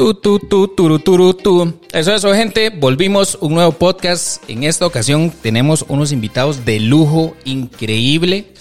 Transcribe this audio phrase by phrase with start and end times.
[0.00, 1.74] Tu, tu, tu, turu, turu, tu.
[1.92, 2.70] Eso, eso, gente.
[2.70, 4.42] Volvimos un nuevo podcast.
[4.48, 8.54] En esta ocasión tenemos unos invitados de lujo increíble.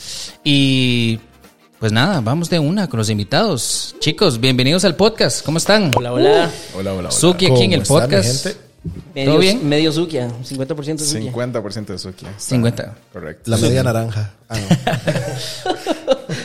[0.43, 1.17] Y
[1.79, 3.95] pues nada, vamos de una con los invitados.
[4.01, 5.45] Chicos, bienvenidos al podcast.
[5.45, 5.91] ¿Cómo están?
[5.95, 6.51] Hola, hola.
[6.75, 7.11] Hola, hola, hola.
[7.11, 8.43] Suki aquí en el ¿Cómo está, mi podcast.
[8.43, 8.59] gente?
[9.15, 9.69] Medio, ¿Todo bien?
[9.69, 11.31] Medio Zukia, 50% Zukia.
[11.31, 12.25] 50% de Suki.
[12.25, 12.97] Está 50.
[13.13, 13.49] Correcto.
[13.49, 14.33] La media naranja.
[14.49, 15.77] Ah, no.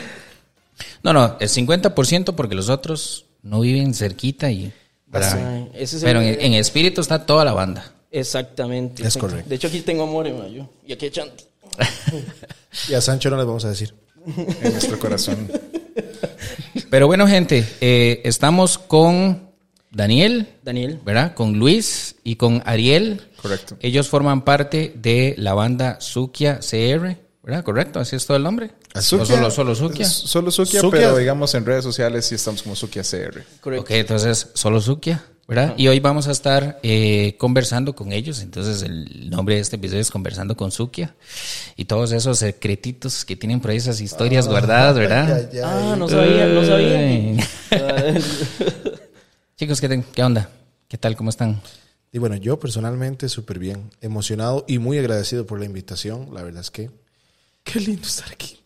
[1.02, 4.72] No, no, es 50% porque los otros no viven cerquita y...
[5.14, 5.52] ¿verdad?
[5.54, 7.92] Ay, ese es el- Pero en, en espíritu está toda la banda.
[8.10, 9.02] Exactamente.
[9.02, 9.28] Es exacto.
[9.28, 9.48] correcto.
[9.48, 10.68] De hecho, aquí tengo amor, ma, yo.
[10.86, 11.44] Y aquí Chanti.
[12.88, 13.94] Y a Sancho no les vamos a decir.
[14.26, 15.48] En nuestro corazón.
[16.90, 19.50] Pero bueno, gente, eh, estamos con
[19.90, 20.98] Daniel, Daniel.
[21.04, 21.34] ¿verdad?
[21.34, 23.20] Con Luis y con Ariel.
[23.40, 23.76] Correcto.
[23.80, 27.62] Ellos forman parte de la banda Sukia CR, ¿verdad?
[27.64, 28.00] ¿Correcto?
[28.00, 28.70] ¿Así es todo el nombre?
[28.96, 30.06] ¿O solo, solo Sukia?
[30.08, 31.00] Solo Sukia, Sukia.
[31.00, 33.42] pero digamos en redes sociales sí estamos como Sukia CR.
[33.60, 33.82] Correcto.
[33.82, 35.74] Ok, entonces solo Sukia, ¿verdad?
[35.76, 38.40] Y hoy vamos a estar eh, conversando con ellos.
[38.40, 41.16] Entonces el nombre de este episodio es Conversando con Sukia.
[41.76, 45.48] Y todos esos secretitos que tienen por ahí, esas historias guardadas, ¿verdad?
[45.52, 47.36] Ya, ya, Ah, no sabía, no sabía.
[47.72, 48.14] Ah,
[49.56, 50.50] Chicos, ¿qué, ¿qué onda?
[50.86, 51.16] ¿Qué tal?
[51.16, 51.60] ¿Cómo están?
[52.12, 56.28] Y bueno, yo personalmente súper bien, emocionado y muy agradecido por la invitación.
[56.32, 56.90] La verdad es que
[57.64, 58.60] qué lindo estar aquí.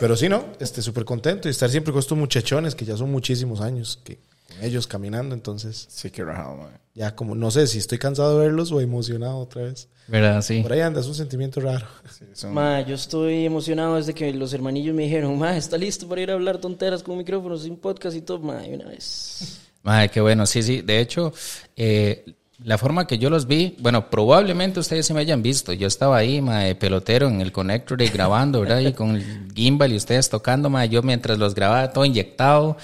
[0.00, 0.44] Pero sí, ¿no?
[0.60, 4.18] Este, súper contento y estar siempre con estos muchachones que ya son muchísimos años que
[4.48, 5.34] con ellos caminando.
[5.34, 6.70] Entonces, Sí, que rajado, man.
[6.94, 9.88] ya como, no sé si estoy cansado de verlos o emocionado otra vez.
[10.06, 10.40] ¿Verdad?
[10.40, 10.62] Sí.
[10.62, 11.86] Por ahí anda, es un sentimiento raro.
[12.18, 16.08] Sí, son- ma, yo estoy emocionado desde que los hermanillos me dijeron, ma, está listo
[16.08, 19.58] para ir a hablar tonteras con micrófonos, sin podcast y todo, ma, y una vez.
[19.84, 20.80] Ay, qué bueno, sí, sí.
[20.80, 21.32] De hecho,
[21.76, 22.24] eh,
[22.64, 25.72] la forma que yo los vi, bueno, probablemente ustedes se me hayan visto.
[25.72, 28.80] Yo estaba ahí, ma, de pelotero en el connector y grabando, ¿verdad?
[28.80, 32.76] Y con el gimbal y ustedes tocando, ma, yo mientras los grababa todo inyectado.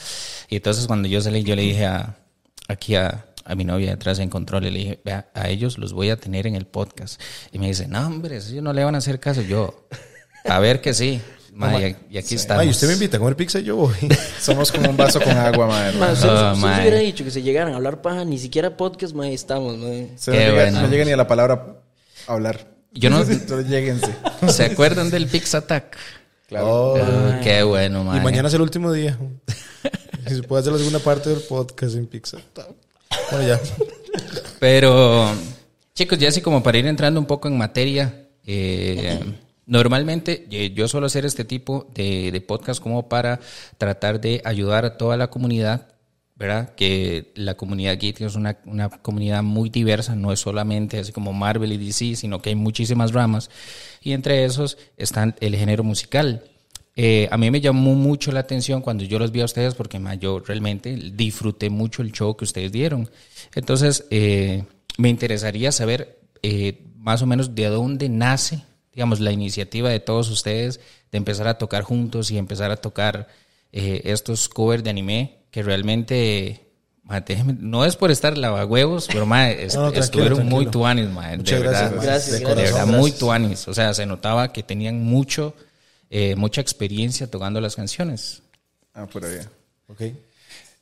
[0.49, 2.17] Y entonces cuando yo salí, yo le dije a,
[2.69, 6.11] aquí a, a mi novia detrás en control, le dije, vea, a ellos los voy
[6.11, 7.21] a tener en el podcast.
[7.51, 9.43] Y me dice, no, hombre, ellos no le van a hacer caso.
[9.43, 9.89] Yo,
[10.45, 11.21] a ver que sí.
[11.55, 12.63] Ma, y, y aquí estamos.
[12.63, 13.95] Ay, usted me invita a comer pizza y yo voy.
[14.41, 15.99] Somos como un vaso con agua, man.
[16.01, 16.81] Ma, usted, Ah, usted ma.
[16.81, 19.87] hubiera dicho que se llegaran a hablar paja, ni siquiera podcast, ma, ahí estamos, ma.
[20.17, 20.83] Se Qué no, llega, bueno.
[20.83, 21.77] no llega ni a la palabra
[22.27, 22.67] hablar.
[22.93, 24.13] Yo no- Solo lléguense.
[24.49, 25.97] ¿Se acuerdan del Pix Attack?
[26.49, 26.67] Claro.
[26.95, 28.23] Oh, Ah, qué bueno, y man.
[28.23, 29.17] mañana es el último día.
[30.27, 32.39] Si se puede hacer la segunda parte del podcast en pizza.
[33.31, 33.61] Bueno, ya.
[34.59, 35.31] Pero,
[35.95, 39.21] chicos, ya así como para ir entrando un poco en materia, eh,
[39.67, 43.41] normalmente eh, yo suelo hacer este tipo de, podcast como para
[43.79, 45.89] tratar de ayudar a toda la comunidad,
[46.37, 46.75] ¿verdad?
[46.75, 48.55] Que la comunidad geek es una,
[49.03, 53.13] comunidad muy diversa, no es solamente así como Marvel y DC, sino que hay muchísimas
[53.13, 53.51] ramas.
[54.01, 56.43] Y entre esos están el género musical.
[56.97, 60.01] Eh, a mí me llamó mucho la atención cuando yo los vi a ustedes porque
[60.21, 63.11] yo realmente disfruté mucho el show que ustedes dieron.
[63.55, 64.65] Entonces, eh,
[64.97, 68.63] me interesaría saber eh, más o menos de dónde nace,
[68.95, 73.29] digamos, la iniciativa de todos ustedes de empezar a tocar juntos y empezar a tocar
[73.73, 76.61] eh, estos covers de anime que realmente...
[77.03, 80.67] ma, déjeme- no es por estar lavahuevos, pero ma, es- No, no, tranquilo, estuvieron muy
[80.67, 81.73] tuanis, ma, de Muchas verdad.
[81.93, 82.41] gracias, Gracias, de gracias.
[82.41, 83.69] De corazón, verdad, muy tuanis.
[83.69, 85.55] O sea, se notaba que tenían mucho,
[86.11, 88.43] eh, mucha experiencia tocando las canciones.
[88.95, 89.39] Ah, por ahí.
[89.89, 90.01] Ok.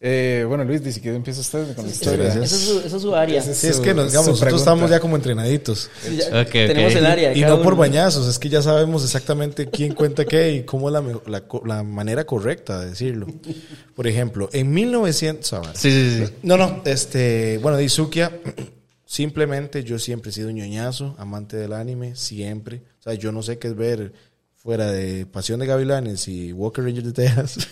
[0.05, 2.25] Eh, bueno, Luis, si quiere empieza usted con la historia.
[2.25, 2.45] gracias.
[2.53, 3.41] Esa es su, esa es su área.
[3.41, 5.91] Sí, es su- que nos, digamos, nosotros estamos ya como entrenaditos.
[6.17, 6.45] Ya.
[6.45, 7.33] Tenemos el área.
[7.37, 11.05] Y no por bañazos, es que ya sabemos exactamente quién cuenta qué y cómo es
[11.65, 13.29] la, manera correcta de decirlo.
[13.95, 15.53] Por ejemplo, en 1900...
[15.53, 15.79] ah, vale.
[15.79, 16.33] Sí, sí, sí.
[16.43, 18.33] No, no, este, bueno, de Izukia,
[19.07, 22.83] simplemente yo siempre he sido un ñoñazo, amante del anime, siempre.
[22.99, 24.13] O sea, yo no sé qué es ver
[24.63, 27.59] fuera de Pasión de Gavilanes y Walker Ranger de Texas.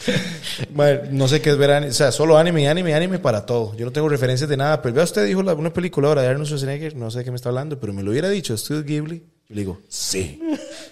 [1.12, 3.76] No sé qué es ver anime, o sea, solo anime, anime, anime para todo.
[3.76, 6.28] Yo no tengo referencias de nada, pero vea usted dijo la- una película ahora de
[6.28, 8.82] Arnold Schwarzenegger, no sé de qué me está hablando, pero me lo hubiera dicho, Studio
[8.84, 9.18] Ghibli,
[9.48, 10.40] yo le digo, sí.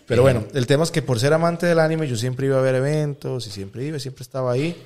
[0.07, 2.63] Pero bueno, el tema es que por ser amante del anime, yo siempre iba a
[2.63, 4.77] ver eventos y siempre iba, siempre estaba ahí.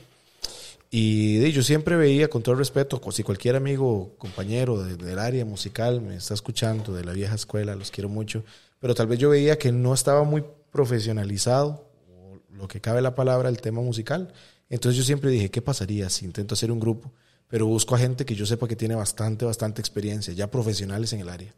[0.90, 5.44] Y yo siempre veía, con todo respeto, co- si cualquier amigo, compañero de- del área
[5.44, 8.44] musical me está escuchando, de la vieja escuela, los quiero mucho,
[8.80, 10.42] pero tal vez yo veía que no estaba muy
[10.72, 14.32] profesionalizado, o lo que cabe la palabra, el tema musical.
[14.68, 17.12] Entonces yo siempre dije, ¿qué pasaría si intento hacer un grupo?
[17.46, 21.20] Pero busco a gente que yo sepa que tiene bastante, bastante experiencia, ya profesionales en
[21.20, 21.54] el área.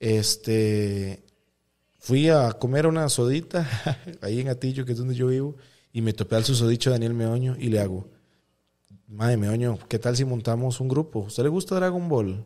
[0.00, 1.24] Este,
[2.00, 3.66] fui a comer una sodita
[4.20, 5.56] ahí en Atillo, que es donde yo vivo,
[5.92, 8.10] y me topé al susodicho Daniel Meoño y le hago,
[9.06, 11.20] Madre Meoño, ¿qué tal si montamos un grupo?
[11.20, 12.44] ¿Usted le gusta Dragon Ball?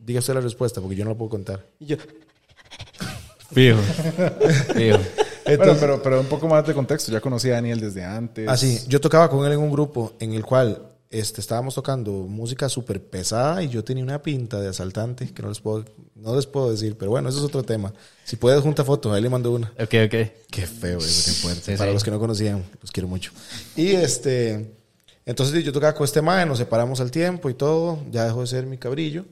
[0.00, 1.64] Diga usted la respuesta, porque yo no la puedo contar.
[1.78, 1.96] Y yo,
[3.52, 3.78] Fijo.
[4.74, 4.98] Fijo.
[5.56, 7.10] Bueno, pero, pero un poco más de contexto.
[7.10, 8.48] Ya conocí a Daniel desde antes.
[8.48, 12.12] Ah, sí, yo tocaba con él en un grupo en el cual este, estábamos tocando
[12.12, 16.36] música súper pesada y yo tenía una pinta de asaltante que no les puedo, no
[16.36, 17.92] les puedo decir, pero bueno, eso es otro tema.
[18.22, 19.72] Si puedes, junta fotos, ahí le mando una.
[19.80, 20.30] Ok, ok.
[20.50, 21.72] Qué feo eso, qué fuerte.
[21.72, 21.94] Sí, Para sí.
[21.94, 23.32] los que no conocían, los quiero mucho.
[23.74, 24.70] Y este,
[25.30, 28.46] entonces yo tocaba con este mae, nos separamos al tiempo y todo, ya dejó de
[28.48, 29.24] ser mi cabrillo.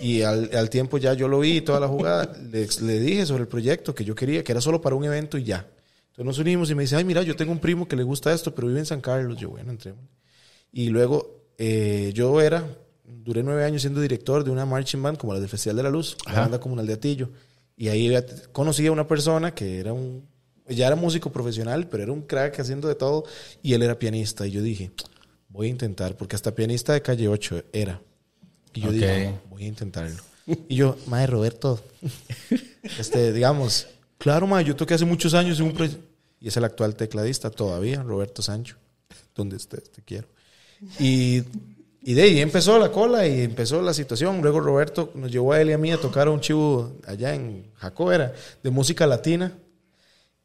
[0.00, 3.42] Y al, al tiempo ya yo lo vi, toda la jugada, le, le dije sobre
[3.42, 5.66] el proyecto que yo quería, que era solo para un evento y ya.
[6.10, 8.32] Entonces nos unimos y me dice, ay, mira, yo tengo un primo que le gusta
[8.32, 9.38] esto, pero vive en San Carlos.
[9.38, 10.04] Yo, bueno, entremos.
[10.72, 12.64] Y luego eh, yo era,
[13.04, 15.90] duré nueve años siendo director de una marching band como la del Festival de la
[15.90, 17.30] Luz, la banda comunal de Atillo.
[17.76, 18.14] Y ahí
[18.52, 20.26] conocí a una persona que era un,
[20.68, 23.24] ya era músico profesional, pero era un crack haciendo de todo,
[23.62, 24.46] y él era pianista.
[24.46, 24.90] Y yo dije,
[25.48, 28.00] voy a intentar, porque hasta pianista de calle 8 era.
[28.74, 28.94] Y yo Ok.
[28.94, 30.22] dije, voy a intentarlo.
[30.68, 31.82] Y yo, madre Roberto,
[32.98, 33.86] este, digamos,
[34.18, 36.04] claro, madre, yo toqué hace muchos años en un proyecto.
[36.40, 38.76] Y es el actual tecladista todavía, Roberto Sancho,
[39.34, 40.28] donde estés, te quiero.
[41.00, 41.42] Y,
[42.02, 44.40] y de ahí empezó la cola y empezó la situación.
[44.40, 47.64] Luego Roberto nos llevó a él y a mí a tocar un chivo allá en
[47.74, 49.52] Jaco, era, de música latina.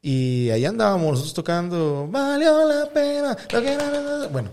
[0.02, 3.36] Y ahí andábamos nosotros tocando, valió la pena.
[3.52, 4.50] lo que era- Bueno,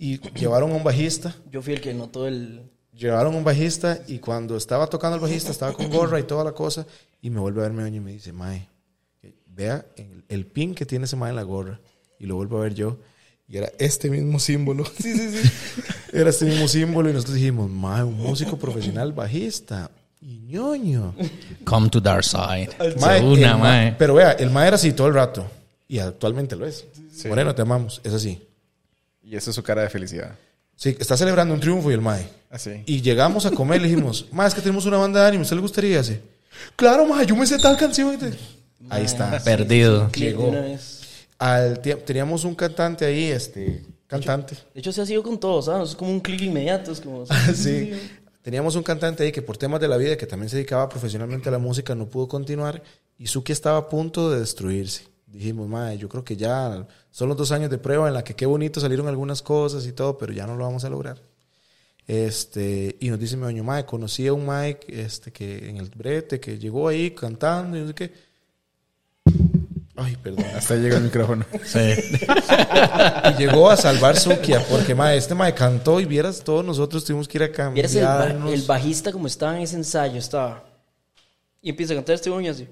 [0.00, 1.36] y llevaron a un bajista.
[1.52, 2.62] Yo fui el que notó el...
[2.96, 6.52] Llevaron un bajista y cuando estaba tocando el bajista estaba con gorra y toda la
[6.52, 6.86] cosa
[7.22, 8.66] y me vuelve a verme y me dice, Mae,
[9.46, 11.78] vea el, el pin que tiene ese Mae en la gorra.
[12.18, 12.98] Y lo vuelvo a ver yo
[13.48, 14.84] y era este mismo símbolo.
[15.00, 15.50] Sí, sí, sí.
[16.12, 19.90] Era este mismo símbolo y nosotros dijimos, Mae, un músico profesional bajista.
[20.20, 21.14] Y ñoño.
[21.64, 22.70] Come to Dark Side.
[23.00, 23.92] Mae, Una, el ma- mae.
[23.96, 25.46] Pero vea, el Mae era así todo el rato.
[25.88, 26.84] Y actualmente lo es.
[27.26, 28.00] Moreno, te amamos.
[28.02, 28.42] Es así.
[29.22, 30.36] Y esa es su cara de felicidad.
[30.76, 32.26] Sí, está celebrando un triunfo y el Mae.
[32.48, 32.82] Así.
[32.86, 35.42] Y llegamos a comer y le dijimos, ma, es que tenemos una banda de anime,
[35.42, 36.22] ¿usted le gustaría ese?
[36.74, 38.18] Claro, ma, yo me sé tal canción.
[38.88, 39.38] Ahí está.
[39.44, 40.10] Perdido.
[40.12, 40.52] Llegó.
[41.38, 44.56] Al tiempo, teníamos un cantante ahí, este, cantante.
[44.74, 45.90] De hecho, se ha sido con todos, ¿sabes?
[45.90, 46.92] Es como un clic inmediato.
[46.92, 47.24] Es como...
[47.54, 47.92] sí.
[48.42, 51.50] Teníamos un cantante ahí que por temas de la vida, que también se dedicaba profesionalmente
[51.50, 52.82] a la música, no pudo continuar.
[53.18, 55.09] Y Suki estaba a punto de destruirse.
[55.32, 58.34] Dijimos, ma, yo creo que ya son los dos años de prueba en la que
[58.34, 61.20] qué bonito salieron algunas cosas y todo, pero ya no lo vamos a lograr.
[62.06, 65.88] Este, y nos dice mi doño Mae, conocí a un Mike este, que en el
[65.90, 68.12] brete, que llegó ahí cantando y no sé qué.
[69.96, 70.44] Ay, perdón.
[70.56, 71.44] Hasta llega el micrófono.
[71.64, 71.78] Sí.
[71.78, 77.28] Y llegó a salvar Sukia, porque mae, este Mae cantó y vieras, todos nosotros tuvimos
[77.28, 78.52] que ir a Vieras el, ba- cambiarnos.
[78.54, 80.64] el bajista como estaba en ese ensayo, estaba.
[81.62, 82.66] Y empieza a cantar este uña así.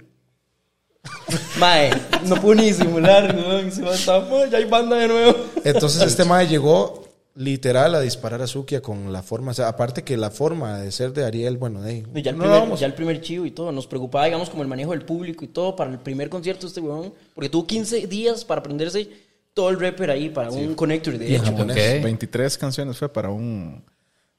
[1.59, 1.91] Mae,
[2.27, 3.71] no pudo ni disimular, ¿no?
[3.71, 5.35] Se va a estar, "Mae, ya hay banda de nuevo.
[5.65, 7.05] Entonces este Mae llegó
[7.35, 10.91] literal a disparar a Sukia con la forma, o sea, aparte que la forma de
[10.91, 12.07] ser de Ariel, bueno, de ahí.
[12.15, 12.81] Y ya, el no primer, vamos.
[12.81, 13.71] ya el primer chivo y todo.
[13.73, 16.69] Nos preocupaba, digamos, como el manejo del público y todo para el primer concierto de
[16.69, 17.13] este weón.
[17.35, 19.09] Porque tuvo 15 días para aprenderse
[19.55, 21.51] todo el rapper ahí para un connector de Y en hecho.
[21.53, 21.77] japonés.
[21.99, 22.05] Ok.
[22.05, 23.85] 23 canciones fue para un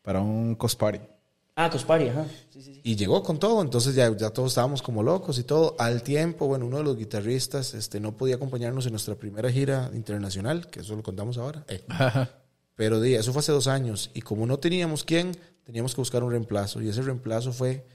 [0.01, 0.99] para un cosparty.
[1.61, 2.25] Ah, Cospari, ajá.
[2.53, 2.81] Sí, sí, sí.
[2.85, 5.75] Y llegó con todo, entonces ya, ya todos estábamos como locos y todo.
[5.77, 9.91] Al tiempo, bueno, uno de los guitarristas este, no podía acompañarnos en nuestra primera gira
[9.93, 11.65] internacional, que eso lo contamos ahora.
[11.67, 11.83] Eh,
[12.75, 14.09] Pero di, eso fue hace dos años.
[14.13, 15.35] Y como no teníamos quién,
[15.65, 16.81] teníamos que buscar un reemplazo.
[16.81, 17.85] Y ese reemplazo fue,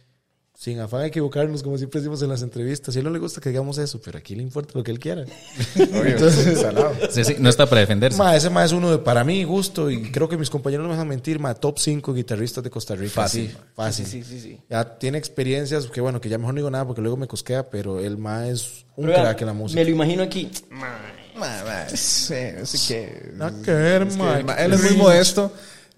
[0.57, 2.95] sin afán de equivocarnos, como siempre decimos en las entrevistas.
[2.95, 5.01] A él no le gusta que digamos eso, pero aquí le importa lo que él
[5.01, 5.25] quiera.
[5.75, 6.93] Entonces, salado.
[7.11, 8.17] Sí, sí, no está para defenderse.
[8.17, 10.89] Ma, ese ma es uno de, para mí, gusto, y creo que mis compañeros no
[10.89, 13.15] me dejan mentir, ma, top 5 guitarristas de Costa Rica.
[13.15, 13.49] Fácil.
[13.49, 14.07] Sí, fácil.
[14.07, 14.61] Sí, sí, sí.
[14.71, 17.69] Ya tiene experiencias, que bueno, que ya mejor no digo nada porque luego me cosquea,
[17.69, 19.81] pero el ma es un Pero, crack en la música.
[19.81, 20.51] Me lo imagino aquí.
[20.71, 21.01] Ma,
[21.37, 23.33] ma, sí, así que.
[23.35, 25.53] Nada que ver, es que él es muy modesto.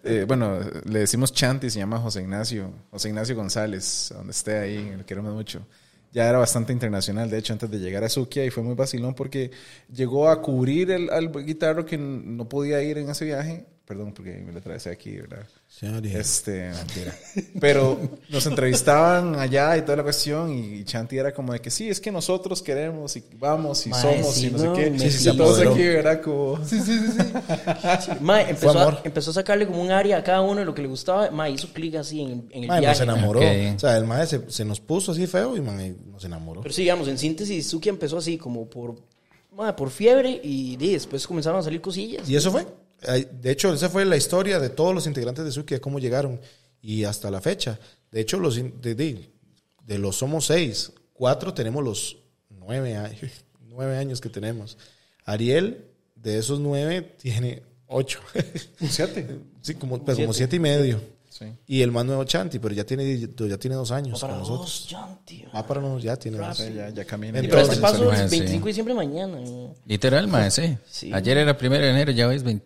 [0.07, 2.71] Eh, bueno, le decimos Chanti, se llama José Ignacio.
[2.91, 5.67] José Ignacio González, donde esté ahí, lo queremos mucho.
[6.13, 9.15] Ya era bastante internacional, de hecho, antes de llegar a Sukia, y fue muy vacilón
[9.15, 9.51] porque
[9.93, 13.67] llegó a cubrir el, al guitarro que no podía ir en ese viaje.
[13.85, 15.47] Perdón, porque me lo atravesé aquí, ¿verdad?
[15.83, 16.17] Ari.
[16.17, 16.73] Este,
[17.61, 17.99] pero
[18.31, 22.01] nos entrevistaban allá y toda la cuestión y Chanti era como de que sí, es
[22.01, 24.99] que nosotros queremos y vamos y Mae, somos sí, y no, no, sé qué.
[24.99, 26.23] Sí, sí, sí, todos aquí, ¿verdad?
[26.23, 28.11] Como, sí, sí, sí, sí.
[28.21, 30.81] Mae, empezó, a, empezó a sacarle como un área a cada uno de lo que
[30.81, 31.31] le gustaba.
[31.31, 33.05] Mae, hizo clic así en, en el Ma, viaje.
[33.05, 33.41] nos enamoró.
[33.41, 33.77] Ok.
[33.77, 35.77] O sea, el ma se, se nos puso así feo y ma,
[36.11, 36.63] nos enamoró.
[36.63, 38.97] Pero sí, digamos, en síntesis, Suki empezó así como por,
[39.55, 42.27] mae, por fiebre y di, después comenzaron a salir cosillas.
[42.31, 42.67] Y eso fue.
[43.03, 46.41] De hecho, esa fue la historia de todos los integrantes de Suki, de cómo llegaron.
[46.81, 47.79] Y hasta la fecha.
[48.11, 49.31] De hecho, los de, de-
[49.85, 52.17] de los somos seis, cuatro tenemos los
[52.51, 53.21] nueve años,
[53.69, 54.77] nueve años que tenemos.
[55.25, 55.85] Ariel,
[56.15, 58.21] de esos nueve, tiene ocho.
[58.89, 59.39] Siete.
[59.63, 61.01] sí, como, pues, como siete y medio.
[61.29, 61.45] Sí.
[61.67, 64.87] Y el más nuevo Chanti, pero ya tiene, ya tiene dos años para con nosotros.
[64.91, 65.49] dos, John, tío.
[65.53, 66.59] Ah, para nosotros ya tiene dos.
[66.59, 67.35] Ya, ya camina.
[67.35, 68.39] Para este Entonces, paso, sí.
[68.39, 69.39] 25 de diciembre mañana.
[69.85, 70.79] Literal, mae, sí.
[70.91, 71.11] Sí.
[71.13, 72.65] Ayer era primero de enero, ya ves, 20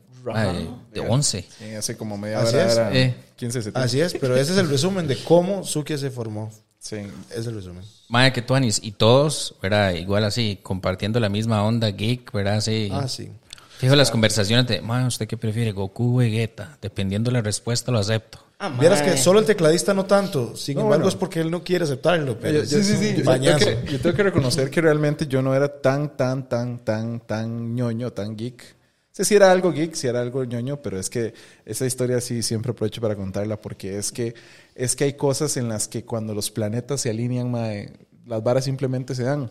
[0.93, 1.45] De 11.
[1.59, 2.73] Sí, hace como media Así hora es.
[2.77, 3.15] era Eh.
[3.37, 3.87] 15 de septiembre.
[3.87, 6.51] Así es, pero ese es el resumen de cómo Sukia se formó.
[6.79, 6.97] Sí.
[7.35, 7.85] Es el resumen.
[8.09, 8.81] Mae, que tuanis.
[8.83, 9.93] Y todos, ¿verdad?
[9.95, 12.61] Igual así, compartiendo la misma onda geek, ¿verdad?
[12.61, 12.89] Sí.
[12.93, 13.31] Ah, sí.
[13.79, 15.73] Fijo las conversaciones de, mae, ¿usted qué prefiere?
[15.73, 16.77] Goku o Vegeta.
[16.83, 18.39] Dependiendo de la respuesta, lo acepto.
[18.59, 19.13] Ah, Vieras mae.
[19.13, 20.55] que solo el tecladista no tanto.
[20.55, 21.09] Sin No, embargo, bueno.
[21.09, 22.39] es porque él no quiere aceptarlo.
[22.39, 23.59] Pero Yo, yo- es un yo tengo bañazo.
[23.67, 27.75] que, yo tengo que reconocer que realmente yo no era tan, tan, tan, tan, tan
[27.75, 28.77] ñoño, tan geek.
[29.23, 31.35] Sí era algo geek, sí era algo ñoño, pero es que
[31.65, 34.35] esa historia sí siempre aprovecho para contarla porque es que,
[34.75, 37.93] es que hay cosas en las que cuando los planetas se alinean, mae,
[38.27, 39.51] las varas simplemente se dan.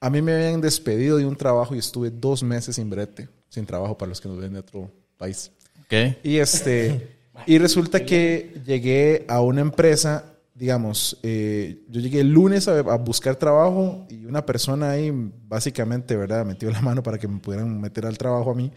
[0.00, 3.66] A mí me habían despedido de un trabajo y estuve dos meses sin brete, sin
[3.66, 5.50] trabajo para los que nos ven de otro país.
[5.88, 6.18] ¿Qué?
[6.22, 12.66] Y este y resulta que llegué a una empresa, digamos, eh, yo llegué el lunes
[12.66, 15.12] a, buscar trabajo y una persona ahí
[15.46, 16.46] básicamente, ¿verdad?
[16.46, 18.72] Metió la mano para que me pudieran meter al trabajo a mí.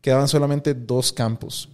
[0.00, 1.70] Quedaban solamente dos campos.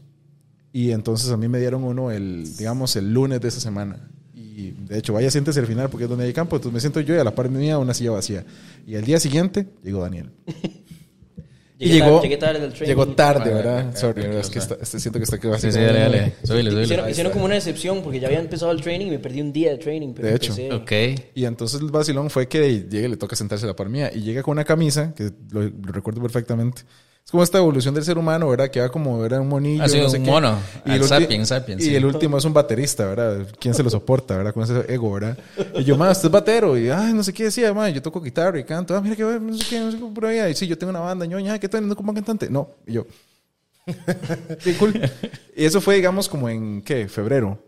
[0.72, 4.08] Y entonces a mí me dieron uno el, digamos, el lunes de esa semana.
[4.32, 6.54] Y de hecho, vaya, siéntese al final porque es donde hay campo.
[6.54, 8.44] Entonces me siento yo y a la par mía una silla vacía.
[8.86, 10.30] Y al día siguiente llegó Daniel.
[11.82, 13.96] Y llegó, tarde del llegó tarde, ¿verdad?
[13.96, 16.34] Sorry, es que está, este- siento que está que Sí, sí, dale, dale.
[16.82, 19.52] Hicieron, hicieron como una excepción porque ya había empezado el training y me perdí un
[19.52, 20.12] día de training.
[20.14, 20.52] Pero De hecho.
[20.52, 20.72] empecé-
[21.16, 21.20] Ok.
[21.34, 24.10] Y entonces el vacilón fue que llega y le toca sentarse a la par mía.
[24.14, 26.82] Y llega con una camisa, que lo, lo recuerdo perfectamente.
[27.30, 28.68] Es como esta evolución del ser humano, ¿verdad?
[28.72, 29.84] Que va como, era un monillo.
[29.84, 30.30] Ha sido no sé un qué.
[30.32, 30.58] mono.
[30.84, 31.94] Y el, sapiens, sapiens, y sí.
[31.94, 33.46] el último es un baterista, ¿verdad?
[33.60, 34.52] ¿Quién se lo soporta, verdad?
[34.52, 35.38] Con ese ego, ¿verdad?
[35.76, 36.76] Y yo, más, usted es batero.
[36.76, 37.92] Y, ay, no sé qué decía, man.
[37.92, 38.96] Yo toco guitarra y canto.
[38.96, 40.50] Ah, mira que no sé qué, no sé qué, por ahí.
[40.50, 41.56] Y sí, yo tengo una banda, ñoña.
[41.60, 41.86] ¿qué tal?
[41.86, 42.50] ¿No como cantante?
[42.50, 42.70] No.
[42.84, 43.06] Y yo,
[44.58, 45.00] sí, cool.
[45.54, 47.06] Y eso fue, digamos, como en, ¿qué?
[47.06, 47.62] Febrero.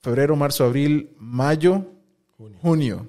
[0.00, 1.84] Febrero, marzo, abril, mayo,
[2.62, 3.06] junio.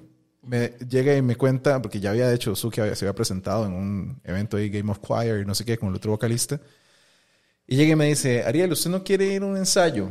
[0.49, 3.73] Me llega y me cuenta, porque ya había hecho, Suki había- se había presentado en
[3.73, 6.59] un evento ahí, Game of Choir y no sé qué, con el otro vocalista.
[7.67, 10.09] Y llega y me dice, Ariel, ¿usted no quiere ir a un ensayo?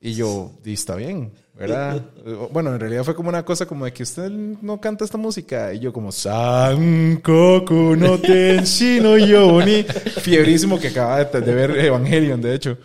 [0.00, 2.00] Y yo, "Di, está bien, ¿verdad?
[2.52, 5.72] bueno, en realidad fue como una cosa como de que usted no canta esta música.
[5.74, 9.82] Y yo como, San Coco, no te ensino yo ni.
[9.84, 12.78] Fiebrísimo que acababa de, de ver Evangelion, de hecho.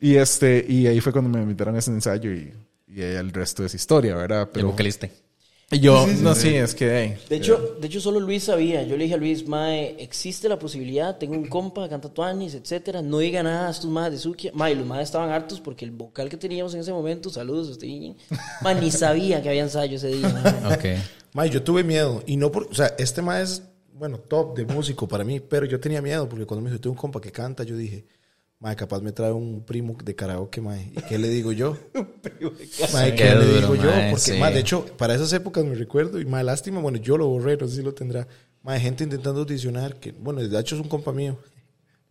[0.00, 2.52] Y, este, y ahí fue cuando me invitaron a ese ensayo y,
[2.88, 4.42] y el resto es historia, ¿verdad?
[4.42, 4.68] El Pero
[5.70, 5.76] vocalista.
[5.76, 6.90] y yo, no, sí, es que...
[6.90, 8.82] hey, De hecho, de hecho, solo Luis sabía.
[8.84, 13.02] Yo le dije a Luis, Mae, existe la posibilidad, tengo un compa, canta tuanis, etcétera.
[13.02, 14.50] No diga nada a estos madres de Sukia.
[14.54, 18.14] Mae, los madres estaban hartos porque el vocal que teníamos en ese momento, saludos, este,
[18.62, 20.28] mae, ni sabía que había ensayo ese día.
[20.28, 20.74] mae.
[20.74, 20.84] Ok.
[21.34, 22.22] Mae, yo tuve miedo.
[22.26, 22.64] Y no por.
[22.70, 25.40] O sea, este mae es, bueno, top de músico para mí.
[25.40, 28.06] Pero yo tenía miedo porque cuando me dijo, tengo un compa que canta, yo dije,
[28.60, 30.90] mae, capaz me trae un primo de karaoke, mae.
[30.96, 31.76] ¿Y qué le digo yo?
[32.92, 33.90] Mae, ¿qué Qué le duro, digo yo?
[33.90, 34.38] mae, Porque, sí.
[34.38, 36.20] mae, de hecho, para esas épocas me recuerdo.
[36.20, 38.26] Y mae, lástima, bueno, yo lo borré, no sé si lo tendrá.
[38.62, 39.96] Mae, gente intentando audicionar.
[39.96, 41.38] Que, bueno, de hecho es un compa mío.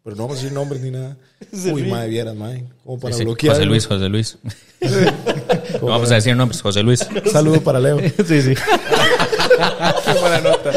[0.03, 1.17] Pero no vamos a decir nombres ni nada.
[1.73, 2.65] Uy, mae, vieras, mae.
[2.85, 3.25] Como para Sí, sí.
[3.25, 3.55] bloquear.
[3.55, 4.37] José Luis, José Luis.
[5.81, 7.05] no vamos a decir nombres, José Luis.
[7.31, 7.99] Saludo para Leo.
[7.99, 8.53] sí, sí.
[8.55, 10.71] Qué buena nota.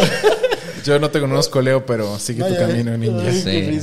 [0.85, 3.31] Yo no te conozco, Leo, pero sigue tu camino, niña.
[3.33, 3.79] Sí.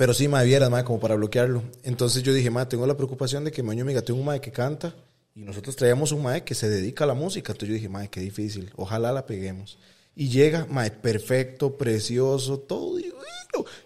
[0.00, 1.62] Pero sí, mae, vieras, mae, como para bloquearlo.
[1.82, 4.50] Entonces yo dije, mae, tengo la preocupación de que mañana me tengo un mae que
[4.50, 4.94] canta
[5.34, 7.52] y nosotros traíamos un mae que se dedica a la música.
[7.52, 8.72] Entonces yo dije, mae, qué difícil.
[8.76, 9.78] Ojalá la peguemos.
[10.16, 12.98] Y llega, mae, perfecto, precioso, todo.
[12.98, 13.12] Y,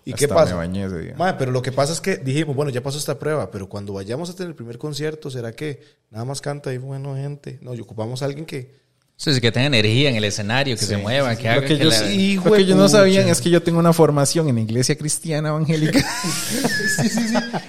[0.04, 0.52] ¿y qué pasa?
[0.52, 1.14] me bañé ese día.
[1.16, 3.94] Mae, pero lo que pasa es que dijimos, bueno, ya pasó esta prueba, pero cuando
[3.94, 5.80] vayamos a tener el primer concierto, ¿será que
[6.12, 7.59] nada más canta y bueno, gente?
[7.61, 8.84] No, y ocupamos a alguien que...
[9.16, 11.78] Sí, sí, que tenga energía en el escenario, que se mueva, que haga Lo que,
[11.78, 13.92] que yo, la- sí, Hijo lo que yo no sabían es que yo tengo una
[13.92, 16.04] formación en iglesia cristiana evangélica.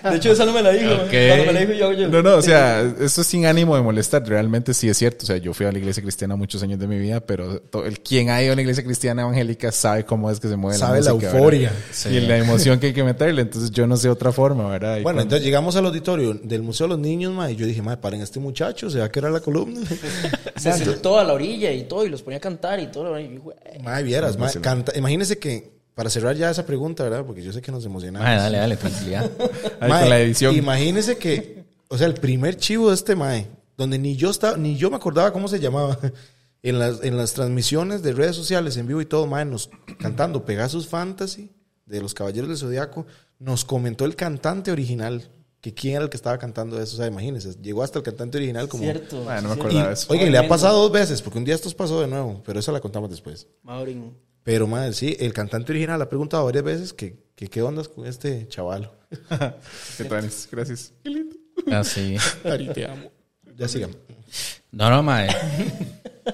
[0.09, 0.89] De hecho, esa no me la dijo.
[0.89, 2.07] Cuando me la dijo yo, yo.
[2.07, 4.27] No, no, o sea, eso es sin ánimo de molestar.
[4.27, 5.23] Realmente sí es cierto.
[5.23, 7.85] O sea, yo fui a la iglesia cristiana muchos años de mi vida, pero to-
[7.85, 10.77] el quien ha ido a la iglesia cristiana evangélica sabe cómo es que se mueve
[10.79, 11.31] Sabe la la música.
[11.31, 11.71] euforia.
[12.09, 13.43] Y la emoción que hay que meterle.
[13.43, 14.97] Entonces yo no sé otra forma, ¿verdad?
[14.97, 17.65] Y Bueno, cuando- entonces llegamos al auditorio del Museo de los Niños, mae, y yo
[17.67, 19.81] dije, mae, paren a este muchacho, se va a quedar la columna.
[20.55, 23.19] Se sentó a la orilla y todo, y los ponía a cantar y todo.
[23.19, 24.91] Y güey, Mae, vieras, mae, canta.
[24.97, 27.25] Imagínese que, para cerrar ya esa pregunta, ¿verdad?
[27.25, 28.27] Porque yo sé que nos emocionamos.
[28.27, 29.29] Mae, dale, dale, tranquilidad.
[29.79, 30.55] Ahí Mae, con la edición.
[30.55, 34.75] Imagínese que, o sea, el primer chivo de este Mae, donde ni yo estaba, ni
[34.75, 35.99] yo me acordaba cómo se llamaba,
[36.63, 40.45] en las, en las transmisiones de redes sociales en vivo y todo, Mae, nos cantando
[40.45, 41.51] Pegasus Fantasy
[41.85, 43.05] de los Caballeros del Zodiaco,
[43.39, 45.29] nos comentó el cantante original.
[45.65, 48.37] Que quién era el que estaba cantando eso, o sea, imagínese, llegó hasta el cantante
[48.37, 48.83] original como...
[48.83, 49.23] Cierto.
[49.23, 50.13] Bueno, no me acordaba de eso.
[50.13, 52.71] oigan, le ha pasado dos veces, porque un día esto pasó de nuevo, pero eso
[52.71, 53.47] la contamos después.
[53.63, 54.15] Maureen.
[54.43, 58.05] Pero, madre, sí, el cantante original ha preguntado varias veces que, que qué ondas con
[58.05, 58.91] este chaval.
[59.97, 60.29] ¿Qué tal?
[60.51, 60.93] Gracias.
[61.03, 61.35] Qué lindo.
[61.71, 62.15] Ah, sí.
[62.43, 63.09] Ari, te amo.
[63.57, 63.97] Ya sigamos.
[64.69, 65.29] No, no, mae.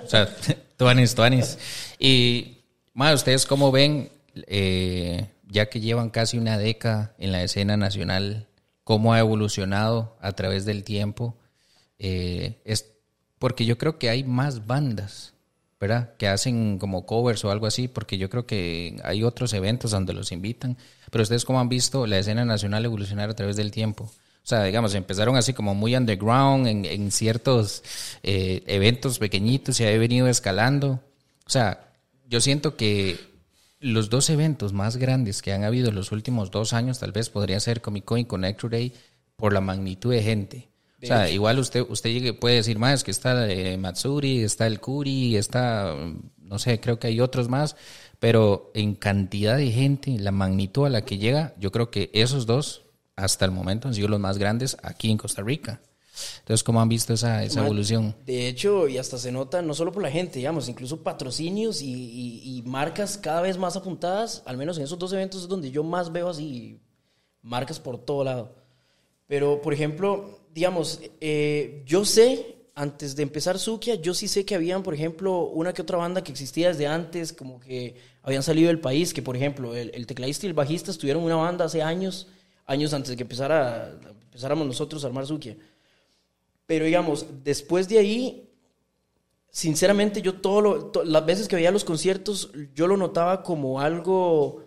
[0.04, 0.28] O sea,
[0.76, 1.58] tuanis, tuanis.
[2.00, 2.58] Y,
[2.94, 8.50] mae, ¿ustedes cómo ven, eh, ya que llevan casi una década en la escena nacional,
[8.84, 11.38] cómo ha evolucionado a través del tiempo.
[12.00, 12.92] Eh, es
[13.40, 15.34] porque yo creo que hay más bandas,
[15.80, 16.16] ¿verdad?
[16.18, 20.14] Que hacen como covers o algo así, porque yo creo que hay otros eventos donde
[20.14, 20.78] los invitan.
[21.10, 24.04] Pero ustedes cómo han visto la escena nacional evolucionar a través del tiempo.
[24.04, 27.84] O sea, digamos, empezaron así como muy underground en, en ciertos
[28.24, 31.00] eh, eventos pequeñitos y ha venido escalando.
[31.46, 31.92] O sea,
[32.28, 33.31] yo siento que
[33.82, 37.30] los dos eventos más grandes que han habido en los últimos dos años tal vez
[37.30, 38.94] podría ser Comic Con y Connector Day
[39.36, 40.70] por la magnitud de gente.
[41.02, 45.36] o sea, igual usted usted puede decir más que está eh, Matsuri, está el Kuri,
[45.36, 45.96] está,
[46.38, 47.76] no sé, creo que hay otros más,
[48.20, 52.46] pero en cantidad de gente, la magnitud a la que llega, yo creo que esos
[52.46, 52.84] dos
[53.16, 55.82] hasta el momento han sido los más grandes aquí en Costa Rica.
[56.40, 58.16] Entonces, ¿cómo han visto esa, esa evolución?
[58.26, 62.42] De hecho, y hasta se nota no solo por la gente, digamos, incluso patrocinios y,
[62.44, 65.84] y, marcas cada vez más apuntadas, al menos en esos dos eventos es donde yo
[65.84, 66.80] más veo así
[67.42, 68.56] marcas por todo lado.
[69.28, 74.56] Pero, por ejemplo, digamos, eh, yo sé, antes de empezar Sukia, yo sí sé que
[74.56, 78.68] habían, por ejemplo, una que otra banda que existía desde antes, como que habían salido
[78.68, 81.82] del país, que por ejemplo, el, el tecladista y el bajista estuvieron una banda hace
[81.82, 82.28] años
[82.72, 83.92] años antes de que empezara,
[84.24, 85.58] empezáramos nosotros a armar Sukia.
[86.72, 88.50] Pero digamos, después de ahí,
[89.50, 94.64] sinceramente yo todo las veces que veía los conciertos, yo lo notaba como algo...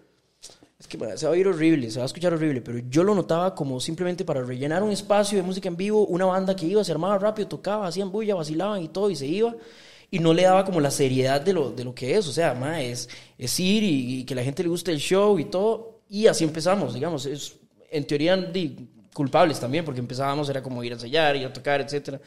[0.79, 3.15] Es que se va a oír horrible, se va a escuchar horrible, pero yo lo
[3.15, 6.85] notaba como simplemente para rellenar un espacio de música en vivo, una banda que iba,
[6.85, 9.57] se armaba rápido, tocaba, hacían bulla, vacilaban y todo, y se iba
[10.11, 12.29] y no le daba como la seriedad de lo, de lo que es.
[12.29, 13.09] O sea, ma, es,
[13.39, 16.03] es ir y, que la gente le guste el show y todo.
[16.11, 17.25] Y así empezamos, digamos.
[17.25, 17.57] Es
[17.91, 18.37] en teoría
[19.15, 22.21] culpables también, porque empezábamos, era como ir a ensayar, ir a tocar, etc.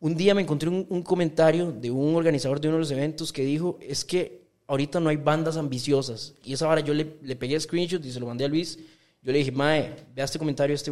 [0.00, 3.42] Un día me encontré un, comentario de un organizador de uno de los eventos que
[3.42, 6.34] dijo, es que ahorita no hay bandas ambiciosas.
[6.44, 8.78] Y esa hora yo le, le pegué screenshot y se lo mandé a Luis.
[9.22, 10.90] Yo le dije, Mae, vea este comentario este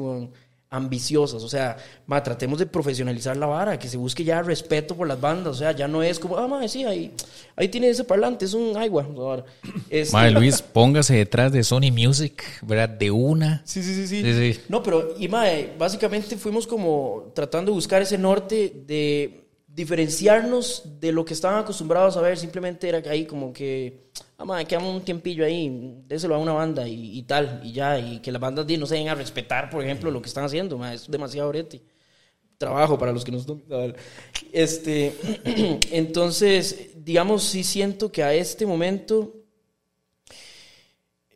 [0.73, 1.45] ambiciosas.
[1.45, 5.21] O sea, ma, tratemos de profesionalizar la vara, que se busque ya respeto por las
[5.21, 5.55] bandas.
[5.55, 7.13] O sea, ya no es como, ah, ma, sí, ahí,
[7.55, 9.07] ahí tiene ese parlante, es un agua.
[9.89, 10.13] Este...
[10.13, 12.89] Ma, Luis, póngase detrás de Sony Music, ¿verdad?
[12.89, 13.63] De una.
[13.65, 14.61] Sí, sí, sí, sí.
[14.69, 15.45] No, pero, y ma,
[15.79, 19.42] básicamente fuimos como tratando de buscar ese norte de
[19.75, 22.39] diferenciarnos de lo que estaban acostumbrados a ver.
[22.39, 24.11] Simplemente era que ahí como que
[24.43, 28.19] ah, madre, quedamos un tiempillo ahí, déselo a una banda y, tal, y ya, y
[28.19, 31.11] que las bandas no se den a respetar, por ejemplo, lo que están haciendo, es
[31.11, 31.83] demasiado orete.
[32.59, 33.47] Trabajo para los que nos...
[34.53, 35.17] Este,
[35.91, 39.39] entonces, digamos, sí siento que a este momento...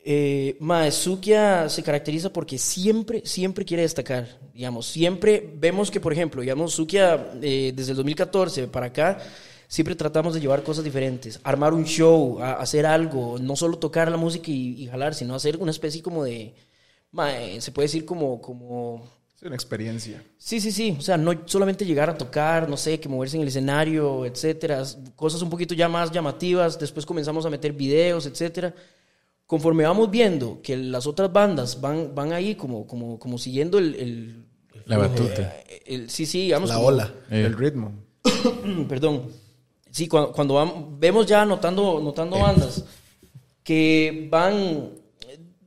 [0.09, 4.39] Eh, Maesukia se caracteriza porque siempre, siempre quiere destacar.
[4.53, 9.19] Digamos, siempre vemos que, por ejemplo, digamos, Sukia eh, desde el 2014 para acá
[9.67, 14.15] siempre tratamos de llevar cosas diferentes, armar un show, hacer algo, no solo tocar la
[14.15, 16.53] música y, jalar, sino hacer una especie como de,
[17.59, 18.39] se puede decir como...
[18.39, 19.03] como
[19.35, 20.23] es una experiencia.
[20.37, 20.95] Sí, sí, sí.
[20.97, 24.83] O sea, no solamente llegar a tocar, no sé, que moverse en el escenario, etcétera.
[25.15, 26.79] Cosas un poquito ya más llamativas.
[26.79, 28.73] Después comenzamos a meter videos, etcétera.
[29.47, 34.45] Conforme vamos viendo que las otras bandas van, van ahí como, como, como siguiendo el...
[34.85, 35.55] la batuta.
[36.07, 36.69] sí, sí, digamos.
[36.69, 37.11] La ola.
[37.31, 37.91] El ritmo.
[38.89, 39.47] Perdón
[39.97, 42.83] Sí, cuando, cuando vemos ya notando, notando bandas
[43.63, 44.91] que van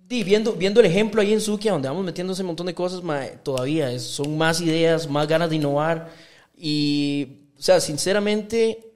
[0.09, 3.03] viendo, viendo el ejemplo ahí en Sukia, donde vamos metiéndose un montón de cosas,
[3.43, 6.11] todavía son más ideas, más ganas de innovar.
[6.57, 8.89] Y, o sea, sinceramente,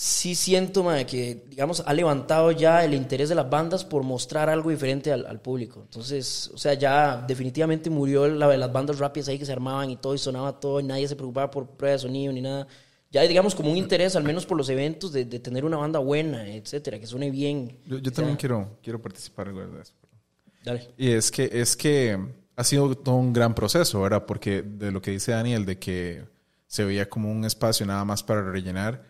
[0.00, 4.70] sí siento que, digamos, ha levantado ya el interés de las bandas por mostrar algo
[4.70, 5.80] diferente al, público.
[5.82, 9.90] Entonces, o sea, ya definitivamente murió la de las bandas rápidas ahí que se armaban
[9.90, 12.68] y todo y sonaba todo y nadie se preocupaba por pruebas de sonido ni nada
[13.10, 16.46] ya digamos como un interés, al menos por los eventos, de, tener una banda buena,
[16.46, 17.78] etcétera, que suene bien.
[17.86, 19.94] Yo, también quiero, quiero participar de eso.
[20.62, 20.90] Dale.
[20.98, 22.18] Y es que, es que
[22.54, 24.26] ha sido todo un gran proceso, ¿verdad?
[24.26, 26.24] Porque de lo que dice Daniel, de que
[26.66, 29.07] se veía como un espacio nada más para rellenar,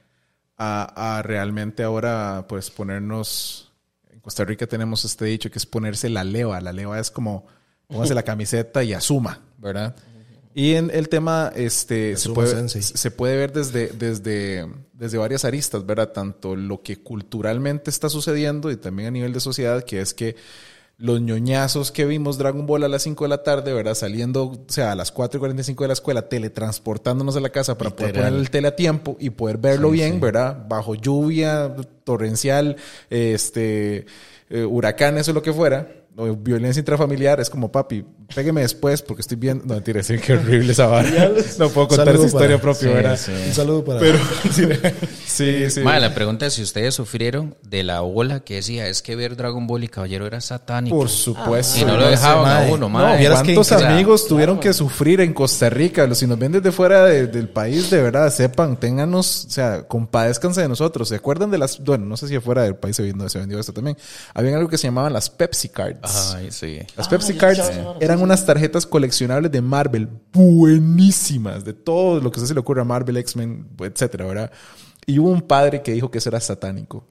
[0.58, 3.72] a, a realmente ahora, pues ponernos.
[4.10, 6.60] En Costa Rica tenemos este dicho que es ponerse la leva.
[6.60, 7.46] La leva es como
[7.88, 9.96] póngase la camiseta y asuma, ¿verdad?
[10.54, 15.86] Y en el tema este, se, puede, se puede ver desde, desde, desde varias aristas,
[15.86, 16.12] ¿verdad?
[16.12, 20.36] Tanto lo que culturalmente está sucediendo y también a nivel de sociedad, que es que
[20.98, 23.94] los ñoñazos que vimos Dragon Ball a las 5 de la tarde, ¿verdad?
[23.94, 27.78] Saliendo, o sea, a las 4 y 45 de la escuela, teletransportándonos a la casa
[27.78, 30.66] para poder poner el tele a tiempo y poder verlo bien, ¿verdad?
[30.68, 32.76] Bajo lluvia, torrencial,
[33.10, 34.06] este,
[34.50, 38.04] eh, huracán, eso lo que fuera o violencia intrafamiliar, es como, papi,
[38.34, 39.64] pégueme después porque estoy viendo.
[39.64, 41.08] No, mentira, sí, qué horrible esa vara.
[41.58, 43.16] No puedo contar esa historia para- propia, Sí, ¿verdad?
[43.16, 43.32] sí.
[43.48, 44.00] Un saludo para...
[44.00, 44.18] Pero,
[45.26, 45.80] sí, sí.
[45.80, 49.36] Mae, la pregunta es si ustedes sufrieron de la ola que decía, es que ver
[49.36, 50.96] Dragon Ball y Caballero era satánico.
[50.96, 51.78] Por supuesto.
[51.80, 54.26] y no lo no sé, dejaban a uno, No, vieras que- ¿Cuántos o sea, amigos
[54.26, 56.06] tuvieron que sufrir en Costa Rica?
[56.06, 59.86] Los- Si nos ven desde fuera de- del país, de verdad, sepan, ténganos, o sea,
[59.86, 61.08] compadezcanse de nosotros.
[61.08, 63.58] ¿Se acuerdan de las, bueno, no sé si afuera del país se vendió, se vendió
[63.60, 63.96] esto también.
[64.34, 66.07] Había algo que se llamaban las Pepsi Cards.
[66.34, 66.78] Ay, sí.
[66.96, 67.60] Las Ah, Pepsi Cards
[68.00, 72.84] eran unas tarjetas coleccionables de Marvel buenísimas, de todo lo que se le ocurra a
[72.84, 74.50] Marvel, X-Men, etcétera, ¿verdad?
[75.06, 77.04] Y hubo un padre que dijo que eso era satánico.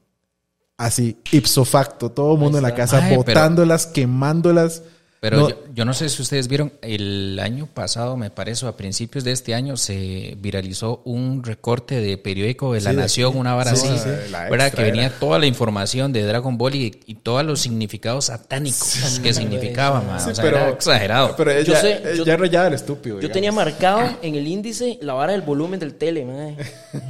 [0.78, 4.84] Así, ipso facto, todo el mundo en la casa Ay, pero- botándolas, quemándolas.
[5.30, 8.70] Pero No, yo, yo no sé si ustedes vieron, el año pasado, me parece, o
[8.70, 13.38] a principios de este año, se viralizó un recorte de periódico de La Sí, Nación,
[13.38, 14.10] una vara Sí, así, sí,
[14.50, 14.72] ¿verdad?
[14.72, 15.20] Que venía era.
[15.20, 20.20] toda la información de Dragon Ball y, y todos los significados satánicos que significaba, man.
[20.22, 21.36] Sí, o sea, era exagerado.
[21.36, 23.16] Pero Yo ella, sé, yo- ya rayaba el estúpido.
[23.16, 23.34] Yo digamos.
[23.34, 26.56] tenía marcado en el índice la vara del volumen del tele, mae.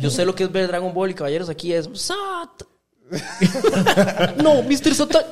[0.02, 2.64] Yo sé lo que es ver Dragon Ball y Caballeros aquí es Sat.
[4.44, 4.94] no, Mr.
[4.94, 5.24] Satan.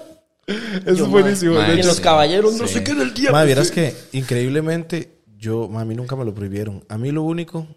[0.48, 1.56] Eso es Yo, buenísimo.
[1.56, 3.32] mae, de los caballeros no sé qué del día.
[3.32, 6.84] Ma, vieras que increíblemente yo, a mí nunca me lo prohibieron.
[6.88, 7.68] A mí lo único,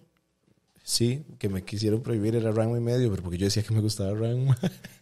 [0.83, 3.81] sí, que me quisieron prohibir era Ranma y medio, pero porque yo decía que me
[3.81, 4.59] gustaba Ranma.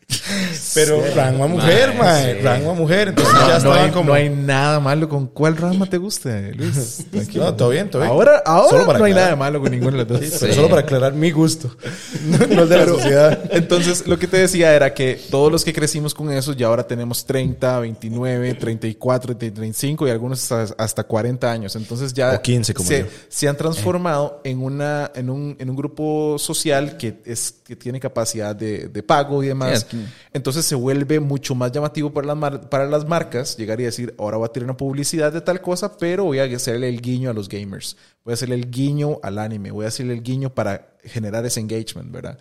[0.74, 2.32] pero Ranma mujer, Ma, ma, sí.
[2.42, 3.08] Ranma mujer.
[3.08, 4.08] Entonces no, ya no estaban hay, como...
[4.08, 7.04] no hay nada malo con cuál rama te gusta, Luis.
[7.10, 7.44] Tranquilo.
[7.46, 8.12] No, todo bien, todo bien.
[8.12, 10.20] Ahora, ahora Solo para no hay nada de malo con ninguno de los dos.
[10.20, 10.56] Sí, pero Sí.
[10.56, 11.74] solo para aclarar mi gusto,
[12.24, 13.40] no, no el de la sociedad.
[13.50, 16.86] Entonces, lo que te decía era que todos los que crecimos con eso, ya ahora
[16.86, 21.74] tenemos 30, 29, 34, 35 y algunos hasta, hasta 40 años.
[21.76, 23.06] Entonces ya O 15 como se, yo.
[23.28, 27.98] se han transformado en, una, en, un, en un grupo social que, es, que tiene
[28.00, 29.86] capacidad de, de pago y demás.
[30.04, 34.14] Que- Entonces se vuelve mucho más llamativo para las, para las marcas llegar y decir,
[34.18, 37.30] ahora voy a tener una publicidad de tal cosa, pero voy a hacerle el guiño
[37.30, 37.96] a los gamers.
[38.24, 39.70] Voy a hacerle el guiño al anime.
[39.70, 42.38] Voy a hacerle el guiño para generar ese engagement, ¿verdad?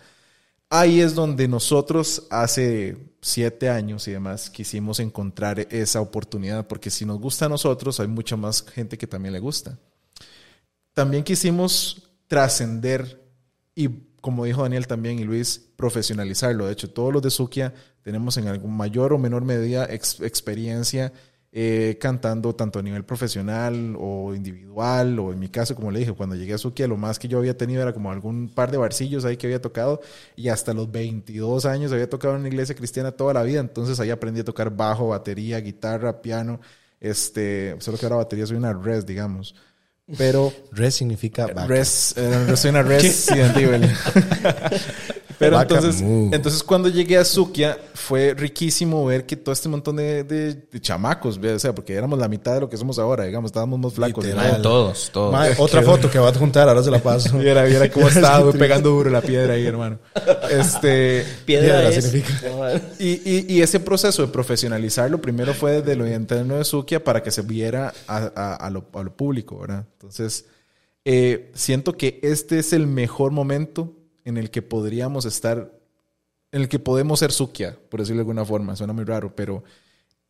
[0.68, 7.04] Ahí es donde nosotros hace siete años y demás quisimos encontrar esa oportunidad, porque si
[7.04, 9.78] nos gusta a nosotros, hay mucha más gente que también le gusta.
[10.92, 13.22] También quisimos trascender
[13.74, 13.88] y,
[14.20, 16.66] como dijo Daniel también y Luis, profesionalizarlo.
[16.66, 21.12] De hecho, todos los de Sukia tenemos en algún mayor o menor medida ex- experiencia
[21.58, 26.12] eh, cantando tanto a nivel profesional o individual, o en mi caso, como le dije,
[26.12, 28.76] cuando llegué a Sukia, lo más que yo había tenido era como algún par de
[28.76, 30.02] barcillos ahí que había tocado,
[30.34, 33.98] y hasta los 22 años había tocado en una iglesia cristiana toda la vida, entonces
[34.00, 36.60] ahí aprendí a tocar bajo, batería, guitarra, piano,
[37.00, 39.54] este, solo que ahora batería soy una res, digamos.
[40.18, 41.66] Pero Res significa vaca.
[41.68, 43.88] Res, eh, soy una res identible.
[45.38, 50.24] Pero entonces, entonces cuando llegué a Sukia fue riquísimo ver que todo este montón de,
[50.24, 51.52] de- de chamacos, ¿ve?
[51.52, 54.24] o sea, porque éramos la mitad de lo que somos ahora, digamos, estábamos más flacos.
[54.24, 54.62] Literal.
[54.62, 55.32] todos, todos.
[55.32, 57.36] Ma, otra foto que va a juntar, ahora se la paso.
[57.38, 59.98] Viera, viera cómo estaba güey, pegando duro la piedra ahí, hermano.
[60.50, 62.04] Este, Piedra Piedra es.
[62.04, 62.80] significa.
[62.98, 67.22] y, y- y ese proceso de profesionalizarlo primero fue desde lo interno de Sukia para
[67.22, 69.84] que se viera a, a- a lo, a lo público, ¿verdad?
[69.92, 70.46] Entonces,
[71.04, 73.92] eh, siento que este es el mejor momento
[74.26, 75.72] en el que podríamos estar,
[76.52, 79.64] en el que podemos ser Sukia, por decirlo de alguna forma, suena muy raro, pero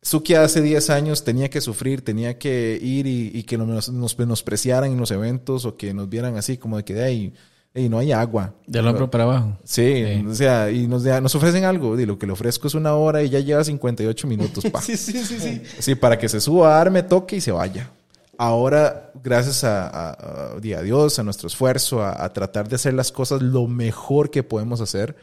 [0.01, 4.17] Sukia hace 10 años tenía que sufrir, tenía que ir y, y que nos, nos
[4.17, 7.33] menospreciaran en los eventos o que nos vieran así como de que, hey,
[7.73, 8.53] hey, no hay agua.
[8.67, 9.57] Del hombro para abajo.
[9.63, 10.25] Sí, Sí.
[10.27, 13.23] o sea, y nos, nos ofrecen algo, y lo que le ofrezco es una hora
[13.23, 14.81] y ya lleva 58 minutos, pa.
[14.83, 15.61] Sí, sí, sí, sí.
[15.79, 17.91] Sí, para que se suba a darme toque y se vaya.
[18.37, 22.75] Ahora, gracias a, a- a- di, a Dios, a nuestro esfuerzo, a, a tratar de
[22.75, 25.15] hacer las cosas lo mejor que podemos hacer.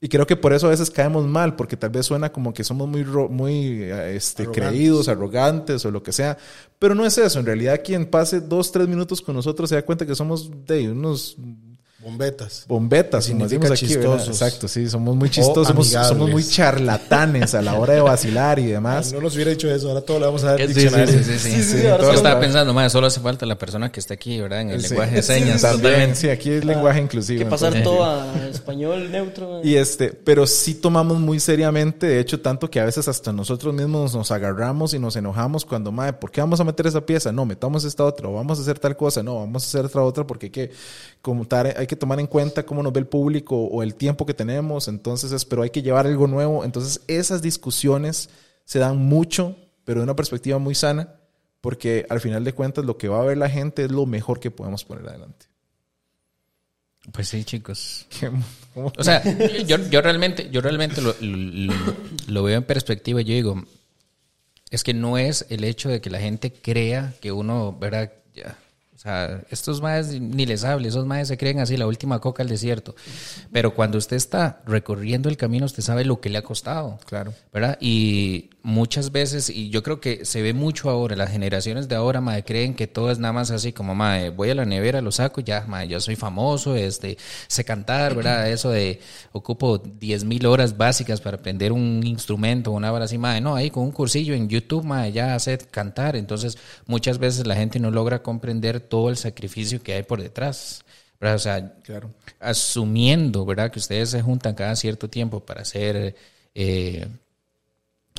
[0.00, 2.64] Y creo que por eso a veces caemos mal, porque tal vez suena como que
[2.64, 4.70] somos muy, muy eh, este, Arrogantes.
[4.70, 6.36] creídos, arrogantes o lo que sea.
[6.80, 7.38] Pero no es eso.
[7.38, 10.90] En realidad, quien pase dos, tres minutos con nosotros se da cuenta que somos de
[10.90, 11.36] unos
[12.02, 12.64] Bombetas.
[12.66, 14.16] bombetas, como decimos aquí, ¿verdad?
[14.18, 14.28] chistosos.
[14.28, 19.12] Exacto, sí, somos muy chistosos, somos, muy charlatanes a la hora de vacilar y demás.
[19.12, 21.62] no nos hubiera dicho eso, ahora todo le vamos a dar Sí, sí, sí, sí,
[21.62, 21.82] sí.
[21.82, 22.14] Yo sí.
[22.16, 24.62] estaba pensando, más solo hace falta la persona que está aquí, ¿verdad?
[24.62, 24.88] En el Sí.
[24.90, 25.62] lenguaje de señas.
[25.62, 27.38] También, sí, aquí es lenguaje inclusivo.
[27.38, 29.60] Que pasar entonces- todo a español neutro.
[29.62, 33.72] Y este, pero sí tomamos muy seriamente, de hecho, tanto que a veces hasta nosotros
[33.74, 37.30] mismos nos agarramos y nos enojamos cuando, madre, ¿por qué vamos a meter esa pieza?
[37.32, 40.02] No, metamos esta otra, o vamos a hacer tal cosa, no, vamos a hacer esta
[40.02, 40.70] otra porque hay que,
[41.20, 44.34] como hay que tomar en cuenta cómo nos ve el público o el tiempo que
[44.34, 46.64] tenemos, entonces, es, pero hay que llevar algo nuevo.
[46.64, 48.30] Entonces, esas discusiones
[48.64, 51.14] se dan mucho, pero de una perspectiva muy sana,
[51.60, 54.40] porque al final de cuentas lo que va a ver la gente es lo mejor
[54.40, 55.46] que podemos poner adelante.
[57.12, 58.06] Pues sí, chicos.
[58.74, 59.22] O sea,
[59.66, 61.74] yo, yo realmente, yo realmente lo, lo-
[62.26, 63.62] lo veo en perspectiva y yo digo,
[64.70, 68.10] es que no es el hecho de que la gente crea que uno, ¿verdad?
[68.34, 68.56] Ya,
[69.02, 72.48] sea, estos maes ni les hable, esos maes se creen así, la última coca al
[72.48, 72.94] desierto.
[73.50, 76.98] Pero cuando usted está recorriendo el camino, usted sabe lo que le ha costado.
[77.06, 77.34] Claro.
[77.52, 77.78] ¿Verdad?
[77.80, 82.20] Y muchas veces, y yo creo que se ve mucho ahora, las generaciones de ahora,
[82.20, 85.10] madre, creen que todo es nada más así como, madre, voy a la nevera, lo
[85.10, 88.48] saco, y ya, madre, yo soy famoso, este, sé cantar, ¿verdad?
[88.52, 89.00] Eso de,
[89.32, 93.70] ocupo 10 mil horas básicas para aprender un instrumento, una hora así, madre, no, ahí
[93.70, 96.14] con un cursillo en YouTube, madre, ya sé cantar.
[96.16, 100.84] Entonces, muchas veces la gente no logra comprender todo el sacrificio que hay por detrás.
[101.18, 101.36] ¿verdad?
[101.36, 102.10] O sea, Claro.
[102.40, 103.70] asumiendo, ¿verdad?
[103.70, 106.14] Que ustedes se juntan cada cierto tiempo para hacer
[106.54, 107.06] eh,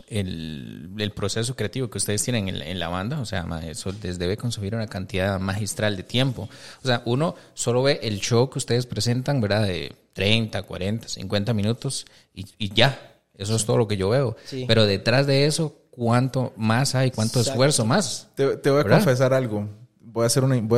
[0.08, 3.94] el, el proceso creativo que ustedes tienen en, en la banda, o sea, ma, eso
[4.02, 6.50] les debe consumir una cantidad magistral de tiempo.
[6.84, 9.64] O sea, uno solo ve el show que ustedes presentan, ¿verdad?
[9.68, 13.00] De 30, 40, 50 minutos y, y ya,
[13.38, 14.36] eso es todo lo que yo veo.
[14.46, 14.66] Sí.
[14.68, 17.12] Pero detrás de eso, ¿cuánto más hay?
[17.12, 17.52] ¿Cuánto Exacto.
[17.52, 18.28] esfuerzo más?
[18.36, 18.98] Te, te voy a ¿Verdad?
[19.00, 19.68] confesar algo.
[20.14, 20.30] Voy a,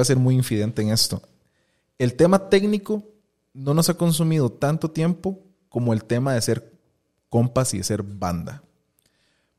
[0.06, 1.22] ser muy infidente en esto.
[2.00, 3.04] El tema técnico
[3.54, 6.72] no nos ha consumido tanto tiempo como el tema de ser
[7.28, 8.64] compas y de ser banda.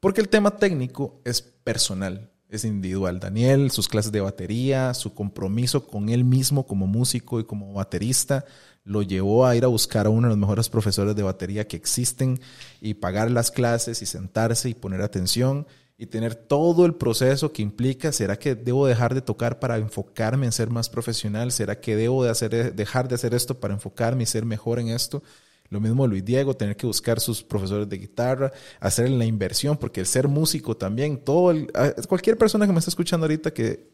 [0.01, 3.21] Porque el tema técnico es personal, es individual.
[3.21, 8.47] Daniel, sus clases de batería, su compromiso con él mismo como músico y como baterista,
[8.83, 11.77] lo llevó a ir a buscar a uno de los mejores profesores de batería que
[11.77, 12.41] existen
[12.81, 15.67] y pagar las clases y sentarse y poner atención
[15.99, 20.47] y tener todo el proceso que implica, ¿será que debo dejar de tocar para enfocarme
[20.47, 21.53] en ser más profesional?
[21.53, 24.89] ¿Será que debo de hacer, dejar de hacer esto para enfocarme y ser mejor en
[24.89, 25.23] esto?
[25.71, 30.01] Lo mismo Luis Diego, tener que buscar sus profesores de guitarra, hacer la inversión, porque
[30.01, 31.73] el ser músico también, todo el-
[32.09, 33.89] cualquier persona que me está escuchando ahorita que,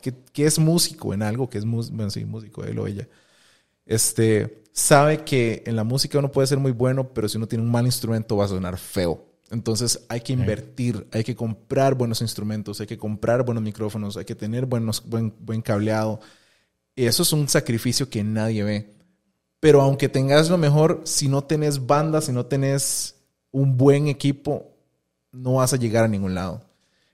[0.00, 3.06] que, que es músico en algo, que es bueno, sí, músico, él o ella,
[3.86, 7.64] este, sabe que en la música uno puede ser muy bueno, pero si uno tiene
[7.64, 9.24] un mal instrumento va a sonar feo.
[9.50, 14.24] Entonces hay que invertir, hay que comprar buenos instrumentos, hay que comprar buenos micrófonos, hay
[14.24, 16.20] que tener buenos, buen, buen cableado.
[16.94, 18.90] Y eso es un sacrificio que nadie ve.
[19.60, 23.14] Pero aunque tengas lo mejor, si no tenés banda, si no tenés
[23.52, 24.72] un buen equipo,
[25.32, 26.62] no vas a llegar a ningún lado.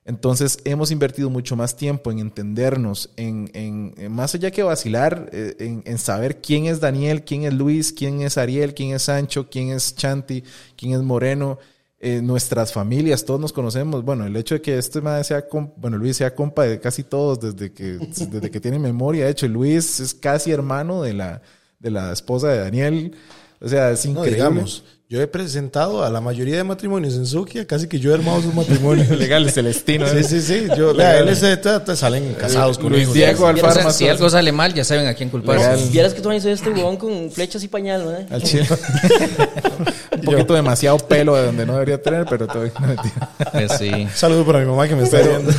[0.05, 5.29] Entonces hemos invertido mucho más tiempo en entendernos, en, en- en más allá que vacilar,
[5.33, 9.03] eh, en, en saber quién es Daniel, quién es Luis, quién es Ariel, quién es
[9.03, 10.42] Sancho, quién es Chanti,
[10.77, 11.59] quién es Moreno,
[12.05, 14.05] eh, nuestras familias, todos nos conocemos.
[14.05, 17.05] Bueno, el hecho de que este madre sea, com- bueno, Luis sea compa de casi
[17.05, 17.97] todos desde que,
[18.31, 19.25] desde que tiene memoria.
[19.27, 21.41] De hecho, Luis es casi hermano de la,
[21.79, 23.15] de la esposa de Daniel.
[23.61, 24.35] O sea, es No, increíble.
[24.37, 28.14] digamos, yo he presentado a la mayoría de matrimonios en Sukia, casi que yo he
[28.14, 29.11] armado sus matrimonios.
[29.18, 30.09] Legal, Celestino.
[30.09, 30.25] Sí, ¿eh?
[30.25, 30.66] sí, sí.
[30.75, 33.12] Yo, te, te salen casados con Luis.
[33.12, 33.92] Diego O sea, Alfarma.
[33.92, 35.77] si algo sale mal, ya saben a quién culpar.
[35.90, 38.35] Vieras que tú hizo este huevón con flechas y pañal, ¿no?
[38.35, 38.66] Al chile.
[40.12, 43.31] un poquito demasiado pelo de donde no debería tener, pero todo no, mentira.
[43.53, 44.09] Pues sí.
[44.14, 45.53] Saludos para mi mamá que me está viendo.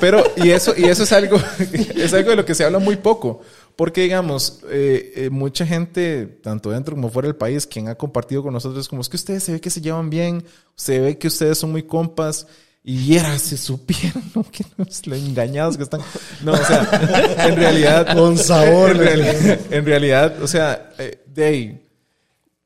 [0.00, 1.40] pero y eso y eso es algo
[1.96, 3.40] es algo de lo que se habla muy poco,
[3.78, 8.42] porque digamos eh, eh, mucha gente tanto dentro como fuera del país quien ha compartido
[8.42, 11.16] con nosotros es como es que ustedes se ve que se llevan bien, se ve
[11.16, 12.48] que ustedes son muy compas.
[12.82, 14.42] Y era, se supieron, ¿no?
[14.50, 16.00] Que los lo engañados que están.
[16.42, 18.14] No, o sea, en realidad.
[18.16, 21.88] Con sabor, En realidad, en realidad, o sea, eh, de ahí,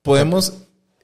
[0.01, 0.55] podemos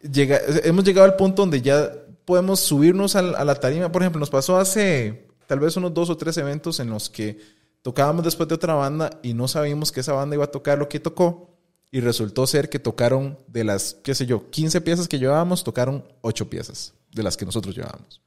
[0.00, 1.90] llegar, hemos llegado al punto donde ya
[2.24, 3.92] podemos subirnos a, la tarima.
[3.92, 7.57] Por ejemplo, nos pasó hace tal vez unos dos o tres eventos en los que
[7.88, 10.88] tocábamos después de otra banda y no sabíamos que esa banda iba a tocar lo
[10.88, 11.54] que tocó.
[11.90, 16.04] Y resultó ser que tocaron de las, qué sé yo, 15 piezas que llevábamos, tocaron
[16.20, 18.20] 8 piezas de las que nosotros llevábamos.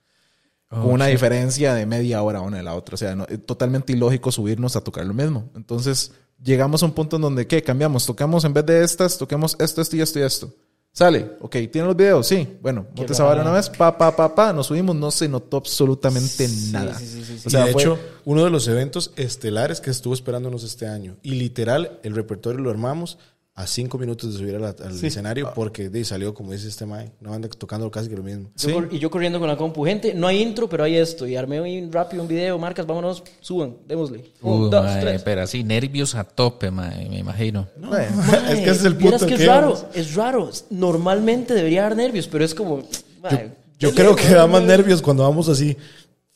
[0.69, 2.95] con una diferencia de media hora una de la otra.
[2.95, 5.49] O sea, no- es totalmente ilógico subirnos a tocar lo mismo.
[5.53, 7.61] Entonces, llegamos a un punto en donde, ¿qué?
[7.61, 8.05] Cambiamos.
[8.05, 10.53] Tocamos en vez de estas, toquemos esto, esto y esto y esto.
[10.93, 11.37] Sale.
[11.39, 12.27] Ok, ¿tienen los videos?
[12.27, 12.57] Sí.
[12.61, 13.69] Bueno, montes a una vez.
[13.69, 14.51] Pa, pa, pa, pa.
[14.51, 14.93] Nos subimos.
[14.95, 16.97] No se notó absolutamente nada.
[16.99, 17.47] sí, sí, sí, sí.
[17.47, 21.15] O sea, de fue- hecho, uno de los eventos estelares que estuvo esperándonos este año.
[21.23, 23.17] Y literal, el repertorio lo armamos
[23.53, 27.11] a cinco minutos de subir la- al escenario porque de, salió, como dice este Mae,
[27.19, 28.49] una banda tocando casi que lo mismo.
[28.55, 29.83] Yo cor- y yo corriendo con la compu.
[29.85, 31.27] Gente, no hay intro, pero hay esto.
[31.27, 34.31] Y armé un rápido un video, marcas, vámonos, suban, démosle.
[34.41, 35.21] Un, Uh, dos, mae, tres.
[35.23, 37.67] pero así, nervios a tope, mae, me imagino.
[37.77, 38.07] Mae,
[38.51, 40.49] es que ese es el punto que que es raro, es raro.
[40.69, 42.83] Normalmente debería dar nervios, pero es como...
[43.21, 45.75] mae, Yo creo que da más nervios cuando vamos así,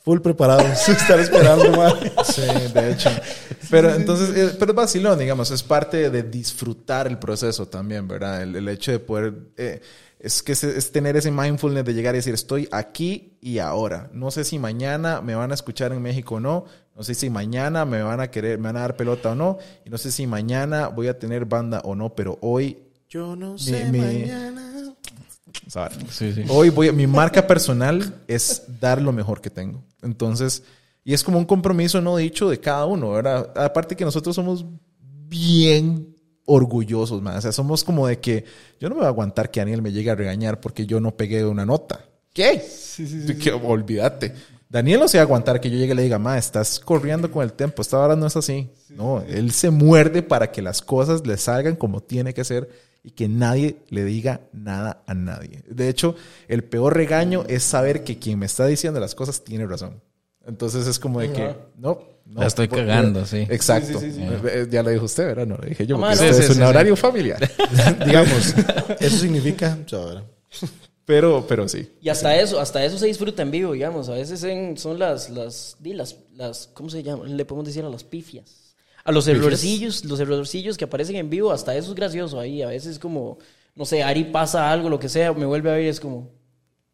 [0.06, 2.14] full preparados, estar esperando, Mae.
[2.24, 2.42] Sí,
[2.74, 3.10] de hecho.
[3.70, 8.44] Pero entonces, eh, pero es vacilón, digamos, es parte de disfrutar el proceso también, ¿verdad?
[8.44, 9.82] El, el hecho de poder, eh,
[10.20, 14.10] es que es, es tener ese mindfulness de llegar y decir, estoy aquí y ahora.
[14.14, 16.66] No sé si mañana me van a escuchar en México o no.
[16.96, 19.58] No sé si mañana me van a querer, me van a dar pelota o no.
[19.86, 22.78] Y no sé si mañana voy a tener banda o no, pero hoy
[23.10, 24.75] Yo no sé me- mañana.
[26.10, 26.44] Sí, sí.
[26.50, 29.84] Hoy voy, mi marca personal es dar lo mejor que tengo.
[30.02, 30.64] Entonces,
[31.04, 33.52] y es como un compromiso no dicho de cada uno, ¿verdad?
[33.56, 37.38] Aparte que nosotros somos bien orgullosos, man.
[37.38, 38.46] O sea, somos como de que
[38.80, 41.16] yo no me voy a aguantar que Daniel me llegue a regañar porque yo no
[41.16, 42.06] pegué una nota.
[42.34, 42.60] ¿Qué?
[42.60, 43.50] Sí, sí, sí.
[43.64, 44.34] olvídate.
[44.68, 47.32] Daniel no se va a aguantar que yo llegue y le diga, ma, estás corriendo
[47.32, 48.70] con el tiempo, esta hora no es así.
[48.90, 52.70] no, él se muerde para que las cosas le salgan como tiene que ser
[53.06, 55.64] y que nadie le diga nada a nadie.
[55.70, 56.16] De hecho,
[56.48, 60.02] el peor regaño es saber que quien me está diciendo las cosas tiene razón.
[60.48, 62.42] Entonces es como de que, no, no.
[62.42, 63.46] La estoy cagando, sí.
[63.50, 64.00] Exacto.
[64.02, 65.46] Eh, Ya lo dijo usted, ¿verdad?
[65.46, 67.40] No lo dije yo, porque es un sí, horario familiar.
[68.06, 68.56] Digamos,
[69.00, 69.78] eso significa...
[71.06, 71.88] pero, pero sí.
[72.02, 74.10] Y hasta eso, hasta eso se disfruta en vivo, digamos.
[74.10, 77.26] A veces en- son las, las, di, las, las, ¿cómo se llama?
[77.26, 78.65] Le podemos decir a las pifias.
[79.06, 82.62] A los errorcillos, los errorcillos que aparecen en vivo, hasta eso es gracioso ahí.
[82.64, 83.38] A veces como,
[83.76, 86.34] no sé, Ari pasa algo, lo que sea, me vuelve a ver y es como...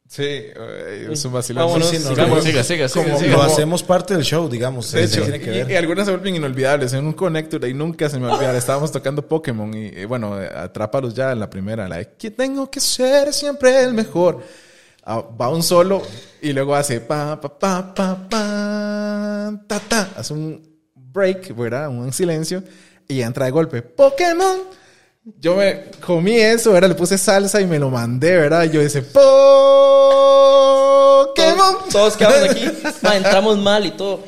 [0.10, 1.64] Sí, eh, es un vacilón.
[1.68, 2.44] Vámonos, Sí, sí, no, sigamos.
[2.44, 3.32] Siga, siga, siga, como- siga.
[3.32, 4.92] Lo hacemos parte del show, digamos.
[4.92, 5.70] De se hecho, tiene que ver.
[5.70, 6.92] y, y algunas se vuelven inolvidables.
[6.92, 8.54] En un connector ahí nunca se me va a olvidar.
[8.58, 11.88] Estábamos tocando Pokémon y, eh, bueno, eh, atrápalos ya en la primera.
[11.88, 14.44] La de que tengo que ser siempre el mejor.
[15.06, 16.02] Ah, va un solo
[16.42, 20.10] y luego hace pa, pa, pa, pa, pa, ta, ta.
[20.18, 20.71] Hace un
[21.12, 21.90] break, ¿verdad?
[21.90, 22.64] Un silencio
[23.08, 23.82] y entra de golpe.
[23.82, 24.60] Pokémon.
[25.40, 26.90] Yo me comí eso, ¿verdad?
[26.90, 28.64] Le puse salsa y me lo mandé, ¿verdad?
[28.64, 29.22] Y yo dice, Pokémon.
[31.36, 32.66] Todos, todos quedamos aquí,
[33.02, 34.24] ma, entramos mal y todo.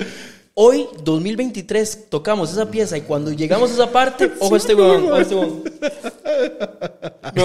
[0.53, 5.17] Hoy, 2023, tocamos esa pieza y cuando llegamos a esa parte, ojo este huevón, ojo
[5.17, 5.63] este huevón.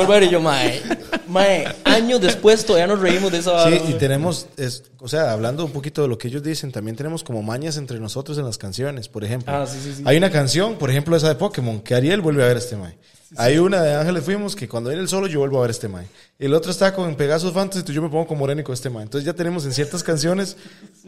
[0.09, 0.81] Ver y yo, mae,
[1.27, 5.65] mae, años después todavía nos reímos de esa Sí, y tenemos, es, o sea, hablando
[5.65, 8.57] un poquito de lo que ellos dicen, también tenemos como mañas entre nosotros en las
[8.59, 9.55] canciones, por ejemplo.
[9.55, 10.03] Ah, sí, sí, sí.
[10.07, 12.97] Hay una canción, por ejemplo, esa de Pokémon, que Ariel vuelve a ver este Mae.
[13.37, 15.89] Hay una de Ángeles Fuimos que cuando viene el solo yo vuelvo a ver este
[15.89, 16.07] Mae.
[16.39, 19.03] El otro está con Pegasus Fantasy, yo me pongo con con este Mae.
[19.03, 20.57] Entonces ya tenemos en ciertas canciones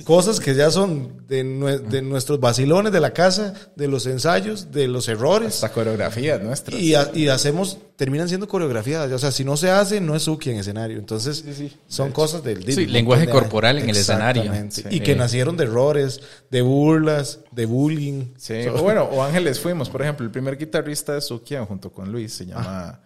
[0.04, 4.72] cosas que ya son de, nue- de nuestros vacilones de la casa, de los ensayos,
[4.72, 5.54] de los errores.
[5.54, 6.76] Esta coreografía nuestra.
[6.76, 9.10] Y, y hacemos, terminan siendo coreografiadas.
[9.12, 10.98] O sea, si no se hace, no es Suki en escenario.
[10.98, 11.44] Entonces,
[11.88, 14.42] son cosas del Sí, lenguaje de- corporal en el escenario.
[14.42, 14.82] Exactamente.
[14.82, 14.88] Sí.
[14.90, 18.24] Y que nacieron de errores, de burlas, de bullying.
[18.36, 22.09] Sí, o bueno, o Ángeles fuimos, por ejemplo, el primer guitarrista de Sukia junto con
[22.10, 23.00] Luis se llama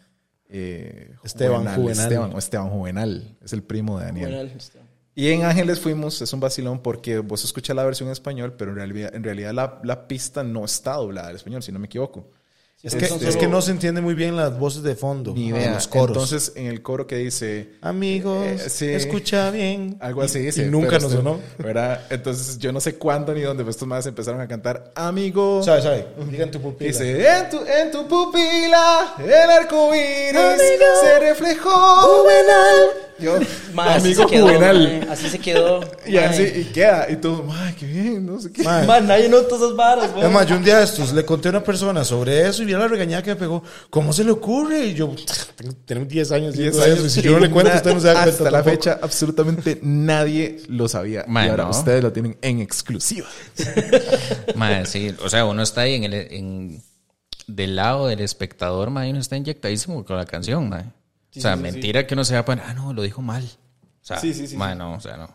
[0.48, 2.04] eh, Esteban Juvenal.
[2.04, 4.52] Esteban, o Esteban Juvenal, es el primo de Daniel.
[5.16, 8.72] Y en Ángeles fuimos, es un vacilón porque vos escuchas la versión en español, pero
[8.72, 11.86] en realidad, en realidad la, la pista no está doblada al español, si no me
[11.86, 12.30] equivoco.
[12.84, 15.50] Es que, Este- es que no se entiende muy bien las voces de fondo, Ni
[15.50, 15.72] de idea.
[15.72, 16.10] los coros.
[16.16, 18.88] Entonces, en el coro que dice, Amigos, Eh, sí.
[18.90, 19.96] escucha bien.
[20.00, 20.66] Algo así Y- dice.
[20.66, 21.40] Y nunca nos esto- sonó.
[21.58, 22.02] ¿verdad?
[22.10, 25.62] Entonces yo no sé cuándo ni dónde, pero estos más empezaron a cantar Amigo.
[25.62, 26.06] ¿Sabe, sabe?
[26.30, 26.90] Digan tu pupila.
[26.90, 30.60] Dice, en tu, en tu pupila el arco iris
[31.02, 31.70] se reflejó.
[31.70, 32.90] Juvenal.
[33.18, 33.38] Yo,
[33.72, 35.06] Ma, así amigo se quedó, juvenal.
[35.10, 35.80] así se quedó.
[36.06, 37.06] Y así, y queda.
[37.10, 38.62] Y todo, ay, qué bien, no sé qué.
[38.64, 40.32] Man, nadie nota esas varas, Es weón.
[40.32, 42.78] más, yo un día de estos le conté a una persona sobre eso y vio
[42.78, 43.62] la regañada que me pegó.
[43.88, 44.86] ¿Cómo se le ocurre?
[44.86, 45.14] Y yo,
[45.56, 46.54] tengo, tengo 10 años.
[46.54, 48.30] 10 haciendo eso, y si yo no le cuento, usted no se da cuenta.
[48.30, 48.70] Hasta la tampoco.
[48.70, 51.24] fecha, absolutamente nadie lo sabía.
[51.28, 51.70] Y ahora no.
[51.70, 53.28] ustedes lo tienen en exclusiva.
[54.56, 56.82] Mae, sí, o sea, uno está ahí en el, en,
[57.46, 60.68] del lado del espectador, mae, y uno está inyectadísimo con la canción,
[61.34, 61.40] mae.
[61.40, 63.44] o sea, mentira que uno se va a poner, ah, no, lo dijo mal.
[63.44, 65.34] O sea, Sí, sí, sí, no, o sea, no.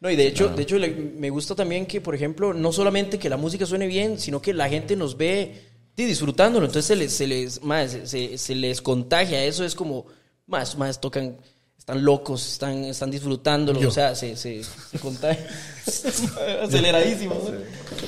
[0.00, 0.76] No, y de hecho, de hecho
[1.18, 4.54] me gusta también que, por ejemplo, no solamente que la música suene bien, sino que
[4.54, 5.62] la gente nos ve
[5.94, 6.64] sí, disfrutándolo.
[6.66, 9.44] Entonces se les, se les, más, se, se- les contagia.
[9.44, 10.06] Eso es como,
[10.46, 11.36] más, más tocan,
[11.78, 13.86] están locos, están, están disfrutándolo.
[13.86, 15.46] O sea, se, se, se contagia.
[16.62, 17.34] Aceleradísimo.
[17.34, 17.50] ¿no?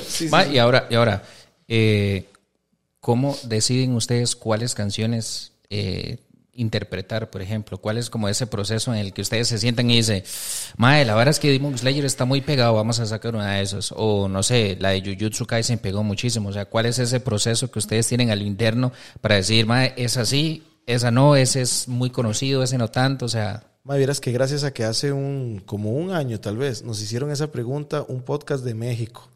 [0.09, 0.53] Sí, sí, Ma, sí.
[0.53, 1.23] y ahora, y ahora
[1.69, 2.25] eh,
[3.01, 6.19] ¿cómo deciden ustedes cuáles canciones eh,
[6.55, 7.79] interpretar, por ejemplo?
[7.79, 10.23] ¿Cuál es como ese proceso en el que ustedes se sientan y dicen,
[10.77, 13.63] Mae, la verdad es que Demon Slayer está muy pegado, vamos a sacar una de
[13.63, 13.93] esas?
[13.97, 16.51] O no sé, la de Jujutsu Kaisen pegó muchísimo.
[16.51, 20.17] O sea, ¿cuál es ese proceso que ustedes tienen al interno para decir, Mae, es
[20.17, 23.25] así, esa no, ese es muy conocido, ese no tanto?
[23.25, 26.85] O sea, Ma, vieras que gracias a que hace un, como un año tal vez,
[26.85, 29.29] nos hicieron esa pregunta, un podcast de México.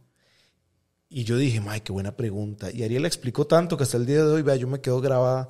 [1.08, 2.70] Y yo dije, ay, qué buena pregunta.
[2.72, 5.48] Y Ariel explicó tanto que hasta el día de hoy, vea, yo me quedo grabada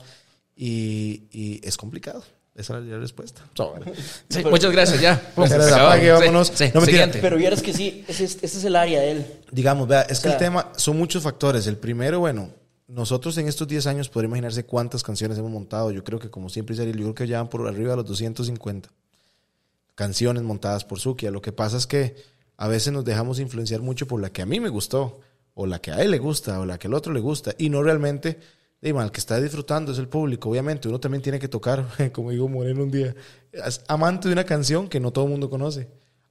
[0.57, 2.25] y, y es complicado.
[2.57, 3.43] Esa es la respuesta.
[4.31, 5.33] sí, muchas gracias, ya.
[5.37, 6.49] Gracias, apague, vámonos.
[6.49, 7.19] Sí, sí, No, siguiente.
[7.21, 9.27] Pero vieras que sí, ese es, ese es el área de él.
[9.53, 11.67] Digamos, vea, es que el tema son muchos factores.
[11.67, 12.51] El primero, bueno,
[12.89, 15.91] nosotros en estos 10 años podría imaginarse cuántas canciones hemos montado.
[15.91, 17.97] Yo creo que, como siempre dice Ariel, yo creo que ya van por arriba de
[17.97, 18.89] los 250
[19.95, 21.31] canciones montadas por Sukia.
[21.31, 22.17] Lo que pasa es que
[22.57, 25.21] a veces nos dejamos influenciar mucho por la que a mí me gustó,
[25.53, 27.69] o la que a él le gusta, o la que al otro le gusta, y
[27.69, 28.39] no realmente
[28.83, 30.51] Y mal, el que está disfrutando es el público.
[30.51, 33.14] Obviamente, uno también tiene que tocar, como digo Moreno un día,
[33.53, 35.89] es amante de una canción que no todo el mundo conoce.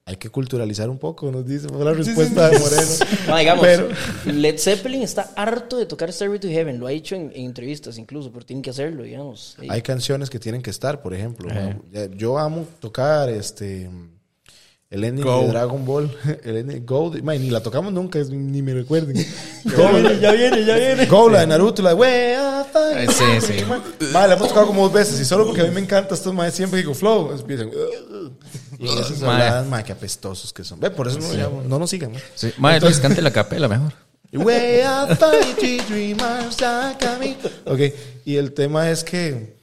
[0.08, 1.68] Hay que culturalizar un poco, nos dice.
[1.68, 2.92] Fue la respuesta de Moreno.
[3.28, 3.90] Ma, digamos, Pero-
[4.26, 6.80] Led Zeppelin está harto de tocar Stairway to Heaven.
[6.80, 9.58] Lo ha dicho en, en entrevistas incluso, pero tienen que hacerlo, digamos.
[9.68, 11.50] Hay canciones que tienen que estar, por ejemplo.
[11.52, 12.06] ¿no?
[12.16, 13.90] Yo amo tocar este
[14.92, 15.42] el ending Go.
[15.42, 18.74] de Dragon Ball, el ending Go, de- man, ni la tocamos nunca, es- ni me
[18.74, 19.16] recuerden.
[19.66, 21.06] Ya viene, ya viene, ya viene.
[21.08, 23.54] Go, la de Naruto, la de "Way I sí, sí.
[24.14, 26.34] Ma, la hemos tocado como dos veces y solo porque a mí me encanta estos
[26.34, 27.72] más siempre digo flow, empiezan
[28.78, 30.80] y esas habladas, ma, qué apestosos que son.
[30.80, 32.14] Ve, por eso no, lo llamo, no nos sigan.
[32.14, 32.20] ¿no?
[32.36, 32.52] Sí.
[32.58, 33.94] Madre, Luis, cante la capela mejor.
[34.34, 37.38] Way you dreamers like.
[37.66, 37.80] Ok,
[38.26, 39.55] y el tema es que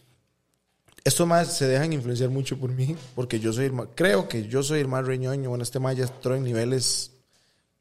[1.04, 4.46] estos más se dejan influenciar mucho por mí, porque yo soy el más, creo que
[4.48, 5.48] yo soy el más reñoño.
[5.48, 7.10] Bueno, este más ya entró en niveles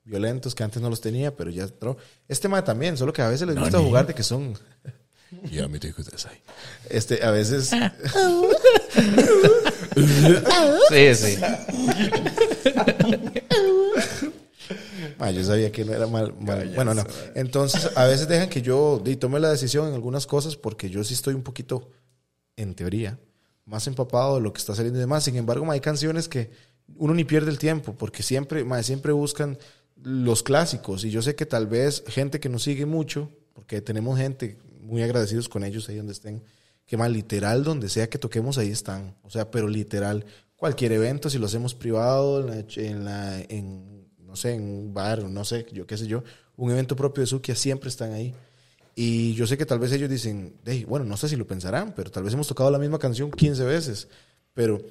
[0.04, 1.98] violentos que antes no los tenía, pero ya entró.
[2.28, 4.58] Este más también, solo que a veces les gusta jugar de que son.
[5.52, 6.42] Ya me dijo de ahí.
[6.90, 7.72] Este, a veces.
[10.90, 11.38] Sí, sí.
[15.20, 16.34] Ah, yo sabía que no era mal.
[16.40, 17.04] mal- bueno, no.
[17.36, 21.14] Entonces, a veces dejan que yo tome la decisión en algunas cosas porque yo sí
[21.14, 21.88] estoy un poquito,
[22.56, 23.20] en teoría,
[23.66, 25.24] más empapado de lo que está saliendo y demás.
[25.24, 26.52] Sin embargo, hay canciones que
[26.98, 29.58] uno ni pierde el tiempo porque siempre, ma, siempre buscan
[30.04, 31.04] los clásicos.
[31.04, 35.02] Y yo sé que tal vez gente que nos sigue mucho, porque tenemos gente muy
[35.04, 36.44] agradecidos con ellos ahí donde estén,
[36.86, 39.16] que más literal, donde sea que toquemos, ahí están.
[39.24, 40.26] O sea, pero literal,
[40.56, 45.88] cualquier evento, si lo hacemos privado, en, no sé, en un bar, no sé, yo
[45.88, 46.24] qué sé yo,
[46.58, 48.36] un evento propio de Sukia, siempre están ahí.
[48.96, 51.94] Y yo sé que tal vez ellos dicen, "Ey, bueno, no sé si lo pensarán,
[51.96, 54.08] pero tal vez hemos tocado la misma canción 15 veces.
[54.54, 54.82] Pero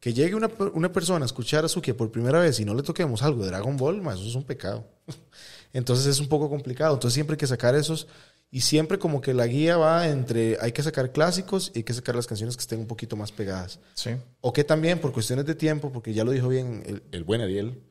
[0.00, 2.82] que llegue una, una persona a escuchar a Sukia por primera vez y no le
[2.82, 4.86] toquemos algo de Dragon Ball, ma, eso es un pecado.
[5.72, 6.94] Entonces es un poco complicado.
[6.94, 8.06] Entonces siempre hay que sacar esos.
[8.50, 11.92] Y siempre como que la guía va entre hay que sacar clásicos y hay que
[11.92, 13.80] sacar las canciones que estén un poquito más pegadas.
[13.94, 14.10] Sí.
[14.40, 17.40] O que también, por cuestiones de tiempo, porque ya lo dijo bien el, el buen
[17.40, 17.82] Ariel,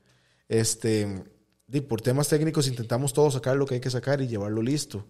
[0.47, 1.25] este,
[1.67, 5.05] di, por temas técnicos intentamos todo sacar lo que hay que sacar y llevarlo listo.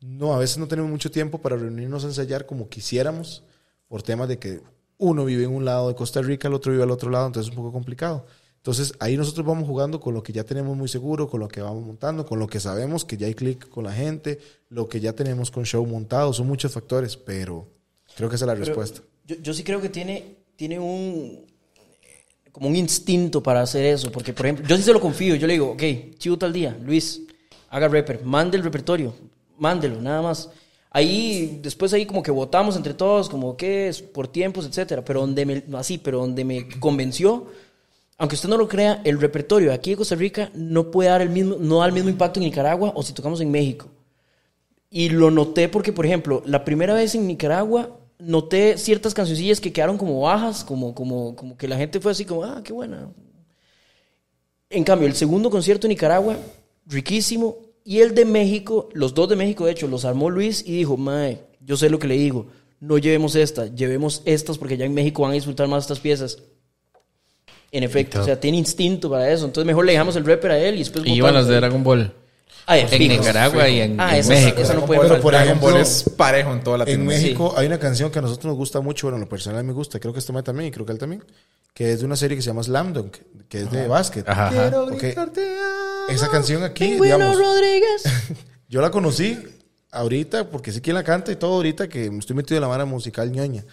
[0.00, 3.42] No, a veces no tenemos mucho tiempo para reunirnos a ensayar como quisiéramos,
[3.88, 4.60] por temas de que
[4.98, 7.50] uno vive en un lado de Costa Rica, el otro vive al otro lado, entonces
[7.50, 8.26] es un poco complicado.
[8.56, 11.60] Entonces ahí nosotros vamos jugando con lo que ya tenemos muy seguro, con lo que
[11.60, 15.00] vamos montando, con lo que sabemos que ya hay clic con la gente, lo que
[15.00, 17.66] ya tenemos con show montado, son muchos factores, pero
[18.16, 19.00] creo que esa es la Pero respuesta.
[19.26, 21.46] Yo, yo sí creo que tiene, tiene un
[22.52, 25.46] como un instinto para hacer eso, porque por ejemplo, yo sí se lo confío, yo
[25.46, 25.82] le digo, ok,
[26.18, 27.22] chivo tal día, Luis,
[27.70, 29.14] haga rapper, mande el repertorio,
[29.58, 30.50] mándelo, nada más.
[30.90, 35.20] Ahí, después ahí como que votamos entre todos, como que es por tiempos, etcétera, pero
[35.20, 37.46] donde me, así, pero donde me convenció,
[38.16, 41.30] aunque usted no lo crea, el repertorio aquí de Costa Rica no puede dar el
[41.30, 43.86] mismo, no da el mismo impacto en Nicaragua o si tocamos en México.
[44.90, 49.72] Y lo noté porque, por ejemplo, la primera vez en Nicaragua noté ciertas cancioncillas que
[49.72, 53.08] quedaron como bajas, como, como, como que la gente fue así como, ah, qué buena.
[54.70, 56.36] En cambio, el segundo concierto en Nicaragua,
[56.86, 57.67] riquísimo.
[57.90, 60.98] Y el de México, los dos de México, de hecho, los armó Luis y dijo,
[60.98, 62.48] mae, yo sé lo que le digo,
[62.80, 66.36] no llevemos esta, llevemos estas porque ya en México van a disfrutar más estas piezas.
[67.72, 69.46] En efecto, o sea, tiene instinto para eso.
[69.46, 71.06] Entonces mejor le dejamos el rapper a él y después...
[71.06, 71.56] Y iban los de.
[71.56, 72.12] Dragon Ball.
[72.66, 73.14] Ah, En fijo.
[73.14, 74.60] Nicaragua y en, Ah, en esa- México.
[74.60, 77.22] esa no puede Pero por Dragon ejemplo, Ball es parejo en toda En Latinoamérica.
[77.22, 79.72] México hay una canción que a nosotros nos gusta mucho, bueno, en lo personal me
[79.72, 81.22] gusta, creo que este man también y creo que él también,
[81.78, 83.18] que es de una serie que se llama Slam Dunk,
[83.48, 84.28] que es de básquet.
[84.28, 84.80] Ajá, ajá.
[84.82, 85.04] Ok.
[86.08, 88.02] Esa canción aquí, Pingüino digamos, Rodríguez.
[88.68, 89.38] yo la conocí
[89.92, 92.66] ahorita, porque sé quién la canta y todo ahorita, que me estoy metido en la
[92.66, 93.64] vara musical ñoña.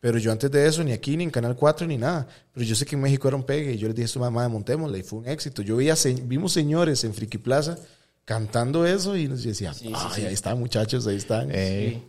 [0.00, 2.26] Pero yo antes de eso, ni aquí, ni en Canal 4, ni nada.
[2.52, 4.18] Pero yo sé que en México era un pegue y yo les dije a su
[4.18, 5.62] mamá, montémosla y fue un éxito.
[5.62, 7.78] Yo veía, se- vimos señores en Friki Plaza
[8.24, 11.48] cantando eso y nos decían, ay, ahí están muchachos, ahí están.
[11.52, 12.02] Eh,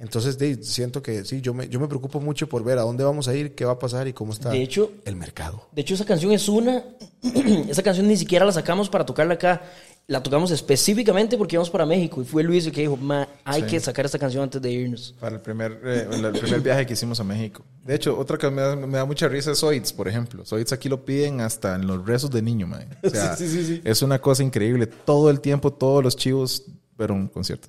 [0.00, 3.04] Entonces, de, siento que sí, yo me, yo me preocupo mucho por ver a dónde
[3.04, 5.68] vamos a ir, qué va a pasar y cómo está De hecho, el mercado.
[5.72, 6.82] De hecho, esa canción es una.
[7.68, 9.62] esa canción ni siquiera la sacamos para tocarla acá.
[10.06, 12.22] La tocamos específicamente porque íbamos para México.
[12.22, 15.14] Y fue Luis el que dijo: Ma, hay que sacar esta canción antes de irnos.
[15.20, 17.62] Para el primer, eh, el primer viaje que hicimos a México.
[17.84, 20.46] De hecho, otra que me da, me da mucha risa es Zoids, por ejemplo.
[20.46, 22.88] Zoids aquí lo piden hasta en los rezos de niño, man.
[23.02, 24.86] O sea, es una cosa increíble.
[24.86, 26.64] Todo el tiempo, todos los chivos,
[26.96, 27.68] pero un concierto.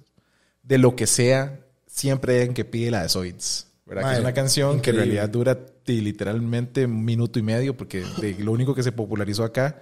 [0.64, 1.60] De lo que sea,
[1.92, 3.68] siempre hay alguien que pide la de Zoids.
[3.86, 4.02] ¿verdad?
[4.04, 8.04] Que Mae, es una canción que en realidad dura literalmente un minuto y medio, porque
[8.22, 9.82] de- lo único que se popularizó acá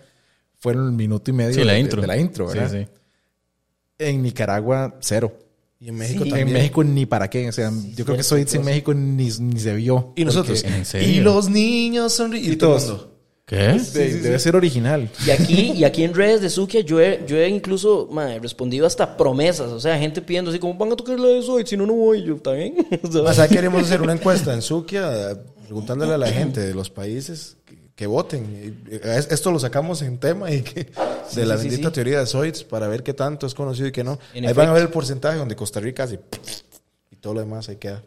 [0.57, 2.01] fueron el minuto y medio Sí, la de, intro.
[2.01, 2.71] de la intro, Sí, ¿verdad?
[2.85, 2.87] sí.
[3.99, 5.37] En Nicaragua, cero.
[5.79, 6.29] Y en México Sí.
[6.29, 6.47] también.
[6.47, 7.47] En México ni para qué.
[7.47, 10.13] O sea, yo creo que Zoids en México ni, ni se vio.
[10.15, 10.63] Y nosotros.
[10.63, 11.07] ¿En serio?
[11.07, 12.53] Y los niños sonríen.
[12.53, 13.07] Y todos.
[13.49, 13.79] ¿Qué?
[13.93, 15.09] De- debe ser original.
[15.25, 18.85] Y aquí, y aquí en redes de Sukia yo he, yo he incluso mae, respondido
[18.85, 19.71] hasta promesas.
[19.71, 21.93] O sea, gente pidiendo así como, van a tocar la de Zoid, si no, no
[21.93, 22.23] voy.
[22.23, 22.75] Yo, ¿está bien?
[23.03, 27.57] O sea, queremos hacer una encuesta en Sukia, preguntándole a la gente de los países
[27.65, 28.45] que, que voten.
[28.87, 30.91] Eh, es- Esto lo sacamos en tema y que,
[31.33, 31.93] de la sí, sí, bendita sí.
[31.95, 34.19] teoría de Zoids para ver qué tanto es conocido y qué no.
[34.35, 36.19] En ahí van a ver el porcentaje donde Costa Rica hace
[37.11, 38.03] y todo lo demás ahí queda.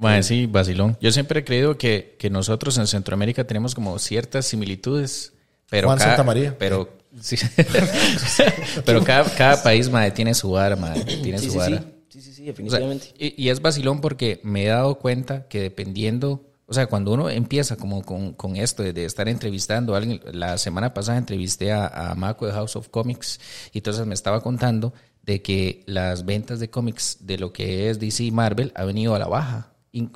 [0.00, 0.96] Mae, sí, vacilón.
[1.00, 5.34] Yo siempre he creído que, que nosotros en Centroamérica tenemos como ciertas similitudes.
[5.68, 6.58] Pero Juan cada, Santamaría.
[6.58, 6.88] Pero,
[7.20, 7.36] sí.
[8.84, 11.84] pero cada, cada país, mae, tiene su vara, mae, Tiene sí, su sí, vara.
[12.08, 13.08] sí, sí, sí, sí, O sea, definitivamente.
[13.18, 17.28] y, y es vacilón porque me he dado cuenta que dependiendo, o sea, cuando uno
[17.30, 21.72] empieza como con, con esto de, de estar entrevistando a alguien, la semana pasada entrevisté
[21.72, 23.38] a, a Mako de House of Comics
[23.72, 24.92] y entonces me estaba contando
[25.22, 29.14] de que las ventas de cómics de lo que es DC y Marvel ha venido
[29.14, 29.69] a la baja.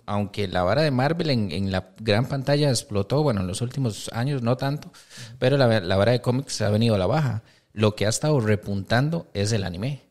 [0.06, 4.08] Aunque la vara de Marvel en, en la gran pantalla explotó, bueno, en los últimos
[4.12, 4.92] años no tanto,
[5.38, 7.42] pero la, la vara de cómics ha venido a la baja.
[7.72, 10.02] Lo que ha estado repuntando es el anime.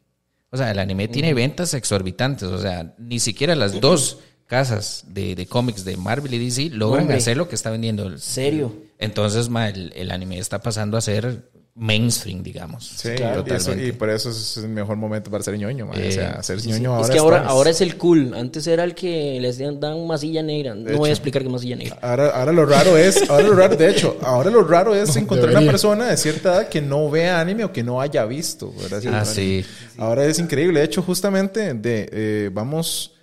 [0.49, 2.49] O sea, el anime tiene ventas exorbitantes.
[2.49, 7.03] O sea, ni siquiera las dos casas de, de cómics de Marvel y DC logran
[7.03, 7.17] Hombre.
[7.17, 8.05] hacer lo que está vendiendo.
[8.07, 8.75] el- Serio.
[8.99, 12.85] Entonces, ma, el, el anime está pasando a ser mainstream, digamos.
[12.87, 13.87] Sí, Claro, y, eso- totalmente.
[13.87, 15.99] y por eso es el mejor momento para ser ñoño, man.
[15.99, 16.85] Eh, o sea, ser Sí, ñoño sí.
[16.85, 18.33] ahora es que ahora, ahora es el cool.
[18.35, 20.75] Antes era el que les dan masilla negra.
[20.75, 21.97] No voy a explicar qué masilla negra.
[22.01, 25.49] Ahora, ahora lo raro es, ahora lo raro, de hecho, ahora lo raro es encontrar
[25.49, 29.01] una persona de cierta edad que no vea anime o que no haya visto, ¿verdad?
[29.13, 29.65] Ah, sí.
[29.97, 30.79] Ahora es increíble.
[30.79, 33.15] De hecho, justamente de, eh, vamos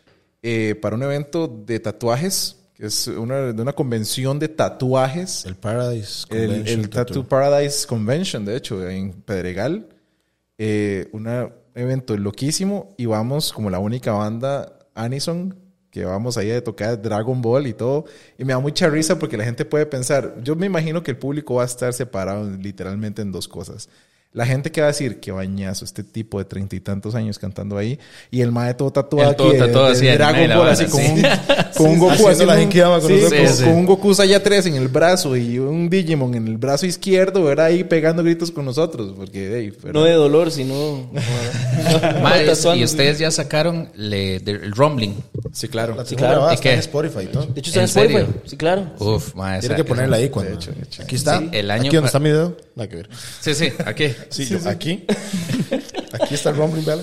[0.43, 5.45] eh, para un evento de tatuajes, que es una, de una convención de tatuajes.
[5.45, 9.87] El Paradise El, Convention el Tattoo Paradise Convention, de hecho, en Pedregal.
[10.57, 11.29] Eh, un
[11.75, 15.55] evento loquísimo y vamos como la única banda Anison
[15.91, 18.07] que vamos ahí a tocar Dragon Ball y todo.
[18.39, 21.19] Y me da mucha risa porque la gente puede pensar, yo me imagino que el
[21.19, 23.91] público va a estar separado literalmente en dos cosas.
[24.33, 27.37] La gente que va a decir, qué bañazo, este tipo de treinta y tantos años
[27.37, 27.99] cantando ahí.
[28.31, 31.01] Y el mae todo tatuado todo aquí de- tatuado de, así, Dragon Ball, así con,
[31.01, 31.11] sí.
[31.11, 31.23] un,
[31.77, 32.45] con un Goku así.
[32.47, 33.41] la Genkidama con sí, nosotros.
[33.49, 36.59] con- Sí, con un Goku Saya 3 en el brazo y un Digimon en el
[36.59, 37.67] brazo izquierdo, ¿verdad?
[37.67, 39.15] Ahí pegando gritos con nosotros.
[39.17, 41.11] Porque, hey, pero- No de dolor, sino.
[42.23, 42.35] Ma,
[42.77, 45.17] y ustedes ya sacaron le- de- el rumbling.
[45.53, 45.97] Sí, claro.
[45.97, 46.49] La Sí, claro.
[46.51, 46.73] ¿Y está qué?
[46.75, 47.27] en Spotify.
[47.53, 47.85] De hecho, está en.
[47.87, 48.27] Spotify.
[48.47, 48.93] Sí, claro.
[49.01, 50.53] Uf, ma, esa- Tiene que ponerla ahí cuando.
[50.53, 51.03] de hecho, de hecho.
[51.03, 51.43] Aquí está.
[51.51, 52.57] El año aquí donde está mi dedo.
[52.77, 53.09] Nada que ver.
[53.41, 54.05] Sí, sí, aquí.
[54.29, 55.05] Sí, yo- aquí.
[56.21, 57.01] aquí está el Rumbling Bell.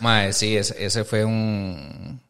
[0.00, 2.20] Ma, sí, ese, ese fue un...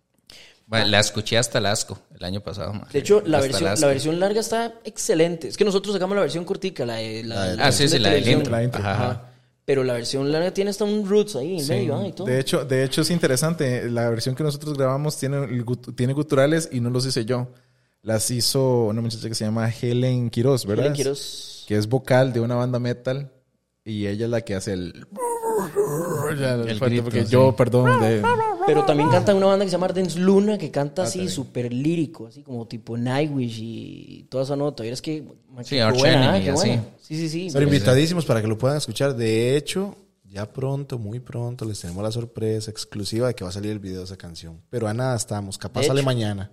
[0.67, 2.73] Ma, la escuché hasta el asco el año pasado.
[2.93, 5.49] De hecho, la versión, la versión larga está excelente.
[5.49, 7.87] Es que nosotros sacamos la versión cortica, la de la, La de- la Ah, sí,
[7.89, 8.53] sí, de la del intro.
[8.53, 8.81] La intro.
[8.81, 9.25] Ajá, ajá.
[9.65, 11.71] Pero la versión larga tiene hasta un roots ahí en Sí.
[11.73, 12.27] medio ah, y todo.
[12.27, 13.91] De hecho, de hecho es interesante.
[13.91, 15.47] La versión que nosotros grabamos tiene,
[15.95, 17.49] tiene guturales y no los hice yo.
[18.03, 20.87] Las hizo una muchacha que se llama Helen Quiroz, ¿verdad?
[20.87, 21.65] Helen Quiroz.
[21.67, 23.31] Que es vocal de una banda metal
[23.91, 25.07] y ella es la que hace el...
[26.31, 27.33] El grito, porque sí.
[27.33, 28.23] yo, perdón, de...
[28.67, 31.73] Pero también canta una banda que se llama Ardens Luna, que Ah, canta así súper
[31.73, 34.85] lírico, así como tipo Nightwish y toda esa nota.
[34.85, 35.25] Y es que.
[35.63, 36.69] Sí, qué buena, Enemy, ah, qué así.
[36.69, 36.85] buena.
[37.01, 37.49] Sí, sí, sí.
[37.53, 39.17] Pero invitadísimos para que lo puedan escuchar.
[39.17, 43.53] De hecho, ya pronto, muy pronto, les tenemos la sorpresa exclusiva de que va a
[43.55, 44.61] salir el video de esa canción.
[44.69, 45.57] Pero a nada estamos.
[45.57, 46.07] Capaz De sale hecho.
[46.07, 46.51] mañana.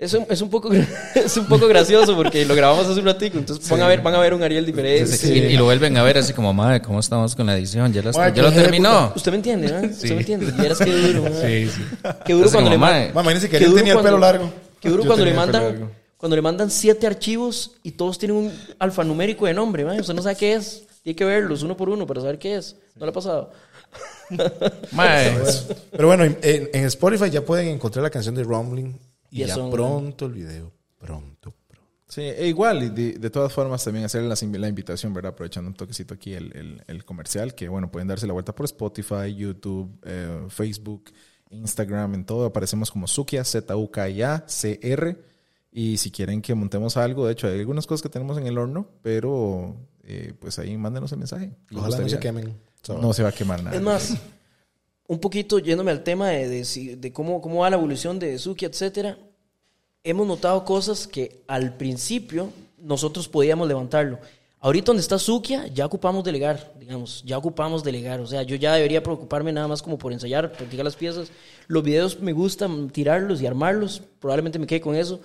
[0.00, 0.70] Es un, es un poco
[1.14, 4.14] es un poco gracioso porque lo grabamos hace un ratico, entonces van a ver van
[4.14, 5.14] a ver un Ariel diferente.
[5.14, 7.92] Sí, Y, y lo vuelven a ver así como, madre, ¿cómo estamos con la edición?
[7.92, 9.12] ¿Ya, las- Madre, ya lo qué terminó?
[9.14, 9.88] Usted me entiende, ¿no?
[9.88, 10.52] Usted me entiende.
[10.58, 11.28] Y eras que duro.
[11.28, 11.40] ¿no?
[11.40, 11.82] Sí, sí.
[12.24, 13.14] Qué duro Así cuando como, le "Mae, mandan.
[13.14, 14.52] Ma, imagínense que Qué Ariel duro tenía el cuando- pelo largo.
[14.80, 18.52] Qué duro Yo cuando le mandan cuando le mandan siete archivos y todos tienen un
[18.78, 19.94] alfanumérico de nombre, ¿no?
[19.94, 20.82] Usted no sabe qué es.
[21.02, 22.76] Tiene que verlos uno por uno para saber qué es.
[22.96, 23.52] ¿No le ha pasado?
[25.92, 28.98] Pero bueno, en, en Spotify ya pueden encontrar la canción de Rumbling.
[29.30, 30.72] Y Ya ya son- pronto el video.
[30.98, 31.88] Pronto, pronto.
[32.08, 35.32] Sí, e igual, y de, de todas formas también hacer la, la invitación, ¿verdad?
[35.32, 38.64] Aprovechando un toquecito aquí el, el- el comercial, que bueno, pueden darse la vuelta por
[38.66, 41.10] Spotify, YouTube, eh, Facebook,
[41.50, 42.46] Instagram, en todo.
[42.46, 45.16] Aparecemos como Zukia, Z-U-K-I-A, C-R.
[45.72, 48.58] Y si quieren que montemos algo, de hecho, hay algunas cosas que tenemos en el
[48.58, 51.52] horno, pero eh, pues ahí mándenos el mensaje.
[51.74, 52.56] Ojalá no se quemen.
[52.82, 53.76] So, No se va a quemar nada.
[53.76, 54.16] Es más,
[55.10, 58.64] un poquito yéndome al tema de, de de cómo, cómo va la evolución de Suki,
[58.64, 59.18] etcétera,
[60.04, 64.20] hemos notado cosas que al principio nosotros podíamos levantarlo.
[64.60, 68.20] Ahorita donde está Sukia, ya ocupamos delegar, digamos, ya ocupamos delegar.
[68.20, 71.32] O sea, yo ya debería preocuparme nada más como por ensayar, practicar las piezas.
[71.66, 75.18] Los videos me gustan tirarlos y armarlos, probablemente me quede con eso,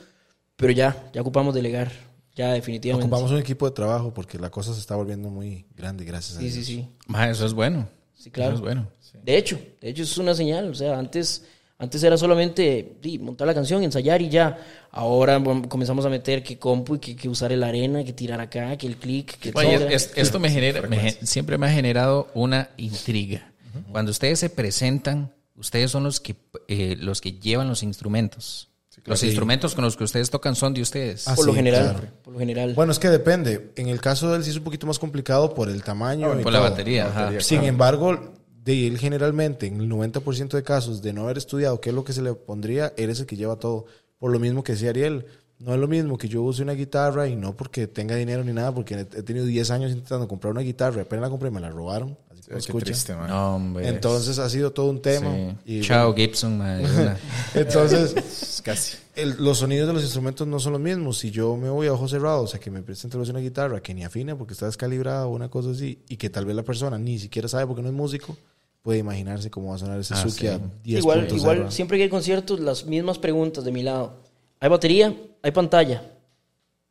[0.55, 1.91] pero ya, ya ocupamos delegar,
[2.35, 3.05] ya definitivamente.
[3.05, 6.39] Ocupamos un equipo de trabajo porque la cosa se está volviendo muy grande, gracias a
[6.39, 6.55] Sí, Dios.
[6.55, 6.87] sí, sí.
[7.05, 7.87] mae, eso es bueno.
[8.15, 8.51] Sí, claro.
[8.53, 8.87] Eso es bueno.
[9.23, 10.69] De hecho, de hecho es una señal.
[10.69, 11.43] O sea, antes,
[11.77, 14.57] Antes era solamente di, montar la canción, ensayar y ya.
[14.91, 18.39] Ahora bueno, comenzamos a meter que compu y que, que usar el arena, que tirar
[18.39, 19.89] acá, que el clic, que Oye, todo.
[19.89, 23.51] es- esto me genera, me siempre me ha generado una intriga.
[23.91, 26.37] Cuando ustedes se presentan, ustedes son los que,
[26.69, 28.69] eh, los que llevan los instrumentos.
[29.03, 31.27] Los instrumentos con los que ustedes tocan son de ustedes.
[31.27, 32.07] Ah, por lo sí, general, claro.
[32.23, 32.73] por lo general.
[32.73, 33.71] Bueno, es que depende.
[33.75, 36.39] En el caso de él sí es un poquito más complicado por el tamaño.
[36.39, 37.07] y por la batería.
[37.07, 37.33] ajá.
[37.41, 38.33] Sin embargo,
[38.65, 42.03] de él generalmente, en el 90% de casos de no haber estudiado qué es lo
[42.03, 43.85] que se le pondría, él es el que lleva todo.
[44.17, 45.25] Por lo mismo que decía Ariel,
[45.59, 48.51] no es lo mismo que yo use una guitarra y no porque tenga dinero ni
[48.53, 51.61] nada, porque he tenido 10 años intentando comprar una guitarra, apenas la compré y me
[51.61, 52.17] la robaron.
[52.31, 52.85] Así escucha.
[52.85, 53.27] triste, man.
[53.29, 53.87] No, hombre.
[53.87, 55.33] Entonces ha sido todo un tema.
[55.65, 55.77] Sí.
[55.77, 57.17] Y, Chao, Gibson, madre, una-
[57.55, 58.97] Entonces, Casi.
[59.15, 61.17] el- los sonidos de los instrumentos no son los mismos.
[61.17, 64.03] Si yo me voy a ojos cerrados a que me vez una guitarra que ni
[64.03, 67.17] afina porque está descalibrada o una cosa así, y que tal vez la persona ni
[67.17, 68.37] siquiera sabe porque no es músico,
[68.85, 70.63] puede imaginarse cómo va a sonar ese Ah, Suki a sí.
[70.83, 74.21] 10 igual, igual siempre que hay conciertos, las mismas preguntas de mi lado.
[74.59, 75.11] ¿Hay batería?
[75.41, 76.03] ¿Hay pantalla?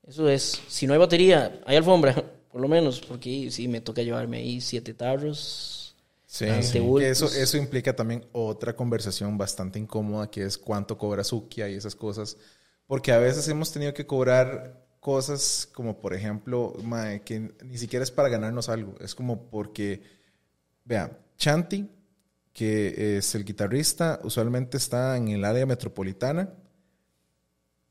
[0.05, 0.61] Eso es.
[0.67, 2.13] Si no hay batería, hay alfombra,
[2.51, 5.95] por lo menos, porque sí me toca llevarme ahí siete tarros.
[6.27, 6.83] Sí, sí.
[7.03, 11.95] eso, eso implica también otra conversación bastante incómoda, que es cuánto cobra Sukia y esas
[11.95, 12.37] cosas.
[12.89, 16.75] Porque a veces hemos tenido que cobrar cosas como, por ejemplo,
[17.25, 18.97] que ni siquiera es para ganarnos algo.
[18.99, 20.03] Es como porque,
[20.85, 21.89] vea, Chanti,
[22.53, 26.51] que es el guitarrista, usualmente está en el área metropolitana,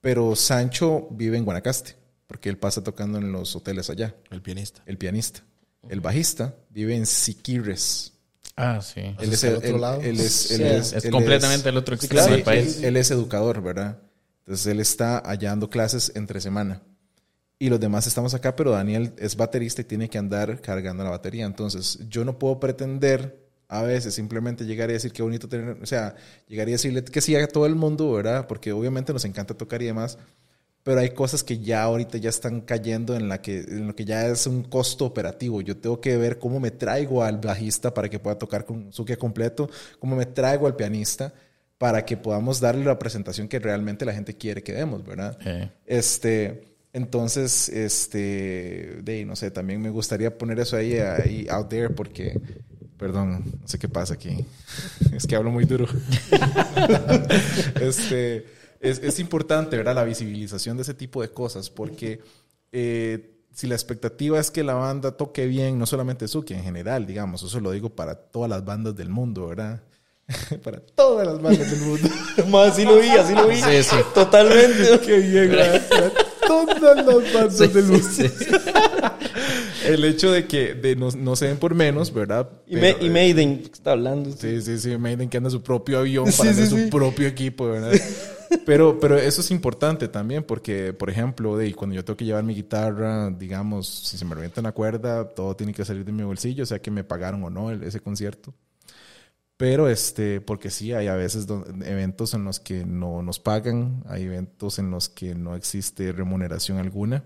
[0.02, 1.96] pero Sancho vive en Guanacaste,
[2.28, 4.82] porque él pasa tocando en los hoteles allá, El pianista.
[4.86, 5.41] el pianista.
[5.89, 8.14] El bajista vive en Siquirres.
[8.56, 9.02] Ah, sí.
[9.02, 10.02] Él es, ¿Está el- otro él- lado?
[10.02, 10.64] él es, él Sí.
[10.64, 12.78] es- Es él completamente es- el otro Sí, extremo claro, del país.
[12.78, 14.00] Él, él es educador, ¿verdad?
[14.46, 16.82] Entonces él está allá dando clases entre semana.
[17.60, 21.12] Y los demás estamos acá, pero Daniel es baterista y tiene que andar cargando la
[21.12, 21.45] batería.
[21.45, 25.86] Entonces yo no puedo pretender a veces simplemente llegar y decir qué bonito tener, o
[25.86, 26.16] sea,
[26.47, 28.47] llegar y decirle que sí a todo el mundo, ¿verdad?
[28.47, 30.18] Porque obviamente nos encanta tocar y demás,
[30.84, 34.06] pero hay cosas que ya ahorita ya están cayendo en la que en lo que
[34.06, 35.62] ya es un costo operativo.
[35.62, 39.18] Yo tengo que ver cómo me traigo al bajista para que pueda tocar con Sukia
[39.18, 41.34] completo, cómo me traigo al pianista
[41.78, 45.38] para que podamos darle la presentación que realmente la gente quiere que demos, ¿verdad?
[45.45, 45.72] Eh.
[45.86, 51.89] Este, entonces, este, de no sé, también me gustaría poner eso ahí, ahí out there
[51.89, 52.39] porque,
[52.98, 54.46] perdón, no sé qué pasa aquí,
[55.12, 55.88] es que hablo muy duro.
[57.82, 58.46] este,
[58.80, 59.96] es, es importante, ¿verdad?
[59.96, 62.22] La visibilización de ese tipo de cosas porque
[62.72, 67.08] eh, si la expectativa es que la banda toque bien, no solamente Suki, en general,
[67.08, 69.82] digamos, eso lo digo para todas las bandas del mundo, ¿verdad?
[70.64, 72.08] para todas las bandas del mundo.
[72.50, 73.62] Más, así lo vi, así lo vi.
[73.62, 73.96] Sí, sí.
[74.14, 75.00] Totalmente.
[75.04, 76.14] Qué bien, ¿verdad?
[76.80, 78.45] Todas las bandas Sí, sí, sí.
[79.86, 82.49] El hecho de que de no, no se den por menos, ¿verdad?
[82.68, 84.32] Y, Pero, me, y eh, Maiden, ¿qué está hablando?
[84.32, 84.97] Sí, sí, sí.
[84.97, 87.91] Maiden que anda su propio avión para hacer su propio equipo, ¿verdad?
[88.66, 92.43] Pero, pero eso es importante también porque, por ejemplo, de, cuando yo tengo que llevar
[92.43, 96.24] mi guitarra, digamos, si se me revienta una cuerda, todo tiene que salir de mi
[96.24, 98.54] bolsillo, o sea que me pagaron o no el- ese concierto.
[99.64, 101.47] Pero, este, porque sí, hay a veces
[101.86, 106.80] eventos en los que no nos pagan, hay eventos en los que no existe remuneración
[106.80, 107.24] alguna.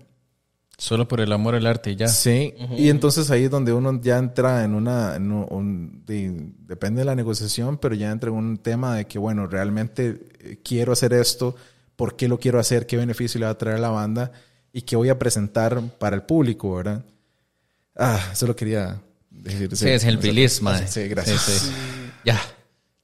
[0.76, 2.06] Solo por el amor al arte y ya.
[2.06, 6.52] Sí, y entonces ahí es donde uno ya entra en una, en un- un- de-
[6.60, 10.60] depende de la negociación, pero ya entra en un tema de que, bueno, realmente eh,
[10.62, 11.56] quiero hacer esto,
[11.96, 12.86] ¿por qué lo quiero hacer?
[12.86, 14.30] ¿Qué beneficio le va a traer a la banda?
[14.72, 17.04] ¿Y qué voy a presentar para el público, verdad?
[17.96, 19.74] Ah, eso lo quería decir.
[19.76, 20.18] Sí, es el
[20.62, 20.86] man.
[20.86, 21.40] Sí, gracias.
[21.42, 21.72] Sí, sí.
[22.24, 22.40] Ya.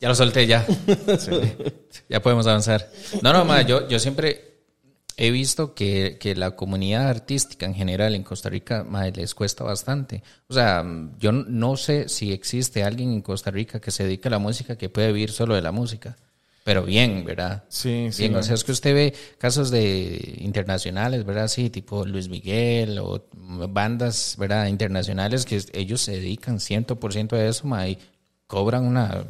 [0.01, 0.67] Ya lo solté, ya.
[2.09, 2.91] Ya podemos avanzar.
[3.23, 4.55] No, no, ma, yo, yo siempre
[5.17, 9.65] he visto que, que la comunidad artística en general en Costa Rica ma, les cuesta
[9.65, 10.23] bastante.
[10.49, 10.85] O sea,
[11.19, 14.77] yo no sé si existe alguien en Costa Rica que se dedique a la música
[14.77, 16.17] que puede vivir solo de la música.
[16.65, 17.65] Pero bien, ¿verdad?
[17.69, 18.23] Sí, sí.
[18.23, 21.49] Bien, o sea, es que usted ve casos de internacionales, ¿verdad?
[21.49, 23.27] Sí, tipo Luis Miguel o
[23.69, 24.69] bandas, ¿verdad?
[24.69, 27.99] Internacionales que ellos se dedican 100% a eso, ma, y
[28.55, 29.27] cobran una...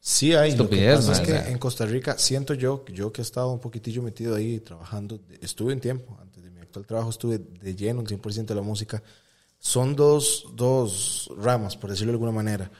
[0.00, 0.50] Sí hay.
[0.50, 3.50] Estupidez, Lo que pasa es que en Costa Rica siento yo, yo que he estado
[3.50, 7.74] un poquitillo metido ahí trabajando, estuve en tiempo, antes de mi actual trabajo estuve de
[7.74, 9.02] lleno, el 100% de la música.
[9.58, 12.70] Son dos, dos ramas, por decirlo de alguna manera.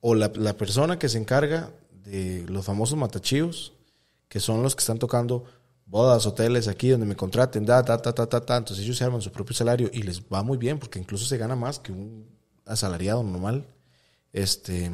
[0.00, 1.70] O la, la persona que se encarga
[2.04, 3.74] de los famosos matachíos,
[4.26, 5.44] que son los que están tocando
[5.84, 8.56] bodas, hoteles aquí donde me contraten, da, ta, ta, ta, ta, ta.
[8.56, 11.36] Entonces ellos se arman su propio salario y les va muy bien porque incluso se
[11.36, 12.26] gana más que un
[12.64, 13.66] asalariado normal.
[14.32, 14.90] Este,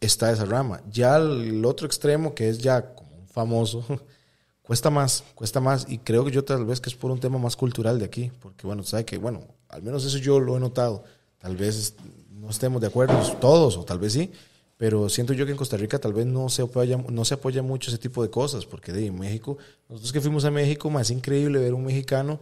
[0.00, 0.80] está esa rama.
[0.90, 3.84] Ya el otro extremo, que es ya como famoso,
[4.62, 5.86] cuesta más, cuesta más.
[5.88, 8.30] Y creo que yo tal vez que es por un tema más cultural de aquí,
[8.40, 11.04] porque bueno, sabe que, bueno, al menos eso yo lo he notado.
[11.38, 11.94] Tal vez
[12.30, 14.30] no estemos de acuerdo todos, o tal vez sí,
[14.76, 17.62] Pero siento yo que en Costa Rica tal vez no se apoya, no se apoya
[17.62, 19.58] mucho ese tipo de cosas, porque de México,
[19.88, 22.40] nosotros que fuimos a México, más increíble ver un mexicano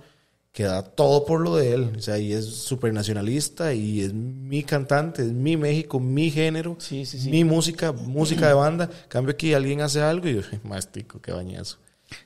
[0.53, 4.13] que da todo por lo de él, o sea, y es súper nacionalista y es
[4.13, 7.31] mi cantante, es mi México, mi género, Sí, sí, sí.
[7.31, 8.91] mi música, música de banda.
[9.09, 11.79] Cambio aquí alguien hace algo y yo, más tico, qué bañazo.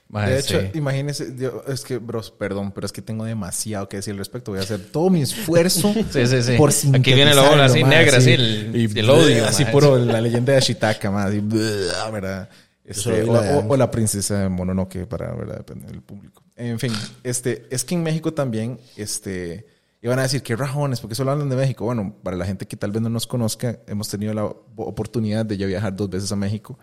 [0.08, 0.66] De hecho, sí.
[0.74, 4.52] imagínese, yo- es que, bros, perdón, pero es que tengo demasiado que decir al respecto.
[4.52, 6.52] Voy a hacer todo mi esfuerzo Sí, sí, sí.
[6.56, 8.32] por Aquí viene la bola así negra, así, sí.
[8.34, 12.48] el- Y el odio, Así puro la leyenda de Ashitaka, más, así, blah, ¿verdad?
[12.84, 15.58] Este, o, la o- princesa de Mononoke, para, ¿verdad?
[15.58, 16.42] Depende del público.
[16.56, 19.66] En fin, este, es que en México también, este,
[20.02, 21.00] iban a decir, ¿qué rajones?
[21.00, 21.84] Porque solo hablan de México.
[21.84, 24.44] Bueno, para la gente que tal vez no nos conozca, hemos tenido la
[24.76, 26.78] oportunidad de ya viajar dos veces a México.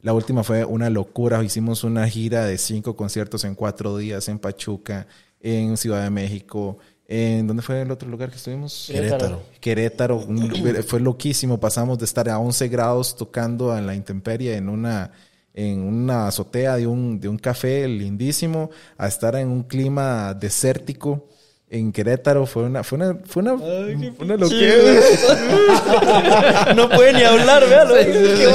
[0.00, 1.42] La última fue una locura.
[1.44, 5.06] Hicimos una gira de cinco conciertos en cuatro días en Pachuca,
[5.40, 6.78] en Ciudad de México.
[7.06, 8.88] ¿En dónde fue el otro lugar que estuvimos?
[8.90, 9.42] Querétaro.
[9.60, 10.16] Querétaro.
[10.18, 10.50] Un-
[10.86, 11.58] fue loquísimo.
[11.60, 15.10] Pasamos de estar a 11 grados tocando en la intemperie en una,
[15.54, 21.26] en una azotea de un, de un café lindísimo a estar en un clima desértico.
[21.72, 24.72] En Querétaro fue una, fue una, fue una, una locura.
[26.74, 27.94] no puede ni hablar, véalo.
[27.94, 28.46] Qué.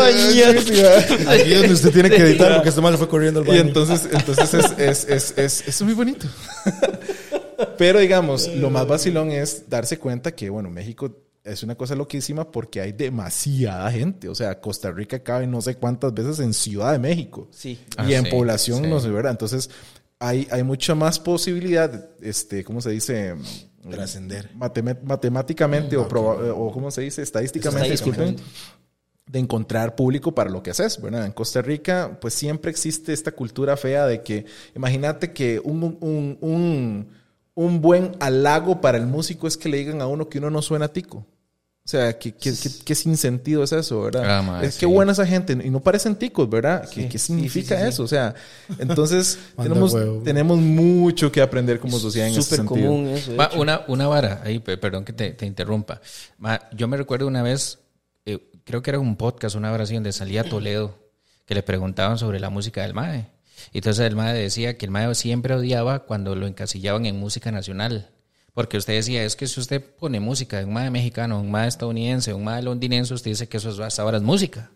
[1.27, 3.61] Aquí es donde usted tiene que editar porque este mal fue corriendo al Y baño.
[3.61, 6.27] entonces, entonces es, es, es, es, es muy bonito.
[7.77, 11.09] Pero digamos, lo más vacilón es darse cuenta que, bueno, México
[11.45, 14.27] es una cosa loquísima porque hay demasiada gente.
[14.29, 17.47] O sea, Costa Rica cabe no sé cuántas veces en Ciudad de México.
[17.51, 17.79] Sí.
[18.07, 18.89] Y Ah, en sí, población sí.
[18.89, 19.31] no sé, ¿verdad?
[19.31, 19.69] Entonces,
[20.19, 23.35] hay, hay mucha más posibilidad, este, ¿cómo se dice?
[23.89, 24.49] Trascender.
[24.55, 27.21] Matemáticamente o, proba- o, ¿cómo se dice?
[27.21, 28.41] Estadísticamente, Estadísticamente.
[28.41, 28.75] disculpen
[29.27, 31.25] de encontrar público para lo que haces, ¿verdad?
[31.25, 36.37] En Costa Rica, pues siempre existe esta cultura fea de que, imagínate que un, un,
[36.41, 37.07] un,
[37.55, 40.61] un buen halago para el músico es que le digan a uno que uno no
[40.61, 41.25] suena tico.
[41.85, 44.23] O sea, ¿qué, qué, qué, qué sin sentido es eso, verdad?
[44.25, 44.79] Ah, es sí.
[44.79, 46.89] que buena esa gente y no parecen ticos, ¿verdad?
[46.89, 47.89] ¿Qué, Sí, qué significa sí, sí, sí.
[47.89, 48.03] eso?
[48.03, 48.33] O sea,
[48.79, 50.23] entonces tenemos, huevo.
[50.23, 52.87] tenemos mucho que aprender como sociedad en ese Súper sentido.
[52.89, 53.33] común eso.
[53.33, 56.01] Ma, una, una vara, ahí, pe- perdón que te, te interrumpa.
[56.39, 57.77] Ma, yo me recuerdo una vez,
[58.25, 60.97] eh, creo que era un podcast, una vara así, donde salía Toledo,
[61.45, 63.27] que le preguntaban sobre la música del MAE.
[63.73, 67.51] Y entonces el MAE decía que el MAE siempre odiaba cuando lo encasillaban en música
[67.51, 68.09] nacional.
[68.55, 71.67] Porque usted decía, es que si usted pone música de un MAE mexicano, un MAE
[71.67, 74.71] estadounidense, un MAE londinense, usted dice que eso es, hasta ahora es música.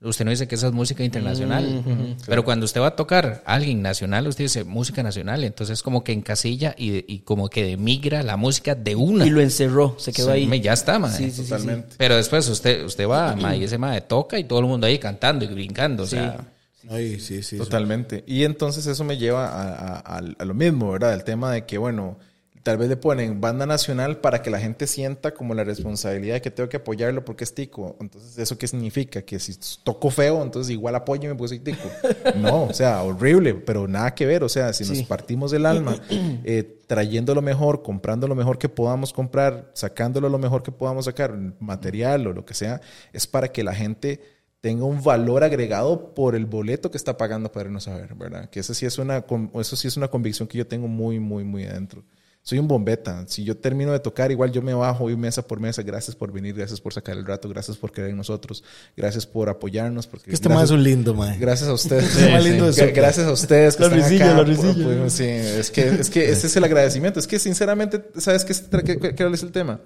[0.00, 2.16] Usted no dice que esa es música internacional.
[2.26, 5.44] Pero cuando usted va a tocar a alguien nacional, usted dice música nacional.
[5.44, 9.24] Entonces como que encasilla y, y como que demigra la música de una.
[9.26, 10.60] Y lo encerró, se quedó Sí, ahí.
[10.60, 11.12] Ya está, mae.
[11.12, 11.48] Sí, sí, sí, sí.
[11.50, 11.94] Totalmente.
[11.98, 14.98] Pero después usted, usted va, mae, y ese mae toca y todo el mundo ahí
[14.98, 16.02] cantando y brincando.
[16.02, 16.48] O sea,
[16.90, 17.58] Ay, sí, sí.
[17.58, 18.24] Totalmente.
[18.26, 21.14] Y entonces eso me lleva a- a lo mismo, ¿verdad?
[21.14, 22.18] El tema de que, bueno,
[22.62, 26.42] tal vez le ponen banda nacional para que la gente sienta como la responsabilidad de
[26.42, 27.96] que tengo que apoyarlo porque es tico.
[28.00, 29.22] Entonces, ¿eso qué significa?
[29.22, 31.88] Que si toco feo, entonces igual apóyeme porque soy tico.
[32.36, 34.44] No, o sea, horrible, pero nada que ver.
[34.44, 38.68] O sea, si nos partimos del alma, eh, trayendo lo mejor, comprando lo mejor que
[38.68, 42.80] podamos comprar, sacándolo lo mejor que podamos sacar, material o lo que sea,
[43.12, 44.20] es para que la gente
[44.60, 48.48] tenga un valor agregado por el boleto que está pagando para irnos a ver, ¿verdad?
[48.48, 51.42] Que eso sí es una, eso sí es una convicción que yo tengo muy, muy,
[51.42, 52.04] muy adentro.
[52.44, 53.24] Soy un bombeta.
[53.28, 55.82] Si yo termino de tocar, igual yo me bajo y mesa por mesa.
[55.82, 58.64] Gracias por venir, gracias por sacar el rato, gracias por creer en nosotros,
[58.96, 60.08] gracias por apoyarnos.
[60.08, 61.38] Porque Este más es un lindo, mae.
[61.38, 62.10] Gracias a ustedes.
[62.10, 62.66] Sí, más lindo.
[62.94, 64.36] Gracias a ustedes que La están risilla, acá.
[64.38, 64.98] la risilla.
[64.98, 67.20] Pues, sí, es que, es que ese es el agradecimiento.
[67.20, 69.80] Es que sinceramente, ¿sabes qué, es- qué- qué- qué es el tema?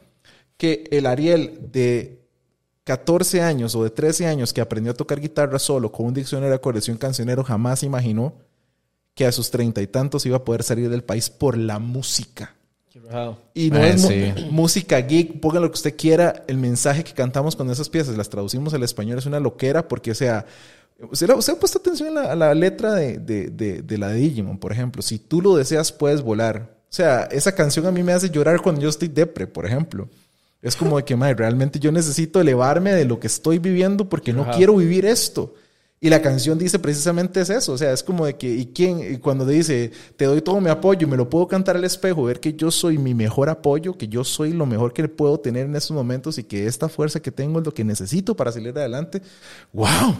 [0.56, 2.22] Que el Ariel de
[2.84, 6.50] 14 años o de 13 años que aprendió a tocar guitarra solo con un diccionario
[6.50, 8.34] de acordes y un cancionero jamás imaginó
[9.16, 12.54] que a sus treinta y tantos iba a poder salir del país por la música.
[13.54, 14.32] Y no es sí.
[14.50, 16.44] música geek, pongan lo que usted quiera.
[16.46, 20.10] El mensaje que cantamos con esas piezas, las traducimos al español, es una loquera porque,
[20.10, 20.44] o sea,
[21.10, 24.08] ¿usted, usted ha puesto atención a la, a la letra de, de- de- de la
[24.08, 25.02] de Digimon, por ejemplo?
[25.02, 26.76] Si tú lo deseas, puedes volar.
[26.90, 30.08] O sea, esa canción a mí me hace llorar cuando yo estoy depre, por ejemplo.
[30.62, 34.32] Es como de que, madre, realmente yo necesito elevarme de lo que estoy viviendo porque
[34.32, 35.54] no quiero vivir esto.
[35.98, 39.14] Y la canción dice precisamente es eso, o sea, es como de que, ¿y quién?
[39.14, 42.38] Y cuando dice, te doy todo mi apoyo, me lo puedo cantar al espejo, ver
[42.38, 45.74] que yo soy mi mejor apoyo, que yo soy lo mejor que puedo tener en
[45.74, 49.22] estos momentos y que esta fuerza que tengo es lo que necesito para salir adelante.
[49.72, 50.16] ¡Wow!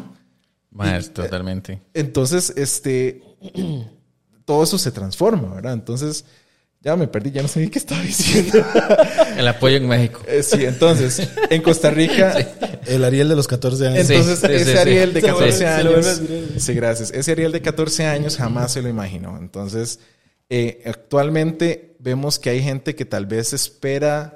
[0.70, 1.82] mae, totalmente.
[1.92, 3.22] Entonces, este,
[4.46, 5.74] todo eso se transforma, ¿verdad?
[5.74, 6.24] Entonces,
[6.87, 8.64] ya me perdí, ya no sé ni qué estaba diciendo.
[9.37, 10.20] El apoyo en México.
[10.28, 11.20] Eh, sí, entonces,
[11.51, 12.37] en Costa Rica,
[12.87, 14.09] El Ariel de los 14 años.
[14.09, 14.78] Entonces, sí, ese sí, sí.
[14.78, 16.22] Ariel de Se lo 14 vuelve- se lo años.
[16.59, 17.11] Sí, gracias.
[17.11, 19.37] Ese Ariel de 14 años jamás se lo imaginó.
[19.37, 19.99] Entonces,
[20.49, 24.36] eh, actualmente vemos que hay gente que tal vez espera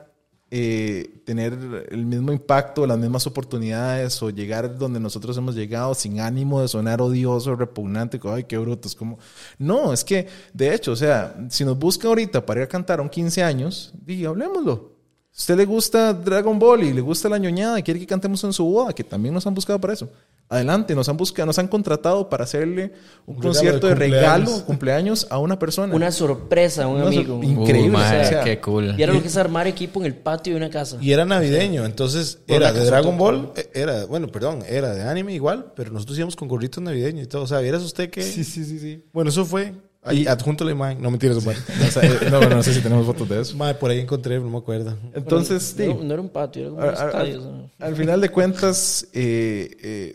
[0.53, 6.19] eh, tener el mismo impacto, las mismas oportunidades o llegar donde nosotros hemos llegado sin
[6.19, 9.19] ánimo de sonar odioso, repugnante, como, ay, qué bruto, es como...
[9.59, 12.99] No, es que, de hecho, o sea, si nos busca ahorita para ir a cantar
[12.99, 14.91] a un 15 años, di, hablemoslo.
[15.33, 18.53] Usted le gusta Dragon Ball y le gusta la ñoñada y quiere que cantemos en
[18.53, 20.11] su boda, que también nos han buscado para eso.
[20.53, 22.93] Adelante, nos han buscado, nos han contratado para hacerle
[23.25, 25.29] un, Un concierto de regalo de regalo, cumpleaños.
[25.31, 25.95] a una persona.
[25.95, 27.41] Una sorpresa a un Una sor- amigo.
[27.43, 28.95] Increíble, Uh, o sea, qué cool.
[28.99, 30.99] Y era lo que es armar equipo en el patio de una casa.
[31.01, 33.17] Y era navideño, entonces Por era de Dragon.
[33.17, 37.25] Ball, eh, era, bueno, perdón, era de anime igual, pero nosotros íbamos con gorritos navideños
[37.25, 37.43] y todo.
[37.43, 38.23] O sea, ¿vieras usted que?
[38.23, 39.05] Sí, sí, sí, sí.
[39.13, 39.73] Bueno, eso fue.
[40.03, 41.01] Ahí, adjunto la imagen.
[41.03, 41.55] No, mentira, eso fue.
[41.55, 43.55] O sea, eh, no, no sé si tenemos fotos de eso.
[43.57, 44.97] Madre, por ahí encontré, no me acuerdo.
[45.15, 45.99] Entonces, no, sí.
[46.03, 47.71] no era un patio, era como un estadio.
[47.79, 50.15] al final de cuentas, eh, eh,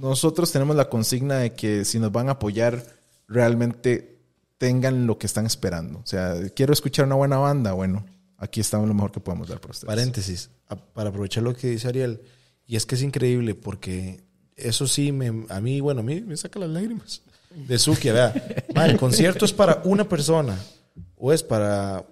[0.00, 2.84] nosotros tenemos la consigna de que si nos van a apoyar,
[3.28, 4.18] realmente
[4.58, 6.00] tengan lo que están esperando.
[6.00, 8.04] O sea, quiero escuchar una buena banda, bueno,
[8.38, 9.86] aquí estamos lo mejor que podemos dar por ustedes.
[9.86, 10.50] Paréntesis,
[10.92, 12.20] para aprovechar lo que dice Ariel,
[12.66, 14.24] y es que es increíble porque
[14.56, 17.22] eso sí, me, a mí, bueno, a mí me saca las lágrimas.
[17.50, 18.32] De Suki, vea,
[18.74, 20.58] madre, el concierto es para una persona
[21.16, 22.04] o es para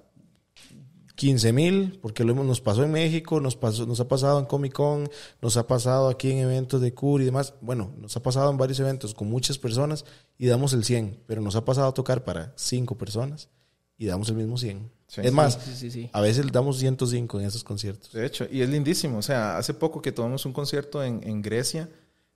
[1.22, 4.44] 15 mil, porque lo hemos- nos pasó en México, nos, pasó, nos ha pasado en
[4.46, 5.08] Comic Con,
[5.40, 7.54] nos ha pasado aquí en eventos de CUR y demás.
[7.60, 10.04] Bueno, nos ha pasado en varios eventos con muchas personas
[10.36, 13.50] y damos el 100, pero nos ha pasado a tocar para 5 personas
[13.96, 14.90] y damos el mismo 100.
[15.06, 15.20] Sí.
[15.22, 16.10] es más, Sí, sí, sí.
[16.12, 18.10] a veces damos 105 en esos conciertos.
[18.12, 19.18] De hecho, y es lindísimo.
[19.18, 21.88] O sea, hace poco que tomamos un concierto en, en Grecia,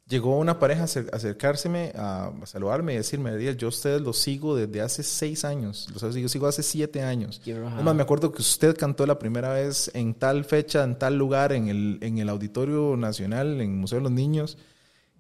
[0.09, 4.57] llegó una pareja a acer- acercárseme a, saludarme y decirme, yo a ustedes los sigo
[4.57, 5.89] desde hace seis años.
[5.93, 7.41] Los sigo, sigo hace siete años.
[7.45, 11.17] Es más, me acuerdo que usted cantó la primera vez en tal fecha, en tal
[11.19, 14.59] lugar, en el, en el Auditorio Nacional, en el Museo de los Niños.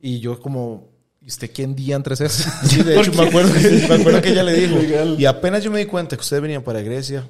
[0.01, 2.26] Y yo como, ¿y usted quién día entre eso?
[2.64, 5.14] Sí, de hecho, me acuerdo, que, me acuerdo que ella le dijo.
[5.18, 7.28] Y apenas yo me di cuenta que ustedes venían para Grecia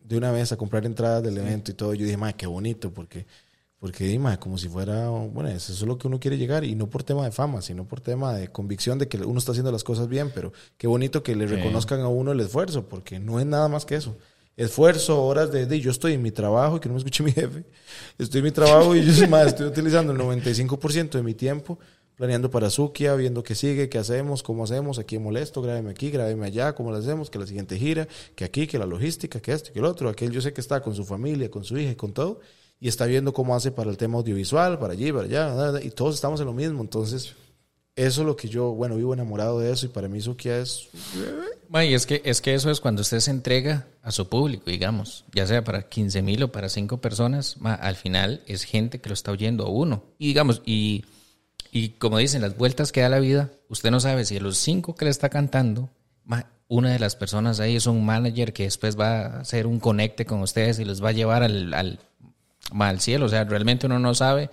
[0.00, 2.92] de una vez a comprar entradas del evento y todo, yo dije, madre, qué bonito,
[2.92, 3.26] porque,
[3.84, 6.88] porque dime, como si fuera, bueno, eso es lo que uno quiere llegar, y no
[6.88, 9.84] por tema de fama, sino por tema de convicción de que uno está haciendo las
[9.84, 13.44] cosas bien, pero qué bonito que le reconozcan a uno el esfuerzo, porque no es
[13.44, 14.16] nada más que eso.
[14.56, 17.32] Esfuerzo, horas de, de yo estoy en mi trabajo, y que no me escuche mi
[17.32, 17.62] jefe,
[18.16, 21.78] estoy en mi trabajo y yo estoy utilizando el 95% de mi tiempo
[22.16, 26.46] planeando para Sukia, viendo qué sigue, qué hacemos, cómo hacemos, aquí molesto, grábeme aquí, grábeme
[26.46, 29.74] allá, cómo lo hacemos, que la siguiente gira, que aquí, que la logística, que esto,
[29.74, 30.08] que el otro.
[30.08, 32.40] Aquel yo sé que está con su familia, con su hija y con todo,
[32.84, 36.16] y está viendo cómo hace para el tema audiovisual, para allí, para allá, y todos
[36.16, 36.82] estamos en lo mismo.
[36.82, 37.32] Entonces,
[37.96, 40.90] eso es lo que yo, bueno, vivo enamorado de eso, y para mí Sukia es...
[41.72, 45.24] Y es que, es que eso es cuando usted se entrega a su público, digamos,
[45.34, 49.08] ya sea para 15 mil o para 5 personas, ma, al final es gente que
[49.08, 50.04] lo está oyendo a uno.
[50.18, 51.06] Y digamos, y,
[51.72, 54.58] y como dicen, las vueltas que da la vida, usted no sabe si a los
[54.58, 55.88] 5 que le está cantando,
[56.26, 59.80] ma, una de las personas ahí es un manager que después va a hacer un
[59.80, 61.98] conecte con ustedes y los va a llevar al,
[62.72, 63.26] ma, al cielo.
[63.26, 64.50] O sea, realmente uno no sabe.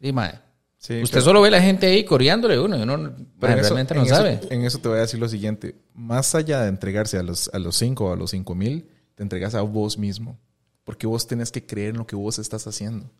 [0.00, 0.42] Y, ma,
[0.78, 3.62] Sí, usted pero- solo ve la gente ahí coreándole a uno y uno Pero eso-
[3.62, 4.40] realmente no en eso- sabe.
[4.50, 5.74] en eso te voy a decir lo siguiente.
[5.94, 9.22] Más allá de entregarse a los, a los cinco o a los cinco mil, te
[9.22, 10.38] entregas a vos mismo.
[10.84, 13.10] Porque vos tenés que creer en lo que vos estás haciendo.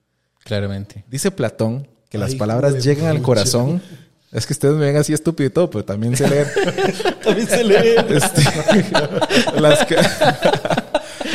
[0.45, 1.05] Claramente.
[1.09, 3.83] Dice Platón que las Ay, palabras hijo de llegan al corazón.
[4.31, 6.47] Es que ustedes me ven así estúpido y todo, pero también se leen.
[7.25, 7.97] También se lee.
[8.11, 8.43] Este,
[9.61, 9.97] las, que-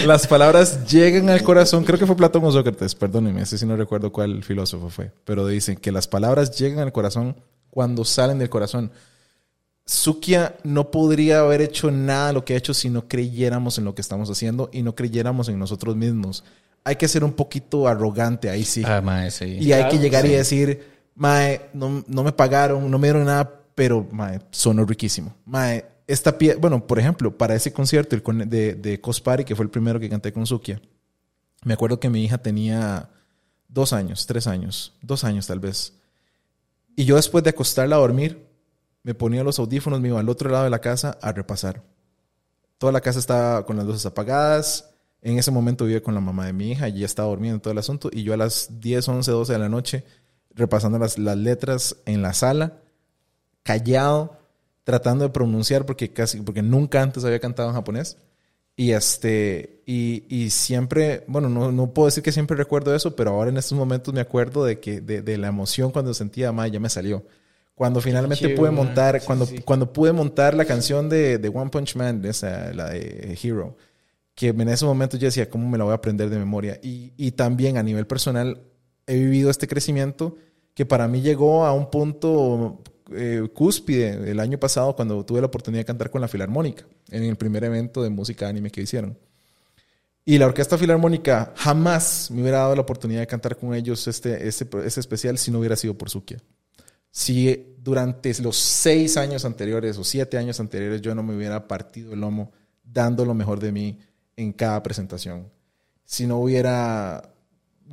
[0.06, 1.84] las palabras llegan al corazón.
[1.84, 5.12] Creo que fue Platón o Sócrates, perdónenme, ese sí no recuerdo cuál filósofo fue.
[5.26, 7.36] Pero dicen que las palabras llegan al corazón
[7.70, 8.92] cuando salen del corazón.
[9.86, 13.86] Sukia no podría haber hecho nada de lo que ha hecho si no creyéramos en
[13.86, 16.44] lo que estamos haciendo y no creyéramos en nosotros mismos.
[16.84, 18.84] Hay que ser un poquito arrogante ahí sí.
[18.86, 19.58] Ah, mae, sí.
[19.60, 20.36] Y hay que llegar y sí.
[20.36, 25.36] decir, Mae, no, no me pagaron, no me dieron nada, pero Mae, sonó riquísimo.
[25.46, 29.66] Mae, esta pie bueno, por ejemplo, para ese concierto el de, de Cospari, que fue
[29.66, 30.82] el primero que canté con Sukia,
[31.64, 33.10] me acuerdo que mi hija tenía
[33.68, 35.94] dos años, tres años, dos años tal vez.
[36.96, 38.48] Y yo después de acostarla a dormir,
[39.04, 41.84] me ponía los audífonos, me iba al otro lado de la casa a repasar.
[42.78, 44.90] Toda la casa estaba con las luces apagadas.
[45.22, 47.72] En ese momento vivía con la mamá de mi hija y ya estaba durmiendo todo
[47.72, 48.10] el asunto.
[48.12, 50.04] Y yo a las 10, 11, 12 de la noche,
[50.54, 52.80] repasando las, las letras en la sala,
[53.64, 54.41] callado,
[54.84, 58.18] tratando de pronunciar porque casi, porque nunca antes había cantado en japonés.
[58.76, 63.32] Y este, y, y siempre, bueno, no, no puedo decir que siempre recuerdo eso, pero
[63.32, 66.68] ahora en estos momentos me acuerdo de que, de, de la emoción cuando sentía, ma,
[66.68, 67.24] ya me salió.
[67.76, 69.60] Cuando finalmente chido, pude montar, Sí, cuando, sí.
[69.60, 73.76] cuando pude montar la canción de, de One Punch Man, esa, la de Hero,
[74.36, 76.80] que en ese momento yo decía, ¿cómo me la voy a aprender de memoria?
[76.82, 78.62] Y, y también a nivel personal
[79.08, 80.38] he vivido este crecimiento
[80.74, 82.82] que para mí llegó a un punto
[83.16, 87.24] eh, cúspide el año pasado cuando tuve la oportunidad de cantar con la Filarmónica en
[87.24, 89.18] el primer evento de música anime que hicieron.
[90.24, 94.48] Y la Orquesta Filarmónica jamás me hubiera dado la oportunidad de cantar con ellos este,
[94.48, 96.38] este, este especial si no hubiera sido por Sukia.
[97.10, 102.14] Si durante los seis años anteriores o siete años anteriores yo no me hubiera partido
[102.14, 102.52] el lomo
[102.84, 104.00] dando lo mejor de mí
[104.36, 105.50] en cada presentación,
[106.06, 107.31] si no hubiera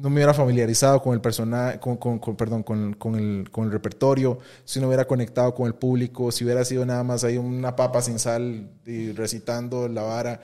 [0.01, 3.65] no me hubiera familiarizado con el personaje, con, con- con- perdón, con, con el, con
[3.65, 7.37] el repertorio, si no hubiera conectado con el público, si hubiera sido nada más ahí
[7.37, 10.41] una papa sin sal y recitando la vara.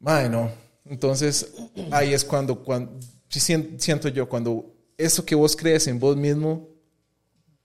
[0.00, 0.50] Madre, no.
[0.84, 1.54] Entonces,
[1.90, 2.92] ahí es cuando, cuando
[3.28, 6.68] siento yo, cuando eso que vos crees en vos mismo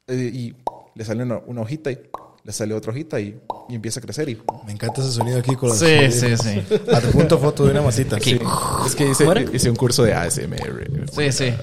[0.08, 0.55] eh, y
[0.95, 1.97] le sale una, una hojita y
[2.48, 3.38] le sale otra hojita y,
[3.68, 6.64] y empieza a crecer y Me encanta ese sonido aquí con los Sí, sí, sí.
[6.93, 8.18] Adjunto foto de una masita.
[8.22, 8.39] Sí.
[8.86, 10.88] es que hice, hice un curso de ASMR.
[11.14, 11.54] Sí, sí.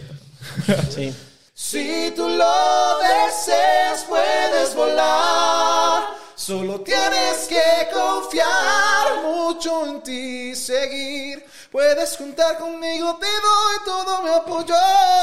[0.90, 1.14] Sí.
[1.54, 6.02] Si tú lo deseas, puedes volar.
[6.34, 11.42] Solo tienes que confiar mucho en ti, seguir.
[11.74, 14.76] Puedes contar conmigo, te doy todo mi apoyo.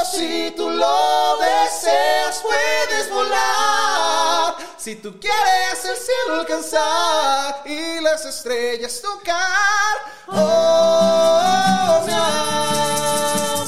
[0.03, 4.57] Si tú lo deseas, puedes volar.
[4.75, 9.95] Si tú quieres el cielo alcanzar y las estrellas tocar.
[10.27, 12.11] Oh, mi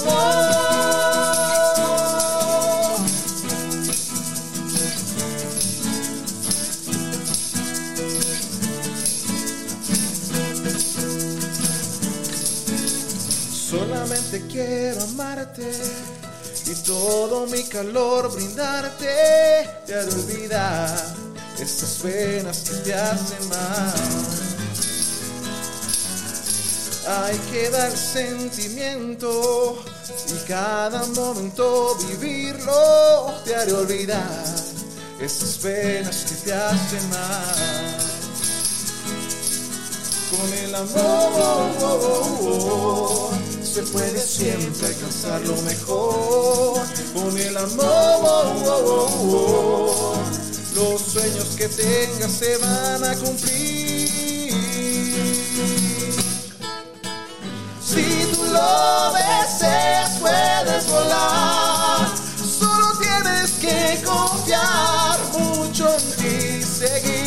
[0.03, 0.72] amor.
[16.65, 19.05] Y todo mi calor brindarte.
[19.85, 21.15] Te haré olvidar
[21.59, 23.93] estas penas que te hacen mal.
[27.05, 29.83] Hay que dar sentimiento
[30.29, 33.33] y cada momento vivirlo.
[33.45, 34.45] Te haré olvidar
[35.19, 38.12] estas penas que te hacen mal.
[40.33, 41.73] Con el amor
[43.63, 46.81] se puede siempre alcanzar lo mejor.
[47.13, 49.13] Con el amor
[50.73, 54.51] los sueños que tengas se van a cumplir.
[57.85, 62.09] Si tú lo deseas, puedes volar.
[62.59, 67.22] Solo tienes que confiar mucho en ti, seguir.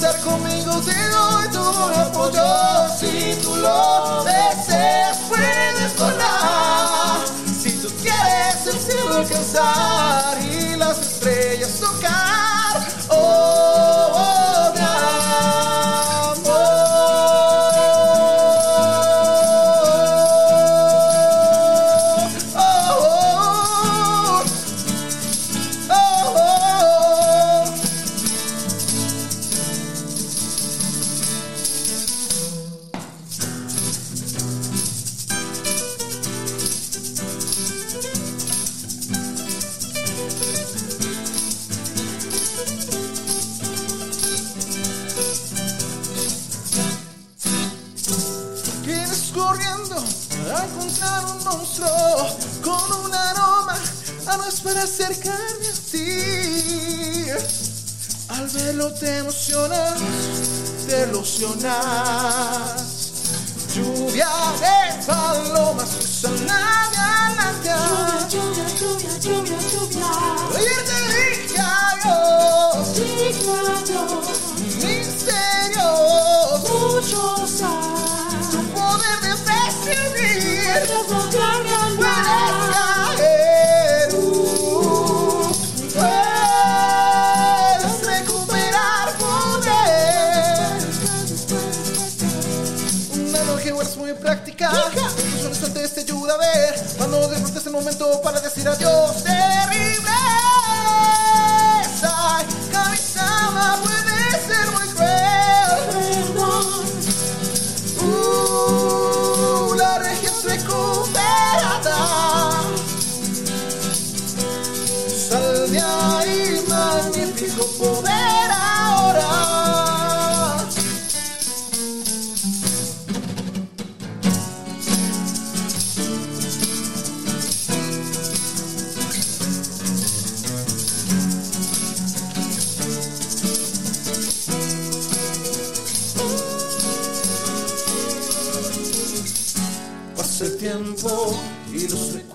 [0.00, 2.88] Contar conmigo, te doy todo mi apoyo.
[3.00, 7.26] Si tú lo deseas, puedes volar.
[7.60, 12.57] Si tú quieres el cielo alcanzar y las estrellas tocar.
[51.50, 53.76] Monstruo con un aroma
[54.26, 57.26] a no es para acercarme a ti.
[58.28, 59.94] Al verlo te emocionas,
[60.86, 62.84] te ilusionas.
[63.74, 64.28] Lluvia
[64.60, 67.78] de palomas cruzan la galaxia.
[68.28, 70.10] Lluvia, lluvia, lluvia, lluvia.
[70.56, 73.54] Ayer te dije adiós, Signo
[74.86, 78.50] misterios, muchos hay.
[78.50, 80.17] tu poder de decidir.
[97.78, 99.22] Momento para decir adiós.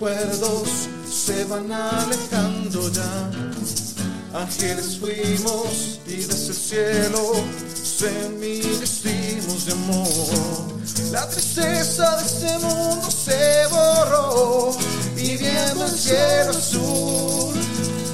[0.04, 0.68] Recuerdos
[1.10, 3.30] se van alejando ya.
[4.34, 7.32] ángeles fuimos y desde el cielo
[7.72, 10.74] semillas vestimos de amor.
[11.10, 14.76] La tristeza de este mundo se borró
[15.16, 17.54] y viendo el cielo azul.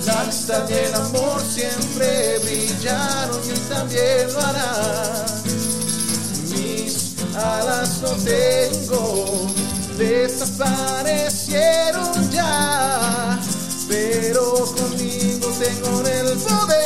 [0.07, 5.26] La lista del amor siempre brillaron y también lo hará.
[6.51, 9.51] Mis alas no tengo,
[10.61, 13.39] desaparecieron ya,
[13.89, 16.81] pero conmigo tengo el poder.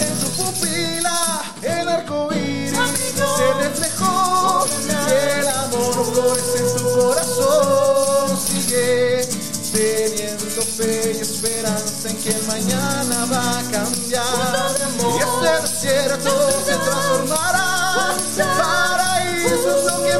[0.00, 2.72] En tu pupila el arco iris
[3.16, 4.90] se reflejó y
[5.38, 8.38] el amor florece en tu corazón.
[8.46, 9.28] Sigue
[9.72, 14.66] teniendo fe y esperanza en que el mañana va a cambiar.
[14.98, 16.32] Y este desierto
[16.64, 17.72] se transformará
[18.38, 20.14] en paraíso, lo que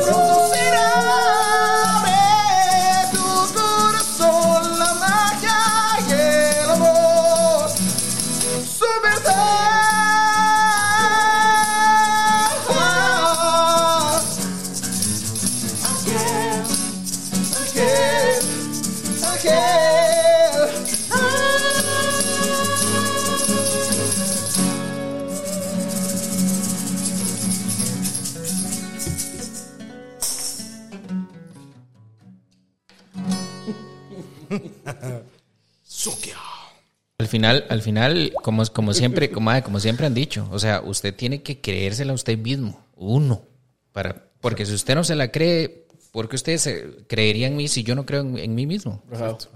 [37.32, 41.42] final, al final, como, como siempre, como, como siempre han dicho, o sea, usted tiene
[41.42, 43.42] que creérsela a usted mismo, uno,
[43.90, 47.66] para, porque si usted no se la cree, ¿por qué usted se creería en mí
[47.68, 49.02] si yo no creo en, en mí mismo?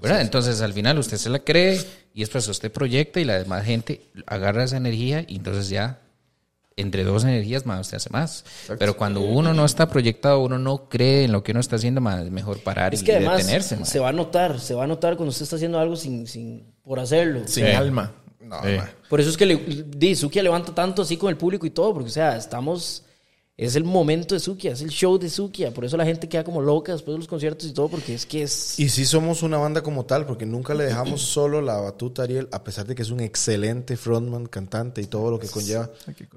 [0.03, 0.23] ¿Verdad?
[0.23, 1.79] Entonces, al final, usted se la cree
[2.15, 6.01] y después usted proyecta y la demás gente agarra esa energía y entonces ya
[6.77, 8.45] entre dos energías más usted hace más.
[8.79, 12.01] Pero cuando uno no está proyectado, uno no cree en lo que uno está haciendo,
[12.03, 13.83] más es mejor parar Es y que además detenerse.
[13.85, 16.67] se va a notar, se va a notar cuando usted está haciendo algo sin, sin
[16.85, 17.41] por hacerlo.
[17.47, 17.71] Sin Sí.
[17.73, 18.13] alma.
[18.41, 18.61] No.
[19.09, 21.93] Por eso es que le, di, Sukia levanta tanto así con el público y todo,
[21.95, 23.03] porque o sea, estamos
[23.59, 26.45] es el momento de Sukia, es el show de Sukia, por eso la gente queda
[26.45, 29.43] como loca después de los conciertos y todo porque es que es Y sí somos
[29.43, 32.87] una banda como tal, porque nunca le dejamos solo la batuta a Ariel, a pesar
[32.87, 35.91] de que es un excelente frontman, cantante y todo lo que conlleva.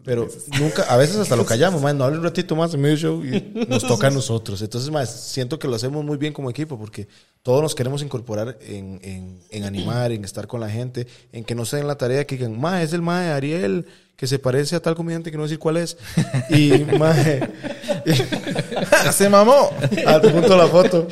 [0.05, 2.95] Pero nunca, a veces hasta lo callamos, man, no hable un ratito más en medio
[2.95, 4.61] show y nos toca a nosotros.
[4.61, 7.09] Entonces, más siento que lo hacemos muy bien como equipo, porque
[7.43, 11.53] todos nos queremos incorporar en, en, en animar, en estar con la gente, en que
[11.53, 13.86] no se den la tarea que digan, ma, es el ma de Ariel,
[14.20, 15.95] que se parece a tal comediante que no voy a decir cuál es.
[16.49, 17.15] Y, ma,
[19.13, 19.70] Se mamó.
[20.05, 21.07] al punto de la foto.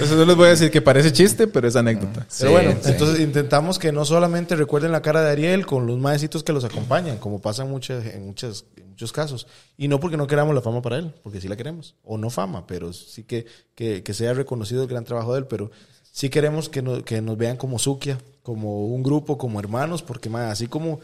[0.00, 2.24] Eso no les voy a decir que parece chiste, pero es anécdota.
[2.38, 2.90] Pero bueno, sí.
[2.92, 6.62] entonces intentamos que no solamente recuerden la cara de Ariel con los maecitos que los
[6.64, 9.48] acompañan, como pasa en, muchas, en, muchas, en muchos casos.
[9.76, 11.96] Y no porque no queramos la fama para él, porque sí la queremos.
[12.04, 15.46] O no fama, pero sí que, que, que sea reconocido el gran trabajo de él.
[15.46, 15.72] Pero
[16.12, 20.30] sí queremos que, no- que nos vean como Sukia, como un grupo, como hermanos, porque
[20.30, 21.00] ma, así como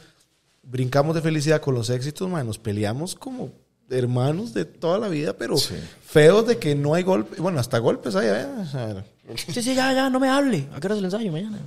[0.66, 3.50] brincamos de felicidad con los éxitos, ma, nos peleamos como
[3.90, 5.56] hermanos de toda la vida, pero
[6.06, 7.38] feos de que no hay golpes.
[7.38, 8.46] Bueno, hasta golpes hay, ¿eh?
[8.62, 9.04] O sea,
[9.36, 10.66] Sí, sí, ya, ya, no me hable.
[10.74, 11.58] ¿A qué hora es el ensayo mañana?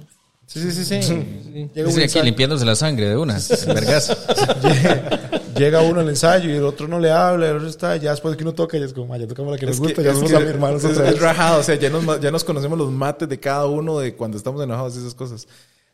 [0.45, 1.13] Sí, sí, sí, sí.
[1.75, 3.37] llega un Dice aquí limpiándose la sangre de una.
[3.67, 4.15] Vergas.
[5.57, 8.35] llega uno al ensayo y el otro no le habla, el otro está, ya después
[8.37, 10.03] que uno toca, ya es como, "Ah, ya tocamos la que nos Es gusta, que-
[10.03, 12.31] ya es somos que a mi hermano es, es rajado, o sea, ya nos, ya
[12.31, 15.47] nos conocemos los mates de cada uno de cuando estamos enojados y esas cosas.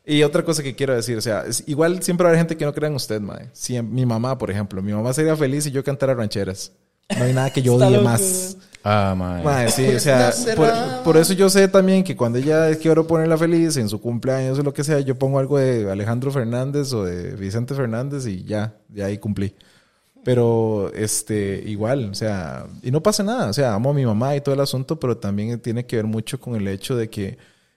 [0.06, 2.56] Y otra cosa que quiero decir, o sea, es- igual siempre va a haber gente
[2.56, 3.48] que no crea en usted, mae.
[3.52, 6.72] Si mi mamá, por ejemplo, mi mamá sería feliz si yo cantara rancheras.
[7.16, 8.56] No hay nada que yo odie más.
[8.82, 9.42] Ah, mae.
[9.42, 10.70] Mae, sí, o sea, por,
[11.04, 14.62] por eso yo sé también que cuando ella quiero ponerla feliz en su cumpleaños o
[14.62, 18.74] lo que sea, yo pongo algo de Alejandro Fernández o de Vicente Fernández y ya,
[18.88, 19.54] de ahí cumplí.
[20.22, 24.34] Pero este, igual, o sea, y no pasa nada, o sea, amo a mi mamá
[24.36, 27.36] y todo el asunto, pero también tiene que ver mucho con el hecho de que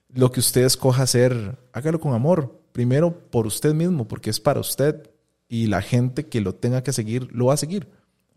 [0.09, 2.61] lo que usted escoja hacer, hágalo con amor.
[2.71, 5.09] Primero por usted mismo, porque es para usted
[5.47, 7.87] y la gente que lo tenga que seguir lo va a seguir.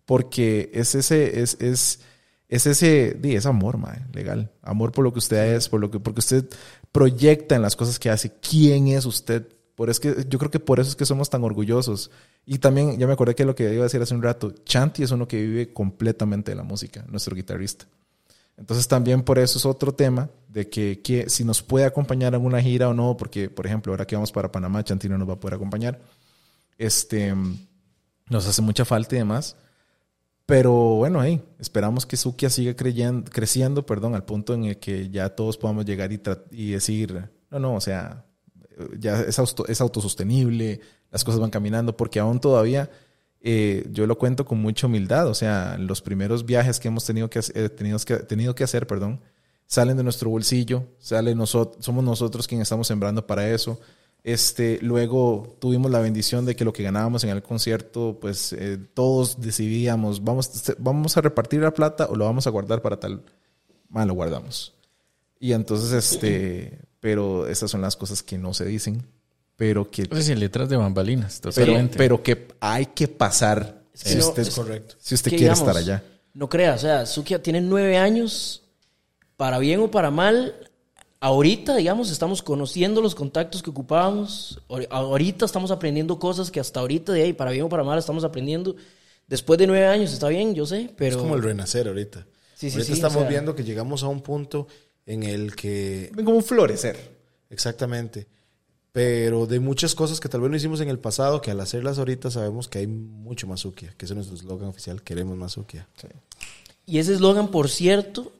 [0.07, 2.01] Porque es ese, es, es,
[2.49, 4.51] es ese, es amor, mae, legal.
[4.63, 6.49] Amor por lo que usted es, por lo que, porque usted
[6.91, 8.33] proyecta en las cosas que hace.
[8.41, 9.47] ¿Quién es usted?
[9.75, 12.11] Por es que, yo creo que por eso es que somos tan orgullosos.
[12.45, 15.03] Y también, ya me acordé que lo que iba a decir hace un rato, Chanti
[15.03, 17.87] es uno que vive completamente de la música, nuestro guitarrista.
[18.61, 22.45] Entonces también por eso es otro tema de que, que si nos puede acompañar en
[22.45, 25.29] una gira o no, porque por ejemplo ahora que vamos para Panamá, Chanti no nos
[25.29, 25.99] va a poder acompañar.
[26.77, 27.35] Este,
[28.29, 29.57] nos hace mucha falta y demás.
[30.47, 35.09] Pero bueno, ahí esperamos que Sukia siga creyendo, creciendo, perdón, al punto en el que
[35.09, 36.21] ya todos podamos llegar y,
[36.51, 38.25] y decir, no, no, o sea,
[38.99, 40.81] ya es, auto- es autosostenible,
[41.11, 42.91] las cosas van caminando, porque aún todavía
[43.43, 47.31] eh, yo lo cuento con mucha humildad, o sea, los primeros viajes que hemos tenido
[47.31, 49.21] que, eh, tenido que, tenido que hacer, perdón,
[49.67, 53.81] salen de nuestro bolsillo, somos nosotros quienes estamos sembrando para eso.
[54.23, 58.79] Este, luego tuvimos la bendición de que lo que ganábamos en el concierto, pues eh,
[58.93, 63.23] todos decidíamos, vamos, vamos a repartir la plata o lo vamos a guardar para tal.
[63.89, 64.75] Mal, lo guardamos.
[65.39, 69.07] Y entonces, este, pero esas son las cosas que no se dicen,
[69.61, 71.99] pero que, Es decir, letras de bambalinas, pero, totalmente.
[71.99, 74.95] pero que hay que pasar Es que si no, usted, es correcto.
[74.99, 76.03] si usted que, quiere digamos, estar allá.
[76.33, 78.63] No crea, o sea, Sukia tiene nueve años,
[79.37, 80.55] para bien o para mal.
[81.21, 84.59] Ahorita, digamos, estamos conociendo los contactos que ocupábamos.
[84.67, 87.99] Ahor- Ahorita estamos aprendiendo cosas que hasta ahorita, de ahí, para bien o para mal,
[87.99, 88.77] estamos aprendiendo.
[89.27, 91.17] Después de nueve años, está bien, yo sé, pero.
[91.17, 92.27] Es como el renacer ahorita.
[92.55, 94.67] Sí, sí, ahorita sí, estamos o sea- viendo que llegamos a un punto
[95.05, 96.97] en el que Como un florecer.
[97.51, 98.27] Exactamente.
[98.93, 101.99] Pero de muchas cosas que tal vez no hicimos en el pasado, que al hacerlas
[101.99, 105.53] ahorita sabemos que hay mucho más Sukia, que ese es nuestro eslogan oficial, queremos más
[105.53, 105.87] Sukia.
[106.87, 108.33] Y ese eslogan, por cierto,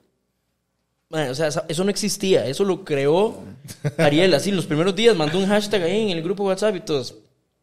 [1.09, 2.47] man, o sea, eso no existía.
[2.47, 3.37] Eso lo creó
[3.99, 7.15] Ariel, así, los primeros días mandó un hashtag ahí en el grupo WhatsApp y todos.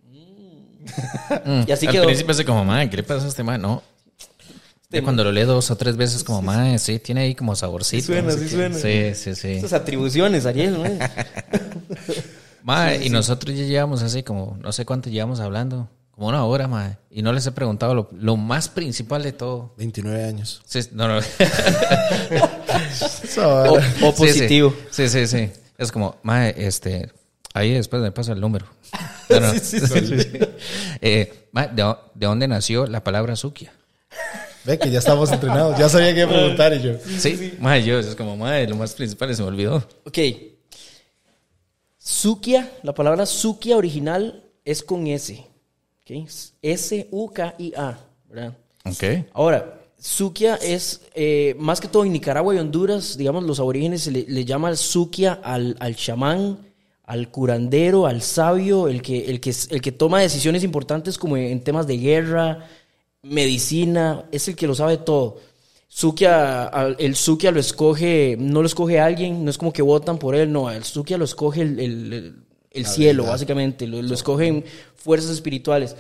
[0.04, 1.64] mm.
[1.68, 2.06] Y así Al quedó.
[2.06, 3.62] principio es como, madre, ¿qué le pasa a este man?
[3.62, 3.84] No.
[4.90, 8.04] Ya cuando lo lee dos o tres veces, como, madre, sí, tiene ahí como saborcito.
[8.04, 8.50] Sí suena, no sé sí qué".
[8.56, 8.78] suena.
[8.78, 9.48] Sí, sí, sí.
[9.56, 10.84] Estas atribuciones, Ariel, ¿no?
[12.68, 16.68] Madre, y nosotros ya llevamos así como, no sé cuánto llevamos hablando, como una hora,
[16.68, 16.98] madre.
[17.10, 19.74] Y no les he preguntado lo, lo más principal de todo.
[19.78, 20.62] 29 años.
[20.66, 21.22] Sí, no, no.
[23.38, 24.74] O, o positivo.
[24.92, 25.48] Sí, sí, sí.
[25.48, 25.52] sí.
[25.78, 27.10] Es como, madre, este,
[27.54, 28.66] ahí después me pasa el número.
[29.30, 29.54] No, no.
[31.02, 31.84] Eh, mae, ¿de,
[32.16, 33.72] de dónde nació la palabra Sukia?
[34.66, 36.94] Ve que ya estamos entrenados, ya sabía a preguntar y yo.
[37.18, 39.88] Sí, madre, yo, es como, madre, lo más principal se me olvidó.
[40.04, 40.18] Ok.
[42.08, 45.46] Sukia, la palabra Sukia original es con S.
[46.04, 46.26] ¿ok?
[46.62, 48.58] S-U-K-I-A, ¿verdad?
[48.86, 49.04] Ok.
[49.34, 54.12] Ahora, Sukia es, eh, más que todo en Nicaragua y Honduras, digamos, los aborígenes se
[54.12, 56.60] le, le llaman Sukia al, al chamán,
[57.04, 61.62] al curandero, al sabio, el que, el, que, el que toma decisiones importantes como en
[61.62, 62.70] temas de guerra,
[63.22, 65.40] medicina, es el que lo sabe todo.
[65.90, 66.70] Sukia,
[67.00, 70.52] el Sukia lo escoge, no lo escoge alguien, no es como que votan por él,
[70.52, 72.36] no, el Sukia lo escoge el, el- el-
[72.72, 74.64] el cielo, básicamente, lo, lo escogen
[74.96, 75.96] fuerzas espirituales.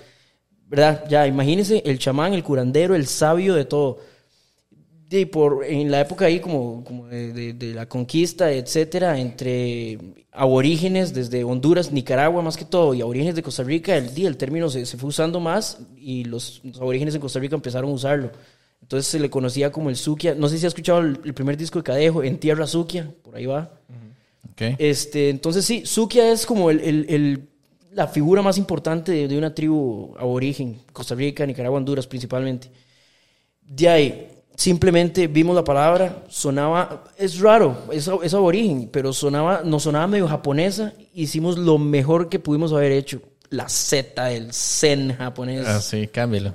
[0.67, 1.05] ¿Verdad?
[1.09, 3.99] Ya, imagínense el chamán, el curandero, el sabio de todo.
[5.09, 9.97] Y por, en la época ahí como, como de, de- de la conquista, etcétera, entre
[10.33, 14.35] aborígenes desde Honduras, Nicaragua más que todo, y aborígenes de Costa Rica, el, día el
[14.35, 17.93] término se, se fue usando más y los, los aborígenes en Costa Rica empezaron a
[17.93, 18.31] usarlo.
[18.87, 20.33] Entonces se le conocía como el Sukia.
[20.33, 23.35] No sé si ha escuchado el, el primer disco de Cadejo, En Tierra Sukia, por
[23.35, 23.69] ahí va.
[24.53, 24.61] Ok.
[24.79, 27.47] Este, entonces sí, Sukia es como el, el- el-
[27.91, 32.69] la figura más importante de, de una tribu aborigen, Costa Rica, Nicaragua, Honduras principalmente.
[33.61, 39.83] De ahí, simplemente vimos la palabra, sonaba, es raro, es, es aborigen, pero sonaba, nos
[39.83, 45.65] sonaba medio japonesa, hicimos lo mejor que pudimos haber hecho, la Z, el zen japonés.
[45.67, 46.53] Ah, sí, cámbialo.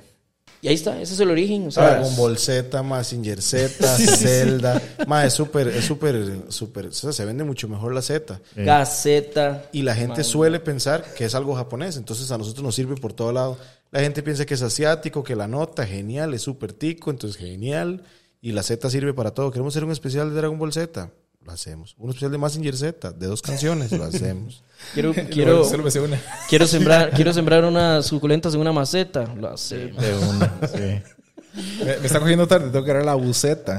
[0.63, 1.67] Y ahí está, ese es el origen.
[1.67, 4.81] O sea, Dragon Ball Z, Mazinger Z, Zelda.
[5.07, 6.85] Ma, es súper, es súper, súper.
[6.85, 8.39] O sea, se vende mucho mejor la Z.
[8.55, 9.65] Gaceta.
[9.73, 13.11] Y la gente suele pensar que es algo japonés, entonces a nosotros nos sirve por
[13.11, 13.57] todo lado.
[13.91, 18.01] La gente piensa que es asiático, que la nota, genial, es súper tico, entonces genial.
[18.39, 19.51] Y la Z sirve para todo.
[19.51, 21.11] Queremos hacer un especial de Dragon Ball Z,
[21.45, 21.95] lo hacemos.
[21.97, 24.63] Un especial de Mazinger Z, de dos canciones, lo hacemos.
[24.93, 26.19] Quiero, quiero, Solo me sé una.
[26.49, 29.33] quiero, sembrar, quiero sembrar unas suculentas en una maceta.
[29.35, 30.01] Lo hacemos.
[30.01, 31.01] De una, sí.
[31.85, 33.77] Me, me está cogiendo tarde, tengo que agarrar la buceta.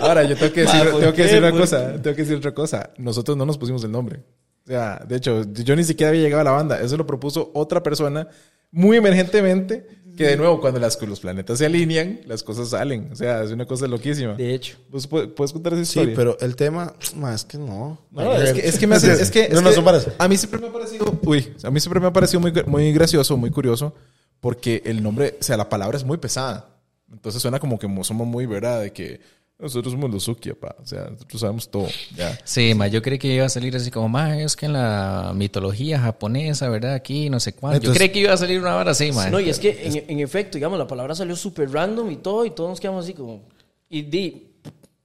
[0.00, 2.22] Ahora, yo tengo que decir, Ma, ¿por tengo que decir una ¿Por cosa, tengo que
[2.22, 2.90] decir otra cosa.
[2.98, 4.20] Nosotros no nos pusimos el nombre.
[4.64, 6.80] O sea, de hecho, yo ni siquiera había llegado a la banda.
[6.80, 8.26] Eso lo propuso otra persona
[8.72, 9.86] muy emergentemente.
[10.16, 13.08] Que de nuevo, cuando las, los planetas se alinean, las cosas salen.
[13.12, 14.34] O sea, es una cosa loquísima.
[14.34, 14.76] De hecho.
[14.90, 16.14] ¿Vos pu- puedes contar esa Sí, historia?
[16.16, 17.98] pero el tema, ma, es que no.
[18.10, 20.08] No, es que, es que me hace, es que, No, es no, que son varas.
[20.18, 22.92] a mí siempre me ha parecido, uy, a mí siempre me ha parecido muy, muy
[22.92, 23.94] gracioso, muy curioso,
[24.40, 26.68] porque el nombre, o sea, la palabra es muy pesada.
[27.10, 28.80] Entonces suena como que mo- somos muy, ¿verdad?
[28.82, 29.20] De que
[29.62, 30.74] nosotros somos los Sukia, pa.
[30.82, 31.86] O sea, nosotros sabemos todo.
[32.16, 32.38] Ya.
[32.44, 35.32] Sí, ma, yo creí que iba a salir así como, ma, es que en la
[35.34, 36.94] mitología japonesa, ¿verdad?
[36.94, 37.76] Aquí, no sé cuánto.
[37.76, 39.30] yo Entonces- creí que iba a salir una hora así, ma.
[39.30, 42.44] No, y es que en, en efecto, digamos, la palabra salió súper random y todo,
[42.44, 43.42] y todos nos quedamos así como.
[43.88, 44.48] Y di.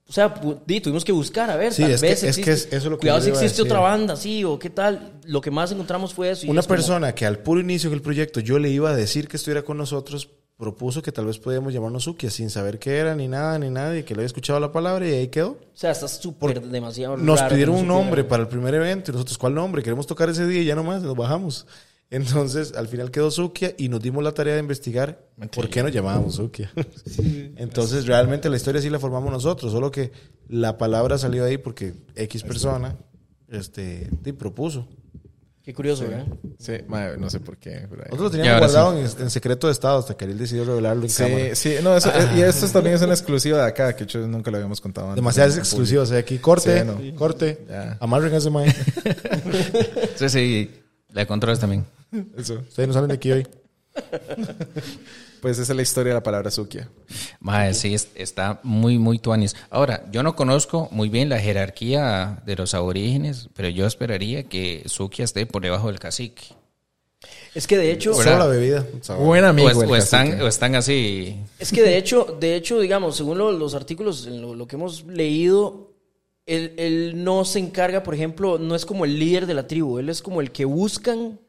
[0.09, 0.33] O sea,
[0.65, 2.65] di, tuvimos que buscar, a ver, Sí, tal es que- vez es existe- que es-
[2.67, 5.13] eso es lo que Cuidado yo si existe otra banda, sí, o qué tal.
[5.25, 6.45] Lo que más encontramos fue eso.
[6.45, 8.95] y Una es como- persona que al puro inicio del proyecto yo le iba a
[8.95, 12.97] decir que estuviera con nosotros, propuso que tal vez podíamos llamarnos Sukia sin saber qué
[12.97, 15.51] era, ni nada, ni nadie, que le había escuchado la palabra y ahí quedó.
[15.51, 18.73] O sea, está súper demasiado Nos raro que pidieron no un nombre para el primer
[18.73, 19.83] evento y nosotros, ¿cuál nombre?
[19.83, 21.67] Queremos tocar ese día y ya nomás, nos bajamos.
[22.09, 25.91] Entonces, al final quedó Sukia y nos dimos la tarea de investigar por qué nos
[25.91, 26.71] llamábamos Sukia.
[27.57, 30.11] Entonces, realmente la historia sí la formamos nosotros, solo que
[30.47, 32.95] La palabra salió ahí porque X persona
[33.49, 34.87] este, te propuso.
[35.67, 36.25] Qué curioso, ¿verdad?
[36.59, 36.75] Sí,
[37.19, 37.85] no sé por qué.
[37.89, 41.03] pero Nosotros lo teníamos guardado en, en secreto de Estado hasta que él decidió revelarlo
[41.03, 41.55] en cámara.
[41.55, 44.49] Sí, sí, no, eso, y esto también es una exclusiva de acá, que yo nunca
[44.49, 45.17] lo habíamos contado antes.
[45.17, 46.07] Demasiadas exclusivas.
[46.07, 47.15] O sea, aquí corte, Sí, no.
[47.17, 47.65] corte.
[47.67, 47.97] Ya.
[47.99, 48.73] Amarren ese mae.
[50.15, 50.71] Sí, sí,
[51.11, 51.85] la de controles también.
[52.37, 52.53] Eso.
[52.59, 53.45] Ustedes no salen de aquí hoy.
[55.41, 56.89] Pues esa es la historia de la palabra sukia.
[57.39, 59.55] Mae, sí, es- está muy, muy tuanis.
[59.69, 64.83] Ahora, yo no conozco muy bien la jerarquía de los aborígenes, pero yo esperaría que
[64.87, 66.43] Sukia esté por debajo del cacique.
[67.55, 68.13] Es que de hecho.
[68.13, 68.85] Solo la bebida.
[69.01, 69.25] Sabor.
[69.25, 69.69] Buen amigo.
[69.69, 71.35] O, o están, o están así.
[71.59, 74.75] es que de hecho, de hecho, digamos, según lo- los artículos, en lo, lo que
[74.75, 75.91] hemos leído,
[76.45, 79.97] él, él no se encarga, por ejemplo, no es como el líder de la tribu,
[79.99, 81.39] él es como el que buscan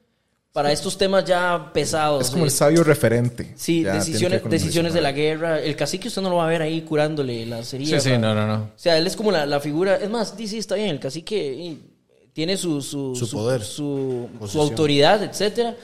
[0.59, 2.25] para estos temas ya pesados.
[2.25, 3.53] Es como el Eh, sabio referente.
[3.55, 5.61] Sí, Ya, decisiones, decisiones de la guerra.
[5.61, 8.03] El cacique usted no lo va a ver ahí curándole las Sí, heridas.
[8.03, 8.55] sí, a- no, no, no.
[8.65, 9.95] O sea, él es como la, la figura.
[9.95, 10.89] Es más, sí, sí, está bien.
[10.89, 11.77] El cacique
[12.33, 13.63] tiene su, su, Su poder.
[13.63, 15.77] su, su autoridad, etcétera.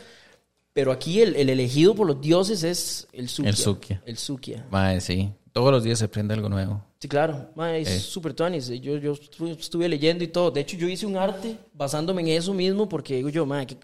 [0.72, 3.50] Pero aquí el, el elegido por los dioses es el Sukia.
[3.50, 4.02] El Sukia.
[4.06, 4.66] El Sukia.
[4.72, 5.30] Mae, sí.
[5.52, 6.84] Todos los días se aprende algo nuevo.
[6.98, 7.50] Sí, claro.
[7.54, 8.00] Ma, es Eh.
[8.00, 8.66] súper tuanis.
[8.80, 10.50] Yo, yo estuve, leyendo y todo.
[10.50, 13.76] De hecho, yo hice un arte basándome en eso mismo porque digo yo, ma, que-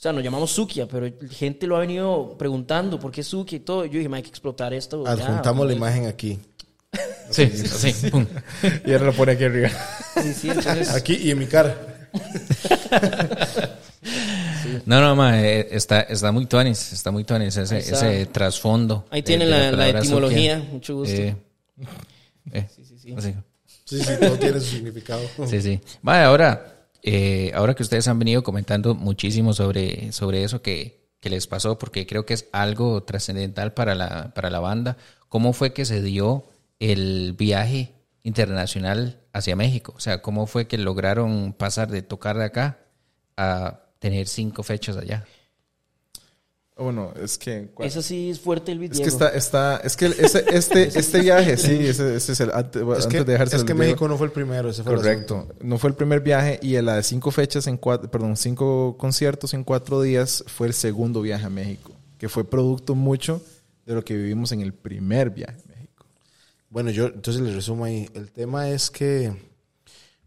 [0.00, 3.60] o sea, nos llamamos Sukia, pero gente lo ha venido preguntando por qué Sukia y
[3.60, 3.84] todo.
[3.84, 5.04] Yo dije, ma, hay que explotar esto.
[5.04, 6.38] ya, Adjuntamos la imagen aquí.
[7.30, 8.08] Sí, sí.
[8.10, 8.24] pum.
[8.86, 9.68] Y ahora lo pone aquí arriba.
[10.22, 11.76] Sí, sí, entonces, Aquí y en mi cara.
[14.86, 19.04] No, no, mae, eh, está, está muy tuanis, está muy tuanis ese, ese trasfondo.
[19.10, 20.58] Ahí de- de la- etimología.
[20.72, 21.14] Mucho gusto.
[21.14, 21.36] Eh,
[22.52, 22.66] eh,
[23.16, 23.34] así.
[23.84, 25.20] Sí, sí, todo tiene su significado.
[25.46, 25.80] Sí, sí.
[26.02, 31.30] Vale, ahora, eh, ahora que ustedes han venido comentando muchísimo sobre, sobre eso que, que
[31.30, 34.96] les pasó, porque creo que es algo trascendental para la, para la banda,
[35.28, 36.46] ¿cómo fue que se dio
[36.78, 39.94] el viaje internacional hacia México?
[39.96, 42.78] O sea, ¿cómo fue que lograron pasar de tocar de acá
[43.36, 45.24] a tener cinco fechas allá?
[46.80, 47.68] Bueno, es que...
[47.74, 47.88] ¿cuál?
[47.88, 49.02] Eso sí es fuerte el Es video.
[49.04, 52.80] que está, está, es que ese, este, este viaje, sí, ese, ese es el, antes,
[52.82, 54.98] Es antes que, de dejarse es que México no fue el primero, ese fue el
[54.98, 55.48] Correcto.
[55.60, 59.52] No fue el primer viaje y la de cinco fechas en cuatro, perdón, cinco conciertos
[59.52, 63.42] en cuatro días fue el segundo viaje a México, que fue producto mucho
[63.84, 66.06] de lo que vivimos en el primer viaje a México.
[66.70, 68.08] Bueno, yo entonces le resumo ahí.
[68.14, 69.32] El tema es que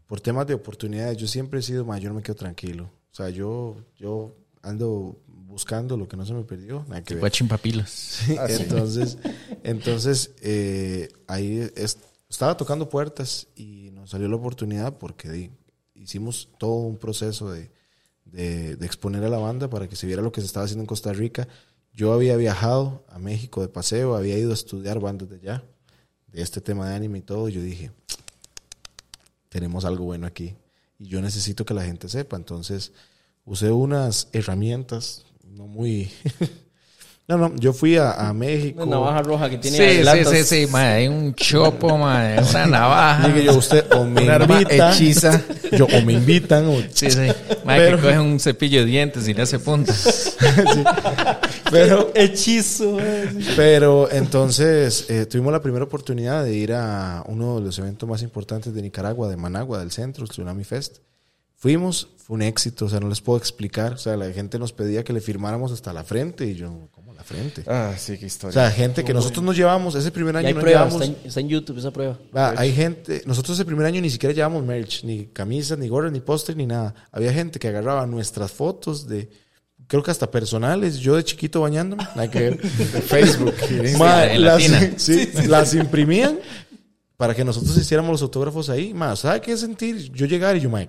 [0.06, 2.84] por temas de oportunidades, yo siempre he sido mayor, me quedo tranquilo.
[3.10, 5.18] O sea, yo, yo ando
[5.54, 6.84] buscando lo que no se me perdió.
[6.88, 7.20] Nada que ver.
[7.90, 8.62] Sí, Ah, sí.
[8.64, 9.18] entonces,
[9.62, 11.98] entonces eh, ahí es-
[12.28, 15.50] estaba tocando puertas y nos salió la oportunidad porque di,
[15.94, 17.70] hicimos todo un proceso de,
[18.24, 20.82] de- de exponer a la banda para que se viera lo que se estaba haciendo
[20.82, 21.46] en Costa Rica.
[21.92, 25.64] Yo había viajado a México de paseo, había ido a estudiar bandas de allá,
[26.26, 27.48] de este tema de anime y todo.
[27.48, 27.92] Y yo dije,
[29.48, 30.56] tenemos algo bueno aquí
[30.98, 32.36] y yo necesito que la gente sepa.
[32.36, 32.92] Entonces
[33.44, 35.24] usé unas herramientas
[35.54, 36.10] no muy...
[37.28, 38.82] no, no, yo fui a, a México.
[38.82, 43.28] Una navaja roja que tiene Sí, sí, sí, sí, hay un chopo, mae, una navaja.
[43.28, 45.42] Dije yo, usted o me invita, hechiza.
[45.72, 47.28] yo, o me invitan, o, Sí, sí.
[47.64, 50.36] Mae, Pero- que coge un cepillo de dientes y le hace puntas.
[51.70, 52.98] pero, Hechizo.
[53.56, 58.22] pero entonces eh, tuvimos la primera oportunidad de ir a uno de los eventos más
[58.22, 60.98] importantes de Nicaragua, de Managua, del centro, el Tsunami Fest.
[61.56, 63.92] Fuimos, fue un éxito, o sea, no les puedo explicar.
[63.92, 67.12] O sea, la gente nos pedía que le firmáramos hasta la frente y yo, ¿cómo
[67.12, 67.62] la frente?
[67.66, 68.52] Ah, sí, qué O historia.
[68.54, 71.02] sea, gente que nosotros nos llevamos, ese primer año hay no pruebas, llevamos...
[71.02, 72.18] está en, está en YouTube esa prueba.
[72.34, 76.12] Va, hay gente, nosotros ese primer año ni siquiera llevamos merch, ni camisas, ni gorras,
[76.12, 76.94] ni póster, ni nada.
[77.12, 79.28] Había gente que agarraba nuestras fotos de,
[79.86, 82.58] creo que hasta personales, yo de chiquito bañándome, nada que ver.
[82.66, 83.54] Facebook.
[83.68, 84.62] en las,
[84.96, 86.38] sí, las imprimían
[87.18, 88.94] para que nosotros hiciéramos los autógrafos ahí.
[88.94, 90.10] Más, ¿sabe qué sentir?
[90.10, 90.88] Yo llegar y yo, mae,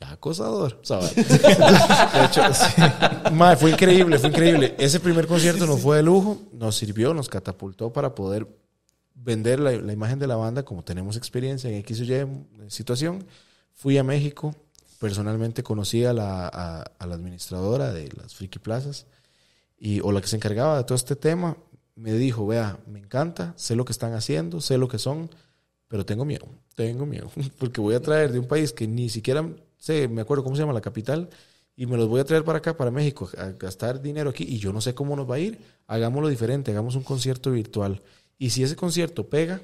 [0.00, 0.78] ya acosador.
[0.82, 1.08] ¿sabe?
[1.14, 2.82] de hecho, sí.
[3.32, 4.74] Mae, fue increíble, fue increíble.
[4.78, 8.46] Ese primer concierto nos fue de lujo, nos sirvió, nos catapultó para poder
[9.14, 13.24] vender la, la imagen de la banda como tenemos experiencia en X o Y situación.
[13.74, 14.54] Fui a México,
[14.98, 19.06] personalmente conocí a la, a, a la administradora de las Friki Plazas
[19.78, 21.56] y, o la que se encargaba de todo este tema.
[21.94, 25.30] Me dijo, vea, me encanta, sé lo que están haciendo, sé lo que son,
[25.88, 26.46] pero tengo miedo,
[26.76, 29.48] tengo miedo, porque voy a traer de un país que ni siquiera
[29.78, 31.28] sé, me acuerdo cómo se llama la capital,
[31.76, 34.58] y me los voy a traer para acá, para México, a gastar dinero aquí, y
[34.58, 38.02] yo no sé cómo nos va a ir, hagámoslo diferente, hagamos un concierto virtual.
[38.36, 39.60] Y si ese concierto pega,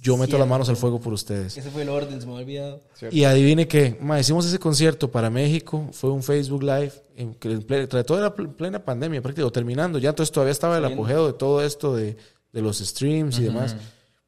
[0.00, 0.38] yo meto Cierto.
[0.38, 1.56] las manos al fuego por ustedes.
[1.58, 2.80] Ese fue el orden, se me ha olvidado.
[3.10, 7.50] Y adivine qué, ma, hicimos ese concierto para México, fue un Facebook Live, en, que
[7.50, 10.84] en ple- tras toda la pl- plena pandemia, prácticamente, terminando, ya entonces todavía estaba el
[10.84, 12.16] apogeo de todo esto de,
[12.52, 13.74] de los streams y demás.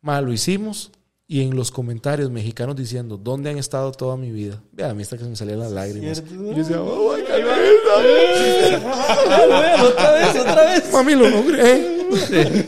[0.02, 0.90] Ma, lo hicimos
[1.32, 4.60] y en los comentarios mexicanos diciendo, ¿dónde han estado toda mi vida?
[4.72, 6.24] Vea, a mí hasta que se me salían las lágrimas.
[6.28, 10.92] Y yo decía, oh my God, Ah, otra vez, otra vez.
[10.92, 12.00] mami, lo logré.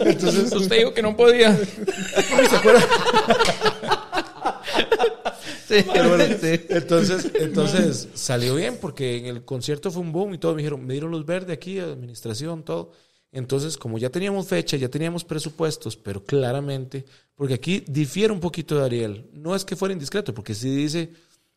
[0.05, 1.59] Entonces usted dijo que no podía.
[5.67, 5.77] Sí,
[6.41, 6.61] sí.
[6.69, 10.53] Entonces, entonces salió bien porque en el concierto fue un boom y todo.
[10.55, 12.93] Me dijeron, me dieron luz verde aquí, administración, todo.
[13.33, 18.77] Entonces, como ya teníamos fecha, ya teníamos presupuestos, pero claramente, porque aquí difiere un poquito
[18.77, 19.31] de Ariel.
[19.33, 21.11] No es que fuera indiscreto, porque sí dice,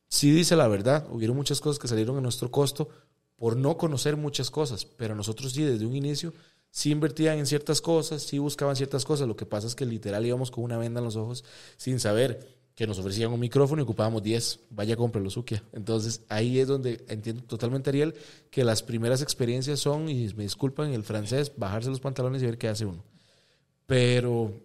[0.07, 1.05] sí dice la verdad.
[1.11, 2.87] Hubieron muchas cosas que salieron a nuestro costo
[3.35, 6.33] por no conocer muchas cosas, pero nosotros sí, desde un inicio,
[6.71, 9.27] sí invertían en ciertas cosas, sí buscaban ciertas cosas.
[9.27, 11.43] Lo que pasa es que literal íbamos con una venda en los ojos
[11.75, 14.59] sin saber que nos ofrecían un micrófono y ocupábamos 10.
[14.69, 15.63] Vaya, cómprelo, Sukia.
[15.71, 18.13] Entonces, ahí es donde entiendo totalmente, Ariel,
[18.51, 22.57] que las primeras experiencias son, y me disculpan el francés, bajarse los pantalones y ver
[22.57, 23.03] qué hace uno.
[23.85, 24.61] Pero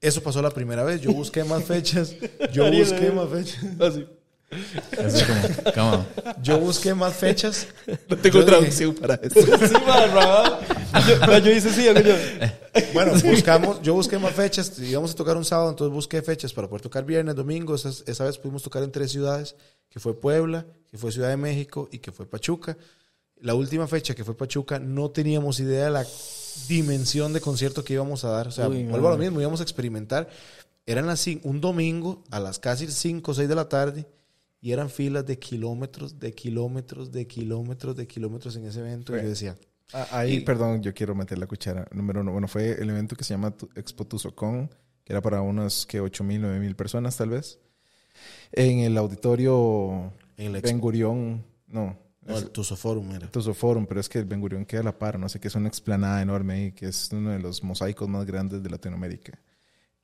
[0.00, 1.00] eso pasó la primera vez.
[1.00, 2.14] Yo busqué más fechas.
[2.52, 3.80] Yo busqué más fechas.
[3.80, 4.06] Así
[4.48, 6.06] como, ¿cómo?
[6.42, 7.66] Yo busqué más fechas.
[8.08, 9.40] No tengo Yo dije- traducción para esto.
[9.66, 10.60] Sí, man, Rabá.
[11.06, 12.14] Yo, yo hice sí, yo.
[12.92, 16.68] Bueno, buscamos, yo busqué más fechas, íbamos a tocar un sábado, entonces busqué fechas para
[16.68, 19.56] poder tocar viernes, domingo, esa, esa vez pudimos tocar en tres ciudades,
[19.88, 22.76] que fue Puebla, que fue Ciudad de México y que fue Pachuca.
[23.40, 26.06] La última fecha que fue Pachuca no teníamos idea de la
[26.68, 29.60] dimensión de concierto que íbamos a dar, o sea, Uy, vuelvo a lo mismo, íbamos
[29.60, 30.28] a experimentar.
[30.84, 34.06] Eran las, un domingo a las casi 5 o 6 de la tarde
[34.60, 39.16] y eran filas de kilómetros, de kilómetros, de kilómetros, de kilómetros en ese evento.
[39.16, 39.56] Y yo decía,
[39.92, 41.86] Ah, ahí, Y- perdón, yo quiero meter la cuchara.
[41.92, 44.68] Número uno, bueno, fue el evento que se llama Expo Tuzocón,
[45.04, 47.60] que era para unos que 8 mil, 9 mil personas tal vez.
[48.50, 53.30] En el auditorio En el Ben Gurión, no, no, el Tusoforum era.
[53.30, 55.54] Tuzoforum, pero es que el Ben Gurión queda a la par, no sé qué, es
[55.54, 59.38] una explanada enorme ahí, que es uno de los mosaicos más grandes de Latinoamérica.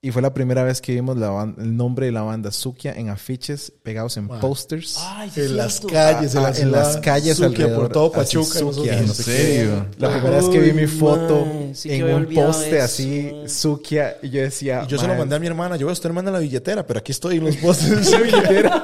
[0.04, 3.08] Y fue la primera vez que vimos la el nombre de la banda Sukia en
[3.08, 4.40] afiches pegados en Wow.
[4.40, 4.96] posters.
[4.98, 8.06] Ay, sí, en las calles, en, Ah, la en las calles Sukia alrededor, por todo
[8.20, 8.58] así, Pachuca.
[8.58, 9.30] Sukia, no sé qué.
[9.30, 9.86] serio?
[9.98, 13.32] La primera vez que vi mi foto man, sí que en un poste eso, así.
[13.46, 15.76] Sukia, y yo decía, Y yo se lo "Man, mandé a mi hermana.
[15.76, 18.82] Yo, usted me manda la billetera, pero aquí estoy en los postes de su billetera.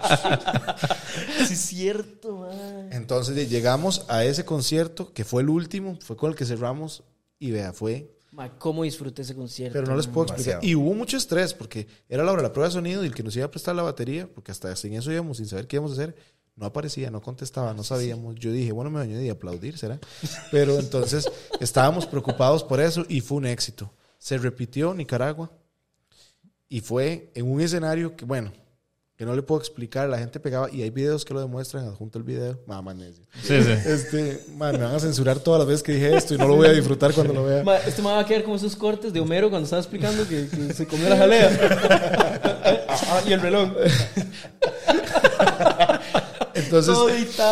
[1.48, 2.88] Sí, cierto, man.
[2.92, 7.02] Entonces llegamos a ese concierto, que fue el último, fue con el que cerramos.
[7.40, 8.14] Y vea, fue.
[8.40, 9.74] Ma, ¿Cómo disfruté ese concierto?
[9.74, 10.60] Pero no les puedo explicar.
[10.62, 10.66] Demasiado.
[10.66, 13.14] Y hubo mucho estrés, porque era la hora de la prueba de sonido y el
[13.14, 15.76] que nos iba a prestar la batería, porque hasta sin eso íbamos, sin saber qué
[15.76, 16.16] íbamos a hacer,
[16.56, 18.36] no aparecía, no contestaba, no sabíamos.
[18.36, 19.98] Yo dije, bueno, me bañé de aplaudir, ¿será?
[20.50, 21.30] Pero entonces
[21.60, 23.92] estábamos preocupados por eso y fue un éxito.
[24.16, 25.50] Se repitió Nicaragua
[26.66, 28.52] y fue en un escenario que, bueno,
[29.20, 32.16] que no le puedo explicar, la gente pegaba, y hay videos que lo demuestran, adjunto
[32.16, 33.22] el video, mamá necio.
[33.42, 33.70] Sí, sí.
[33.70, 36.56] Este, man, me van a censurar todas las veces que dije esto y no lo
[36.56, 37.62] voy a disfrutar cuando lo vea.
[37.62, 40.48] Ma, este me va a quedar como esos cortes de Homero cuando estaba explicando que,
[40.48, 42.46] que se comió la jalea.
[43.12, 43.72] Ah, y el reloj.
[46.54, 46.96] Entonces,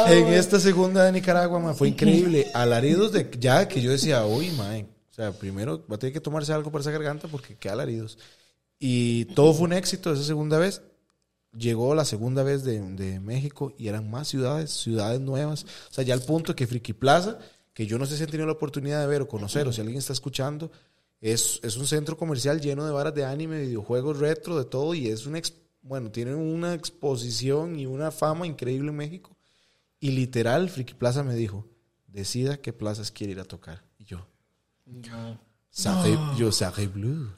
[0.09, 2.47] en esta segunda de Nicaragua, man, fue increíble.
[2.55, 4.89] Alaridos de ya que yo decía, uy, man.
[5.11, 8.19] O sea, primero va a tener que tomarse algo para esa garganta porque qué alaridos.
[8.79, 10.81] Y todo fue un éxito esa segunda vez.
[11.57, 15.65] Llegó la segunda vez de, de México y eran más ciudades, ciudades nuevas.
[15.65, 17.39] O sea, ya al punto que Friki Plaza,
[17.73, 19.81] que yo no sé si han tenido la oportunidad de ver o conocer, o si
[19.81, 20.71] alguien está escuchando,
[21.21, 25.09] es, es un centro comercial lleno de varas de anime, videojuegos retro, de todo, y
[25.09, 25.41] es una,
[25.83, 29.37] bueno, tiene una exposición y una fama increíble en México.
[30.01, 31.67] Y literal, Friki Plaza me dijo,
[32.07, 33.85] decida qué plazas quiere ir a tocar.
[33.99, 34.27] Y yo,
[35.79, 37.31] Sacré, yo, Sacré Blue.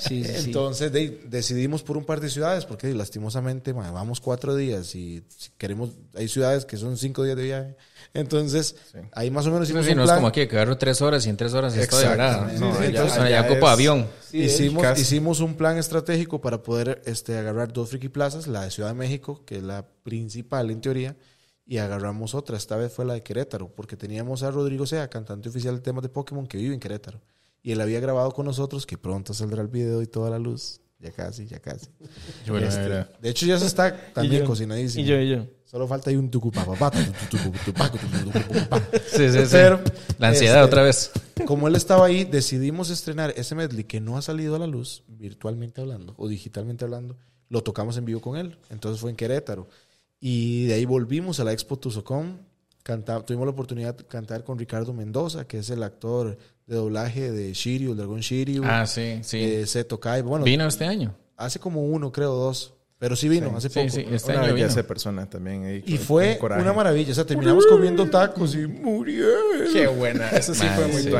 [0.00, 0.32] Sí, sí, sí.
[0.46, 5.24] Entonces de- decidimos por un par de ciudades, porque lastimosamente ma, vamos cuatro días y
[5.36, 7.76] si queremos, hay ciudades que son cinco días de viaje.
[8.14, 8.76] Entonces,
[9.12, 10.18] ahí más o menos Sí, hicimos sí, un no es plan.
[10.18, 12.52] como aquí, que agarro tres horas y en tres horas estoy, ¿verdad?
[12.52, 14.06] No, Sí, ya, entonces ya es- avión.
[14.32, 15.02] hicimos, casi.
[15.02, 18.94] hicimos un plan estratégico para poder este, agarrar dos friki plazas, la de Ciudad de
[18.94, 21.16] México, que es la principal en teoría,
[21.66, 22.56] y agarramos otra.
[22.56, 26.02] Esta vez fue la de Querétaro, porque teníamos a Rodrigo Sea, cantante oficial de temas
[26.02, 27.20] de Pokémon, que vive en Querétaro.
[27.62, 30.80] Y él había grabado con nosotros, que pronto saldrá el video y toda la luz.
[30.98, 31.88] Ya casi, ya casi.
[32.46, 34.48] Este, de hecho, ya se está también yo.
[34.48, 35.04] cocinadísimo.
[35.04, 35.46] Y yo, y yo.
[35.64, 36.90] Solo falta ahí un tucutucupapá.
[39.06, 39.56] Sí, sí, sí.
[40.18, 41.10] La ansiedad este, otra vez.
[41.44, 45.02] Como él estaba ahí, decidimos estrenar ese medley que no ha salido a la luz,
[45.08, 47.18] virtualmente hablando o digitalmente hablando.
[47.48, 48.56] Lo tocamos en vivo con él.
[48.70, 49.68] Entonces fue en Querétaro.
[50.28, 51.78] Y de ahí volvimos a la Expo.
[52.82, 56.36] Canta- tuvimos la oportunidad de cantar con Ricardo Mendoza, que es el actor
[56.66, 58.62] de doblaje de Shiryu, el dragón Shiryu.
[58.64, 59.38] Ah, sí, sí.
[59.40, 60.22] eh, Seto Kai.
[60.22, 61.14] Bueno, Vino este año.
[61.36, 62.74] hace como uno, creo, dos.
[62.98, 63.90] Pero sí vino hace Sí, poco.
[63.90, 64.66] sí, este Una año vino.
[64.66, 65.64] de persona también.
[65.64, 67.12] ahí, Y con- fue una maravilla.
[67.12, 69.26] O sea, terminamos comiendo tacos y murió.
[69.72, 70.30] Qué buena.
[70.30, 71.10] Eso sí Man, fue muy sí.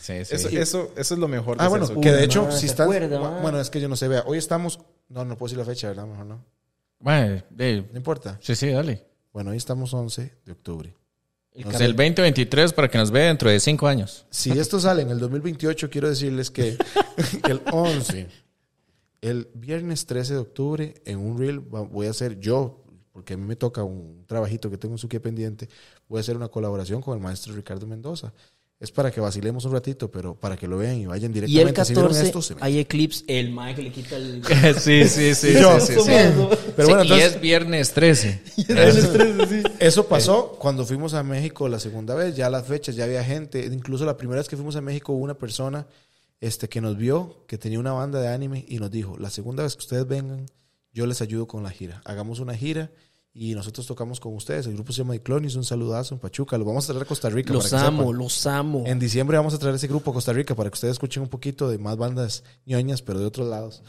[0.00, 0.34] Sí, sí.
[0.34, 2.02] Eso, eso, eso es lo mejor de Ah, bueno, Sasuke.
[2.02, 2.86] que de Uy, hecho, ma, si ¿se están.
[2.86, 3.40] acuerda, ma?
[3.40, 4.24] Bueno, es que yo no sé, vea.
[4.26, 4.80] Hoy estamos.
[5.10, 6.06] No, no puedo decir la fecha, ¿verdad?
[6.06, 6.44] Mejor no.
[6.98, 8.38] Bueno, No importa.
[8.40, 9.04] sí, sí, dale.
[9.32, 10.94] Bueno, hoy estamos 11 de octubre.
[11.64, 14.26] O sea, el 2023 para que nos vea dentro de cinco años.
[14.30, 16.76] Si esto sale en el 2028, quiero decirles que
[17.48, 18.28] el 11,
[19.20, 23.44] el viernes 13 de octubre, en un reel voy a hacer yo, porque a mí
[23.44, 25.68] me toca un trabajito que tengo en Suque pendiente,
[26.08, 28.32] voy a hacer una colaboración con el maestro Ricardo Mendoza.
[28.80, 31.48] Es para que vacilemos un ratito, pero para que lo vean y vayan Y el
[31.48, 31.84] directamente.
[31.84, 32.64] Si vieron 14 esto, se meten.
[32.64, 34.40] hay Eclipse, el mae que le quita el...
[34.78, 35.54] sí, sí, sí.
[35.54, 35.80] Yo.
[35.80, 36.12] sí, sí, sí.
[36.76, 38.42] Pero Sí, bueno, y entonces, es viernes 13.
[39.80, 43.66] Eso pasó cuando fuimos a México la segunda vez, ya las fechas, ya había gente,
[43.66, 45.88] incluso la primera vez que fuimos a México hubo una persona
[46.40, 49.64] este, que nos vio, que tenía una banda de anime y nos dijo, la segunda
[49.64, 50.46] vez que ustedes vengan,
[50.92, 52.00] yo les ayudo con la gira.
[52.04, 52.92] Hagamos una gira
[53.40, 54.66] y nosotros tocamos con ustedes.
[54.66, 56.58] El grupo se llama Iclonis, un saludazo en Pachuca.
[56.58, 57.52] Lo vamos a traer a Costa Rica.
[57.52, 58.82] Los amo, los amo.
[58.84, 61.28] En diciembre vamos a traer ese grupo a Costa Rica para que ustedes escuchen un
[61.28, 63.84] poquito de más bandas ñoñas, pero de otros lados.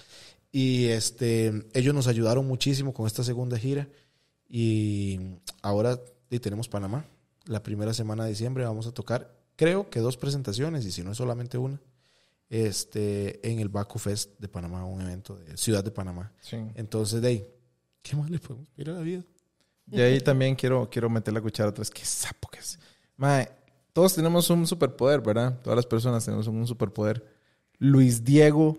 [0.52, 3.90] Y este, ellos nos ayudaron muchísimo con esta segunda gira.
[4.48, 5.20] Y
[5.64, 6.00] ahora
[6.30, 7.08] y tenemos Panamá.
[7.46, 11.12] La primera semana de diciembre vamos a tocar, creo que dos presentaciones, y si no
[11.12, 11.82] es solamente una,
[12.50, 16.34] este, en el Baco Fest de Panamá, un evento de Ciudad de Panamá.
[16.40, 16.58] Sí.
[16.76, 17.48] Entonces, de ahí,
[18.04, 19.24] ¿qué más le podemos pedir a la vida?
[19.92, 21.90] Y ahí también quiero, quiero meter la cuchara otra vez.
[21.90, 22.78] Qué sapo que es.
[23.18, 23.50] Mae,
[23.94, 25.60] todos tenemos un superpoder, ¿verdad?
[25.64, 27.26] Todas las personas tenemos un superpoder.
[27.80, 28.78] Luis Diego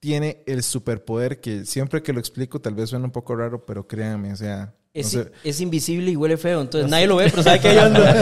[0.00, 3.86] tiene el superpoder que siempre que lo explico tal vez suena un poco raro, pero
[3.88, 4.66] créanme, o sea...
[4.66, 5.32] no Es, sé.
[5.42, 8.14] es invisible y huele feo, entonces nadie lo ve, pero sabe que ahí anda.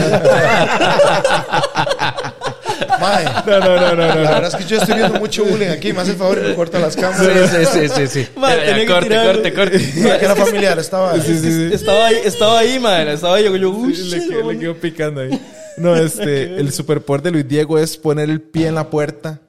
[3.00, 4.14] Mae, No, no, no, no, no.
[4.22, 5.92] la verdad es que yo estoy viendo mucho bullying aquí.
[5.92, 7.50] Me hace el favor y me corta las cámaras.
[7.50, 8.06] Sí, sí, sí, sí.
[8.08, 8.28] sí.
[8.86, 9.78] Corte, corte, corte.
[9.78, 11.14] Que era familiar, estaba.
[11.16, 13.14] Estaba ahí, estaba ahí, madre.
[13.14, 15.40] Estaba ahí, yo, yo, uy, Sí, le, quedó picando ahí.
[15.76, 19.40] No, este, el superpoder de Luis Diego es poner el pie en la puerta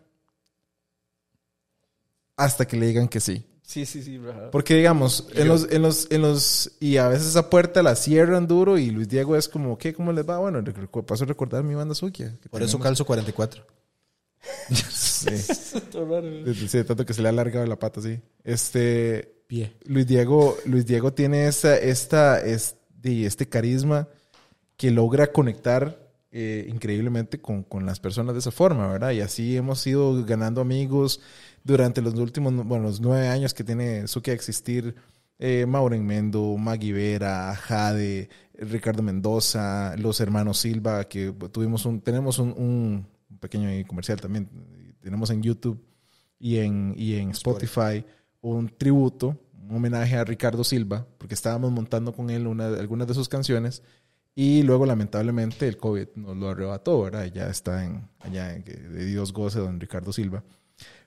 [2.35, 3.45] hasta que le digan que sí.
[3.67, 4.49] Sí, sí, sí, bro.
[4.49, 8.47] Porque digamos, en los, en los, en los, y a veces esa puerta la cierran
[8.47, 9.93] duro y Luis Diego es como, ¿qué?
[9.93, 10.37] ¿Cómo les va?
[10.37, 10.63] Bueno,
[11.05, 12.33] paso a recordar mi banda Sukia.
[12.41, 13.65] que Por eso calzo 44.
[14.89, 15.27] Sí.
[15.91, 18.19] Sí, sí, tanto que se le ha alargado la pata, sí.
[18.43, 19.73] Este, Pie.
[19.83, 24.07] Luis Diego, Luis Diego tiene esta, esta, este, este carisma
[24.77, 26.06] que logra conectar
[26.39, 29.09] eh, increíblemente con, con las personas de esa forma, ¿verdad?
[29.09, 31.19] Y así hemos ido ganando amigos
[31.63, 34.93] durante los últimos, bueno, los nueve años que tiene Suki a existir.
[35.39, 42.37] Eh, Mauren Mendo, Maggie Vera, Jade, Ricardo Mendoza, los hermanos Silva, que tuvimos un, tenemos
[42.37, 43.07] un, un
[43.39, 44.47] pequeño comercial también,
[45.01, 45.83] tenemos en YouTube
[46.37, 48.05] y en, y en Spotify
[48.41, 53.15] un tributo, un homenaje a Ricardo Silva, porque estábamos montando con él una, algunas de
[53.15, 53.81] sus canciones
[54.39, 57.25] y luego lamentablemente el COVID nos lo arrebató, ¿verdad?
[57.25, 60.43] Ya está en, allá en de Dios goce don Ricardo Silva.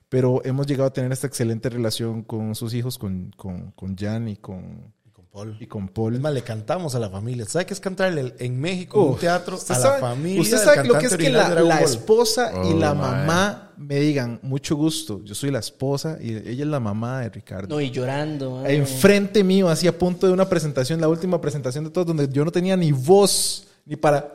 [0.09, 4.27] Pero hemos llegado a tener esta excelente relación con sus hijos, con, con, con Jan
[4.27, 4.93] y Con
[5.31, 5.55] Paul.
[5.59, 6.15] y con Paul.
[6.15, 7.45] Es más, le cantamos a la familia.
[7.45, 10.41] ¿Sabe qué es cantarle en México en un Uf, teatro a la sabe- familia?
[10.41, 12.99] Usted sabe lo que es que la, esposa y Oh, la my.
[13.01, 17.29] mamá me digan, mucho gusto, yo soy la esposa y ella es la mamá de
[17.29, 17.73] Ricardo.
[17.75, 18.75] No, y llorando, madre.
[18.75, 22.43] Enfrente mío, así a punto de una presentación, la última presentación de todos, donde yo
[22.45, 24.33] no tenía ni voz, ni para...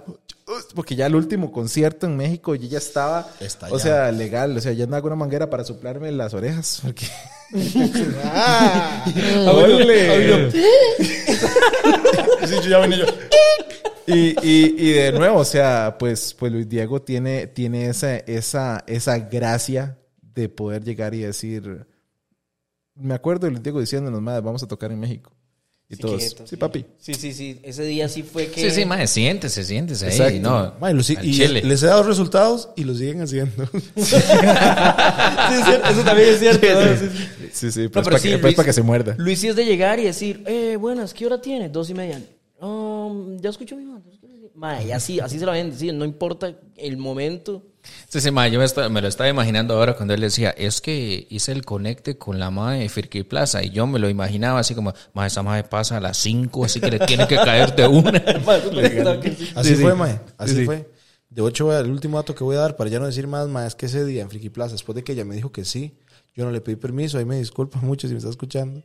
[0.74, 4.60] Porque ya el último concierto en México, yo ya estaba, Está o sea, legal, o
[4.60, 6.80] sea, ya andaba con una manguera para soplarme las orejas.
[6.84, 7.08] Porque...
[8.24, 9.04] ¡Ah!
[9.52, 10.52] ¡Ole!
[10.52, 10.62] Sí,
[12.62, 13.06] yo ya venía yo.
[14.06, 18.84] Y, y, y de nuevo, o sea, pues, pues Luis Diego tiene, tiene esa, esa,
[18.86, 21.88] esa gracia de poder llegar y decir.
[22.94, 25.32] Me acuerdo de Luis Diego diciéndonos, madre, vamos a tocar en México.
[25.88, 26.84] Y Sí, todos, quieto, sí, papi.
[26.98, 27.60] Sí, sí, sí.
[27.62, 28.60] Ese día sí fue que...
[28.60, 30.12] Sí, sí, más, siéntese, siéntese ahí.
[30.12, 30.40] Exacto.
[30.40, 31.62] No, Mae, lo si- al y chile.
[31.62, 33.68] les he dado resultados y lo siguen haciendo.
[33.96, 36.66] Sí, es cierto, eso también es cierto.
[36.66, 36.96] ¿no?
[36.96, 37.48] Sí, sí.
[37.52, 39.14] Sí, sí, No, pues, pero para, sí, que, pues, para que se muerda.
[39.18, 41.68] Luis sí es de llegar y decir, eh, buenas, ¿qué hora tiene?
[41.68, 42.20] Dos y media.
[42.60, 44.10] Um, ya escucho mi banda.
[44.54, 47.62] Mae, así, así se la ven decir, no importa el momento.
[48.08, 50.80] Sí, sí, ma, yo me, estaba- me lo estaba imaginando ahora cuando él decía, es
[50.80, 54.60] que hice el conecte con la madre de Firki Plaza y yo me lo imaginaba
[54.60, 57.74] así como, ma, esa madre pasa a las 5, así que le tiene que caer
[57.74, 58.18] de una.
[59.54, 59.98] Así Sí, fue, sí.
[59.98, 60.20] mae.
[60.38, 60.64] Así Sí, sí.
[60.66, 60.90] fue.
[61.28, 63.66] De hecho, el último dato que voy a dar, para ya no decir más, mae,
[63.66, 65.94] es que ese día en Friki Plaza, después de que ella me dijo que sí,
[66.34, 68.82] yo no le pedí permiso, ahí me disculpa mucho si me está escuchando.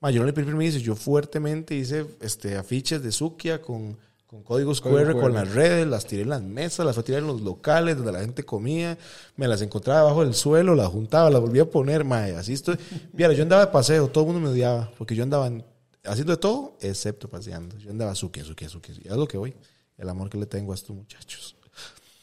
[0.00, 3.98] Mae, yo no le pedí permiso, yo fuertemente hice este, afiches de Sukia con
[4.28, 5.32] con códigos Código QR, con QR.
[5.32, 8.12] las redes, las tiré en las mesas, las fui a tirar en los locales donde
[8.12, 8.96] la gente comía,
[9.36, 12.76] me las encontraba debajo del suelo, las juntaba, las volvía a poner, mae, así estoy.
[13.14, 15.64] Mira, yo andaba de paseo, todo el mundo me odiaba, porque yo andaba en-
[16.04, 17.76] haciendo de todo, excepto paseando.
[17.78, 18.92] Yo andaba suque, suque, suque.
[19.02, 19.54] Y es lo que voy,
[19.96, 21.56] el amor que le tengo a estos muchachos.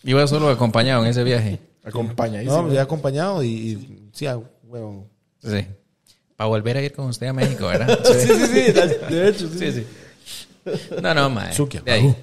[0.03, 1.59] Iba solo acompañado en ese viaje.
[1.83, 2.55] Acompañadísimo.
[2.61, 5.07] No, me he acompañado y, y sí, ah, huevón.
[5.43, 5.65] Sí.
[6.35, 7.99] Para volver a ir con usted a México, ¿verdad?
[8.05, 9.57] Sí, sí, sí, de hecho, sí.
[9.57, 9.87] Sí, sí.
[11.01, 11.53] No, no, mae.
[11.53, 12.15] Sukia, De ahí.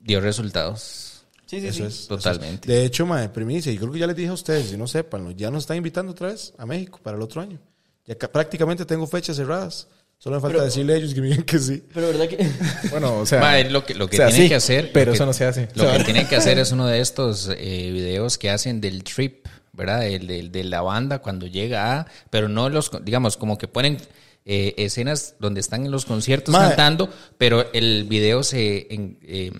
[0.00, 1.24] Dio resultados.
[1.46, 1.82] Sí, sí, Eso sí.
[1.84, 2.08] es.
[2.08, 2.70] Totalmente.
[2.70, 5.34] De hecho, mae, primicia, y creo que ya les dije a ustedes, si no sepan,
[5.36, 7.58] ya nos están invitando otra vez a México para el otro año.
[8.06, 9.88] Ya ca- prácticamente tengo fechas cerradas.
[10.18, 11.82] Solo me falta decirle a ellos que me digan que sí.
[11.92, 12.46] Pero verdad que...
[12.90, 13.40] Bueno, o sea.
[13.40, 14.90] Mae, lo que, lo que o sea, tienen sí, que hacer.
[14.92, 15.68] Pero que- eso no se hace.
[15.74, 18.80] Lo O sea, que tienen que hacer es uno de estos eh, videos que hacen
[18.80, 20.06] del trip, ¿verdad?
[20.06, 22.06] El, del- de la banda cuando llega a.
[22.30, 22.90] Pero no los.
[23.04, 23.98] Digamos, como que ponen
[24.44, 27.08] eh, escenas donde están en los conciertos cantando,
[27.38, 28.86] pero el video se.
[28.92, 29.52] en- eh,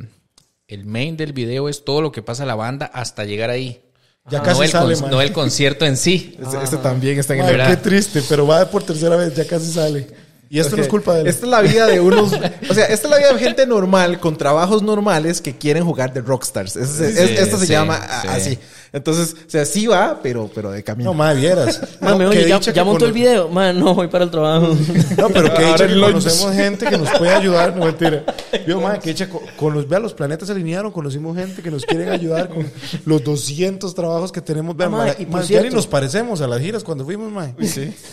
[0.66, 3.80] el main del video es todo lo que pasa a la banda hasta llegar ahí.
[4.30, 6.36] Ya no casi el sale, no el concierto en sí.
[6.42, 7.68] Este, este también está en el Mae, ¿verdad?
[7.70, 10.06] qué triste, pero va por tercera vez, ya casi sale.
[10.50, 11.26] Y esto no es culpa de él.
[11.26, 12.32] Esta es la vida de unos.
[12.32, 16.12] o sea, esta es la vida de gente normal, con trabajos normales que quieren jugar
[16.14, 16.76] de rockstars.
[16.76, 18.28] Es- es- Sí, esto se sí, llama sí.
[18.28, 18.58] así.
[18.94, 21.10] Entonces, o sea, sí va, pero, pero de camino.
[21.10, 21.80] No, madre, vieras.
[22.00, 23.48] No, ya, ya montó el video.
[23.48, 24.68] Man, no, voy para el trabajo.
[25.18, 27.76] No, pero que dicha que conocemos gente que nos puede ayudar.
[27.76, 28.24] No, mentira.
[28.64, 29.28] Vio, madre, que dicha.
[29.28, 30.92] Con, con los, vea, los planetas se alinearon.
[30.92, 32.70] Conocimos gente que nos quieren ayudar con
[33.04, 34.76] los 200 trabajos que tenemos.
[34.76, 37.54] Vea, Ah, mae, mae, y ni cierto- nos parecemos a las giras cuando fuimos, mae.
[37.66, 37.92] Sí.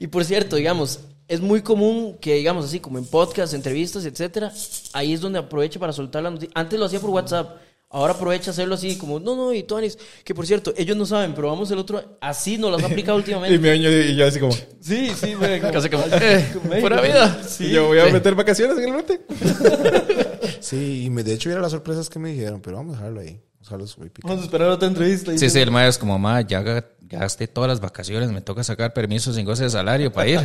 [0.00, 4.52] Y por cierto, digamos, es muy común que, digamos así, como en podcasts, entrevistas, etcétera,
[4.92, 6.50] ahí es donde aproveche para soltar la noticia.
[6.54, 7.56] Antes lo hacía por WhatsApp,
[7.94, 11.34] ahora aprovecha hacerlo así, como, no, no, y Tonis, que por cierto, ellos no saben,
[11.34, 13.58] pero vamos el otro, así nos las ha aplicado Y, últimamente.
[13.58, 14.52] me oño y yo así como.
[14.80, 15.60] Sí, sí, güey.
[15.72, 16.46] Casi como, eh,
[16.80, 17.40] pura vida.
[17.60, 19.20] y yo voy a meter vacaciones en el norte.
[20.60, 23.20] Sí, y me, de hecho, era las sorpresas que me dijeron, pero vamos a dejarlo
[23.20, 23.38] ahí.
[23.70, 25.36] Vamos a esperar otra entrevista.
[25.36, 28.62] Sí, sí, el maestro es como, ma, ya ga- gasté todas las vacaciones, me toca
[28.64, 30.40] sacar permiso sin goce de salario para ir.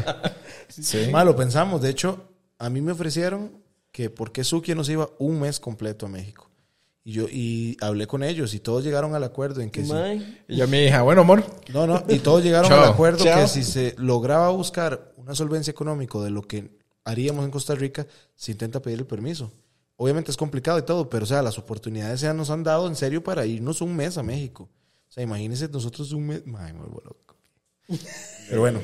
[0.68, 1.08] Sí.
[1.12, 1.82] Mae, lo pensamos.
[1.82, 3.62] De hecho, a mí me ofrecieron
[3.92, 6.49] que por qué Suki nos iba un mes completo a México.
[7.04, 9.92] Y yo y hablé con ellos y todos llegaron al acuerdo en que sí.
[10.48, 11.44] Y yo mi hija, bueno, amor.
[11.74, 12.84] No, no, y todos llegaron Chao.
[12.84, 13.42] al acuerdo Chao.
[13.42, 18.06] que si se lograba buscar una solvencia económica de lo que haríamos en Costa Rica,
[18.36, 19.52] se intenta pedir el permiso.
[19.96, 22.96] Obviamente es complicado y todo, pero o sea, las oportunidades se nos han dado en
[22.96, 24.70] serio para irnos un mes a México.
[25.10, 26.44] O sea, imagínense nosotros un mes.
[26.58, 27.36] Ay, me vuelvo loco.
[28.50, 28.80] Pero bueno,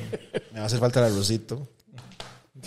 [0.52, 1.68] me va a hacer falta el arrocito.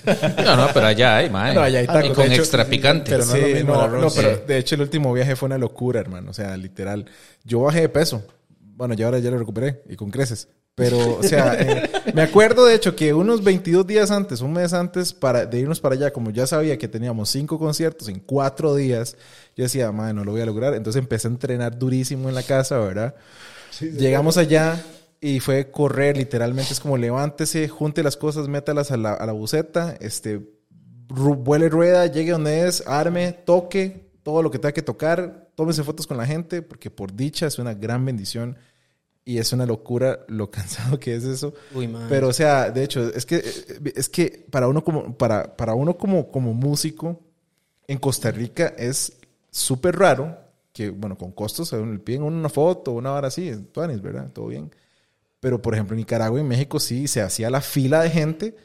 [0.44, 1.52] No, no, pero allá hay, ma.
[1.52, 2.42] No, allá hay Y tacos, con de hecho.
[2.42, 3.10] extra picante.
[3.10, 4.42] Pero no es lo Sí, mismo no, no, pero Sí.
[4.46, 6.30] de hecho el último viaje fue una locura, hermano.
[6.30, 7.06] O sea, literal.
[7.44, 8.22] Yo bajé de peso.
[8.60, 10.48] Bueno, ya ahora ya lo recuperé y con creces.
[10.74, 14.72] Pero, o sea, eh, me acuerdo de hecho que unos 22 días antes, un mes
[14.72, 18.76] antes para, de irnos para allá, como ya sabía que teníamos cinco conciertos en cuatro
[18.76, 19.16] días,
[19.56, 20.74] yo decía, madre, no lo voy a lograr.
[20.74, 23.16] Entonces empecé a entrenar durísimo en la casa, ¿verdad?
[23.80, 24.80] Llegamos allá
[25.20, 29.32] y fue correr, literalmente es como levántese, junte las cosas, métalas a la, a la
[29.32, 30.40] buceta, este,
[31.08, 36.06] vuele rueda, llegue donde es, arme, toque, todo lo que tenga que tocar, tómese fotos
[36.06, 38.56] con la gente, porque por dicha es una gran bendición
[39.24, 41.52] y es una locura lo cansado que es eso.
[41.74, 41.94] Uy.
[42.08, 43.42] Pero, o sea, de hecho, es que,
[43.94, 47.20] es que para uno como, para, para uno como, como músico
[47.86, 49.18] en Costa Rica es
[49.50, 50.38] súper raro
[50.72, 54.30] que, bueno, con costos, le piden una foto, una hora así, tuanis, ¿verdad?
[54.32, 54.70] Todo bien.
[55.40, 58.56] Pero, por ejemplo, en Nicaragua y en México sí se hacía la fila de gente.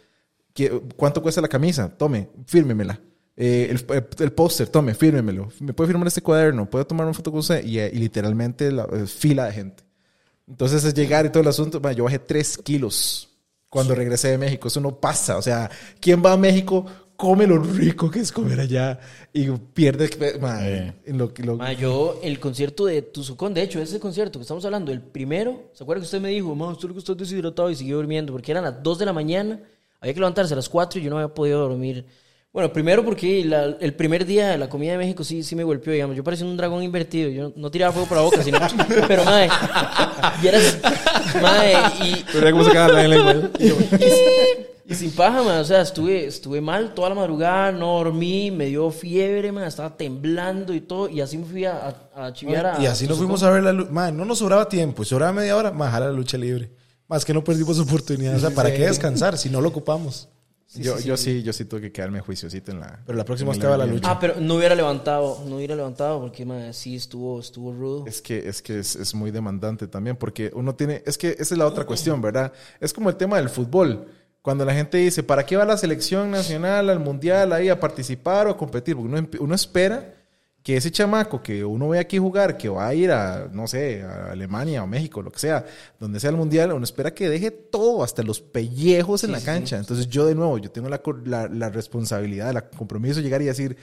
[0.53, 1.89] Que, ¿Cuánto cuesta la camisa?
[1.89, 2.99] Tome, fírmemela.
[3.35, 5.49] Eh, el el- el póster, tome, fírmemelo.
[5.59, 6.69] ¿Me puede firmar este cuaderno?
[6.69, 7.65] ¿Puedo tomar una foto con usted?
[7.65, 9.83] Y, eh, y literalmente la eh, fila de gente.
[10.47, 11.79] Entonces es llegar y todo el asunto.
[11.79, 13.29] Ma, Yo bajé tres kilos
[13.69, 14.67] cuando regresé de México.
[14.67, 15.37] Eso no pasa.
[15.37, 15.69] O sea,
[15.99, 16.85] ¿quién va a México?
[17.23, 18.99] Come lo rico que es comer allá
[19.31, 20.09] y pierde
[20.41, 20.93] ma, Eh.
[21.05, 24.41] en lo, que- lo- Ma, yo, el concierto de Tuzucón, de hecho, ese concierto que
[24.41, 27.13] estamos hablando, el primero, ¿se acuerda que usted me dijo, ma, usted lo que está
[27.13, 28.33] deshidratado y siguió durmiendo?
[28.33, 29.57] Porque eran las 2 de la mañana,
[30.01, 32.05] había que levantarse a las 4 y yo no había podido dormir.
[32.51, 35.63] Bueno, primero porque la- el primer día de la comida de México sí, sí me
[35.63, 36.17] golpeó, digamos.
[36.17, 37.29] Yo parecía un dragón invertido.
[37.29, 38.59] Yo no tiraba fuego por la boca, sino...
[39.07, 39.47] Pero, madre,
[40.43, 40.77] y eras...
[41.41, 41.73] Madre,
[42.03, 42.25] y...
[42.33, 43.49] Pero cómo se queda la lengua.
[43.59, 43.75] Y yo,
[44.85, 45.59] Y sin paja, man.
[45.59, 49.63] O sea, estuve, estuve mal toda la madrugada, no dormí, me dio fiebre, man.
[49.63, 51.07] Estaba temblando y todo.
[51.09, 52.81] Y así me fui a, a, a chiviar a...
[52.81, 54.11] Y así nos fuimos a ver la lucha.
[54.11, 55.03] No nos sobraba tiempo.
[55.03, 56.71] Y sobraba media hora, más jala la lucha libre.
[57.07, 58.35] Más que no perdimos oportunidad.
[58.35, 60.29] O sea, ¿para qué descansar si no lo ocupamos?
[60.75, 62.99] yo, yo sí, yo sí tuve que quedarme juiciosito en la.
[63.05, 64.09] Pero la próxima estaba la lucha.
[64.09, 68.05] Ah, pero no hubiera levantado, no hubiera levantado porque, man, sí estuvo, estuvo rudo.
[68.07, 71.53] Es que, es, que es, es muy demandante también, porque uno tiene, es que esa
[71.53, 72.51] es la otra cuestión, ¿verdad?
[72.79, 74.07] Es como el tema del fútbol.
[74.43, 78.45] Cuando la gente dice, ¿para qué va la selección nacional al mundial ahí a participar
[78.45, 78.93] o a competir?
[78.93, 80.15] Porque uno, uno espera
[80.61, 84.03] que ese chamaco que uno ve aquí jugar, que va a ir a, no sé,
[84.03, 85.65] a Alemania o México, lo que sea,
[85.97, 89.77] donde sea el mundial, uno espera que deje todo, hasta los pellejos en la cancha.
[89.77, 93.45] Entonces yo de nuevo, yo tengo la, la, la responsabilidad, el compromiso de llegar y
[93.45, 93.77] decir,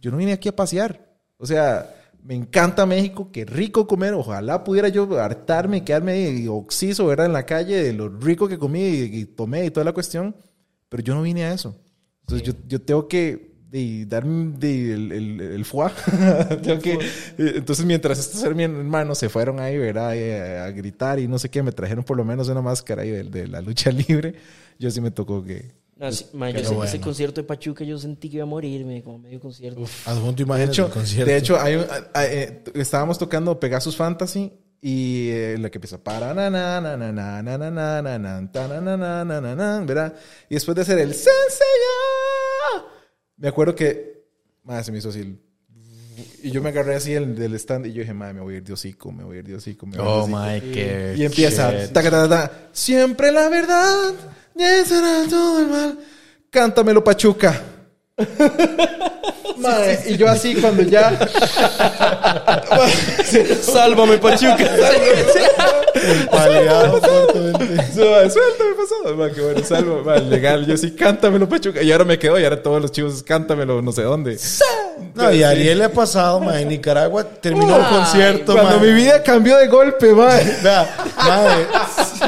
[0.00, 1.06] yo no vine aquí a pasear.
[1.36, 4.14] O sea, me encanta México, qué rico comer.
[4.14, 7.26] Ojalá pudiera yo hartarme y quedarme oxiso, ¿verdad?
[7.26, 10.36] En la calle de lo rico que comí y, y tomé y toda la cuestión.
[10.88, 11.76] Pero yo no vine a eso.
[12.20, 15.90] Entonces yo, yo tengo que de, dar de, el, el, el foie.
[16.62, 16.98] tengo que,
[17.38, 20.10] entonces mientras estos hermanos se fueron ahí, ¿verdad?
[20.64, 23.24] A gritar y no sé qué, me trajeron por lo menos una máscara ahí de,
[23.24, 24.34] de la lucha libre.
[24.78, 25.72] Yo sí me tocó que...
[25.98, 26.84] No, sí, ma, yo sé- bueno.
[26.84, 29.82] ese concierto de Pachuca yo sentí que iba a morirme como medio concierto.
[30.06, 31.28] Adjunto De hecho, concierto.
[31.30, 35.78] de hecho hay un- a- a- eh, estábamos tocando Pegasus Fantasy y eh, la que
[35.78, 38.96] empieza para na na na na na na na na na na ta, na na
[38.96, 40.14] na na na na, ¿verdad?
[40.48, 42.84] Y después de hacer el Senseiya,
[43.36, 44.24] me acuerdo que
[44.64, 45.38] madre, se me hizo así el-
[46.42, 48.56] y yo me agarré así el, del stand y yo dije, madre, me voy a
[48.58, 50.36] ir de hocico, me voy a ir de hocico, me voy a ir de Oh
[50.36, 50.38] hocico".
[50.38, 50.60] my
[51.12, 51.16] god.
[51.16, 54.14] Y empieza, taca, taca, taca, siempre la verdad,
[54.58, 55.98] y será todo el mal.
[56.50, 57.62] Cántamelo, Pachuca.
[59.58, 61.18] Mae, y yo así cuando ya.
[63.62, 64.56] Sálvame, Pachuca.
[66.30, 67.92] Paleado fuertemente.
[67.92, 69.16] Suave, Suéltame, pasado.
[69.16, 70.02] Ma, qué bueno, salvo.
[70.04, 71.82] Ma, legal, yo sí, cántamelo, Pachuca.
[71.82, 74.38] Y ahora me quedo, y ahora todos los chivos, cántamelo, no sé dónde.
[75.14, 78.82] No, y a Ariel le ha pasado, ma, en Nicaragua terminó el concierto, Cuando ma.
[78.82, 80.12] mi vida cambió de golpe.
[80.12, 81.66] Vea, madre,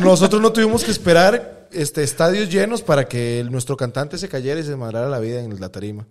[0.03, 4.61] nosotros no tuvimos que esperar este, estadios llenos para que el- nuestro cantante se cayera
[4.61, 6.07] y se desmadrara la vida en la tarima.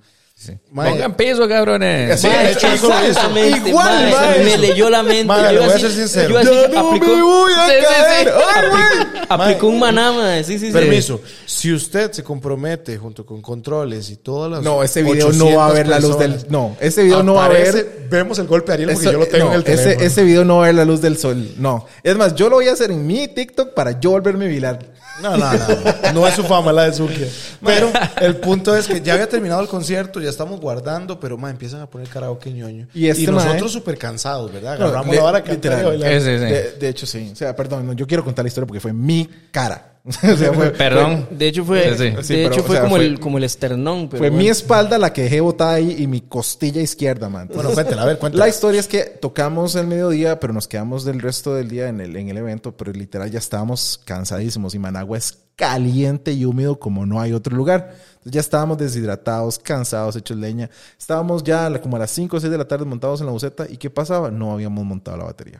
[0.71, 2.21] Mae, Pongan piso, cabrones.
[2.21, 5.25] De hecho, eso- exactamente, igual, ma, ma, me leyó la mente.
[5.25, 6.29] Ma, Yo le iba voy a ser sincero.
[6.29, 8.27] yo iba así, Ya no aplicó, me voy a Sí, caer.
[8.29, 8.33] sí.
[8.49, 10.37] Ay, aplicó un maná, ma.
[10.43, 10.71] Sí, sí, sí.
[10.71, 15.53] Permiso, si usted se compromete junto con controles y todas las No, ese video no
[15.57, 16.45] va a 800 ver la luz del.
[16.49, 18.05] No, ese video no va a ver.
[18.09, 19.91] Vemos el golpe de Ariel porque Eso- yo lo tengo no, en el teléfono.
[19.91, 21.49] ese, ese video no va a ver la luz del sol.
[21.57, 21.85] No.
[22.01, 24.79] Es más, yo lo voy a hacer en mi TikTok para yo volverme viral.
[25.21, 26.13] No, no, no.
[26.13, 27.27] No es su fama la de Zukia.
[27.65, 27.91] Pero
[28.21, 31.81] el punto es que ya había terminado el concierto, ya estamos guardando, pero ma, empiezan
[31.81, 32.87] a poner karaoke ñoño.
[32.93, 34.79] Y este nosotros mae- súper cansados, ¿verdad?
[34.79, 35.99] No, Agarramos le- la y literal.
[36.21, 36.29] sí.
[36.29, 37.29] De, de hecho, sí.
[37.31, 39.93] O sea, perdón, no, yo quiero contar la historia porque fue mi cara.
[40.05, 41.27] o sea, fue, Perdón.
[41.29, 42.23] De hecho fue, Sí, sí.
[42.23, 44.07] Sí, de pero, hecho o fue, sea, como, fue- el, como el esternón.
[44.09, 47.43] Pero Fue mi espalda la que dejé botada ahí y mi costilla izquierda, man.
[47.43, 48.45] Entonces, Bueno, cuéntela, a ver, cuéntela.
[48.45, 51.99] la historia es que tocamos el mediodía, pero nos quedamos del resto del día en
[52.01, 56.79] el, en el evento, pero literal ya estábamos cansadísimos y Managua es caliente y húmedo
[56.79, 57.93] como no hay otro lugar.
[58.13, 60.69] Entonces ya estábamos deshidratados, cansados, hechos leña.
[60.97, 63.65] Estábamos ya como a las 5 o 6 de la tarde montados en la buseta
[63.69, 64.31] y ¿qué pasaba?
[64.31, 65.57] No habíamos montado la batería.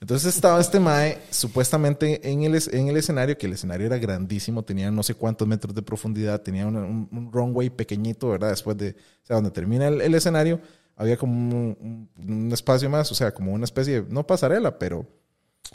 [0.00, 4.62] Entonces estaba este mae supuestamente en el, en el escenario, que el escenario era grandísimo,
[4.62, 8.50] tenía no sé cuántos metros de profundidad, tenía una- un, un runway pequeñito, ¿verdad?
[8.50, 10.60] Después de, o sea, donde termina el, el escenario,
[10.96, 14.78] había como un, un- un espacio más, o sea, como una especie de, no pasarela,
[14.78, 15.04] pero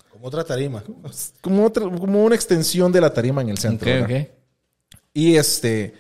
[0.10, 0.84] Como otra tarima.
[1.42, 3.90] como, otra, como una extensión de la tarima en el centro.
[3.90, 4.10] ¿verdad?
[4.22, 4.28] ok.
[5.14, 5.94] Y este,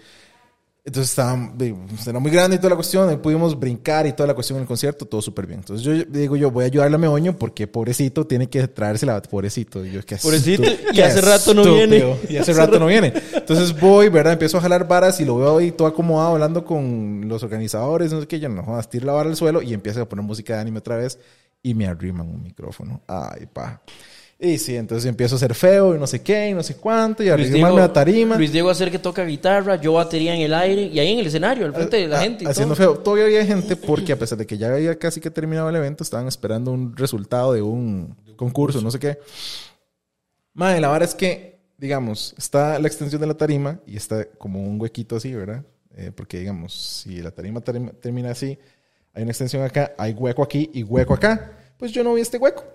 [0.85, 4.27] entonces estaba, de- era muy grande y toda la cuestión, y pudimos brincar y toda
[4.27, 5.59] la cuestión en el concierto, todo súper bien.
[5.59, 9.21] Entonces yo digo, yo voy a ayudarle a Meoño porque pobrecito tiene que traerse la
[9.21, 9.85] pobrecito.
[9.85, 12.17] Y yo, qué Pobrecito, y hace rato no viene.
[12.27, 13.13] Y hace rato no viene.
[13.33, 14.33] Entonces voy, ¿verdad?
[14.33, 18.19] Empiezo a jalar varas y lo veo ahí todo acomodado hablando con los organizadores, no
[18.19, 20.55] sé qué, yo no jodas, tiro la vara al suelo y empieza a poner música
[20.55, 21.17] de anime otra vez
[21.61, 23.01] y me arriman un micrófono.
[23.07, 23.81] Ay, pa.
[24.45, 27.23] Y sí, entonces empiezo a ser feo y no sé qué y no sé cuánto
[27.23, 28.35] y a Diego, la tarima.
[28.35, 31.27] Luis Diego hacer que toca guitarra, yo batería en el aire y ahí en el
[31.27, 32.43] escenario, al frente de la Ah, gente.
[32.43, 32.95] y Haciendo todo.
[32.95, 32.99] feo.
[33.03, 36.03] Todavía había gente porque a pesar de que ya había casi que terminado el evento,
[36.03, 39.17] estaban esperando un resultado de un concurso, no sé qué.
[40.53, 44.61] Madre, la verdad es que, digamos, está la extensión de la tarima y está como
[44.61, 45.63] un huequito así, ¿verdad?
[45.95, 48.57] Eh, porque, digamos, si la tarima, tarima- termina así,
[49.13, 51.53] hay una extensión acá, hay hueco aquí y hueco acá.
[51.77, 52.65] Pues yo no vi este hueco.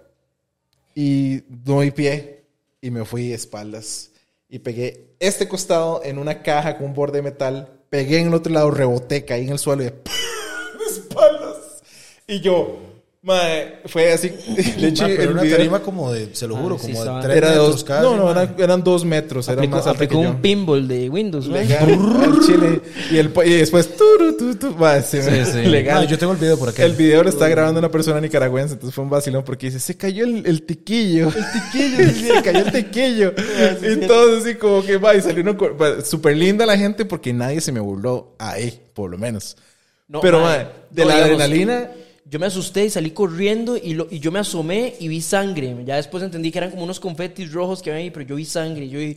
[1.00, 2.42] Y doy pie
[2.80, 4.10] y me fui espaldas.
[4.48, 7.84] Y pegué este costado en una caja con un borde de metal.
[7.88, 9.92] Pegué en el otro lado, reboté, caí en el suelo y de
[10.90, 11.84] espaldas.
[12.26, 12.80] Y yo,
[13.28, 14.28] madre, fue así.
[14.80, 16.94] De hecho, pero el una video- tarima como de, se lo juro, Ah, sí, como
[16.94, 18.48] de estaba- tres era de metros dos, no, no, ma.
[18.58, 20.30] eran, dos metros, era Aplicó, más alto que aplicó yo.
[20.30, 21.54] un pinball de Windows, ¿no?
[21.54, 22.80] Legal, al chile.
[23.12, 25.58] Y, el, y después, turu, tu, tu, ma, se me- Sí, sí.
[25.68, 26.08] legal.
[26.08, 26.84] Yo tengo el video por acá.
[26.84, 29.96] El video lo está grabando una persona nicaragüense, entonces fue un vacilón porque dice, se
[29.96, 33.34] cayó el, el tiquillo, el tiquillo, sí, se cayó el tiquillo.
[33.82, 37.04] y todo así como que va y salió uno con- va, súper linda la gente
[37.04, 39.56] porque nadie se me burló ahí, por lo menos.
[40.08, 41.90] No, Pero, mae, de no, la digamos, adrenalina,
[42.30, 45.74] Yo me asusté y salí corriendo y, lo- y yo me asomé y vi sangre.
[45.86, 48.44] Ya después entendí que eran como unos confetis rojos que había ahí, pero yo vi
[48.44, 48.84] sangre.
[48.84, 49.16] y Yo vi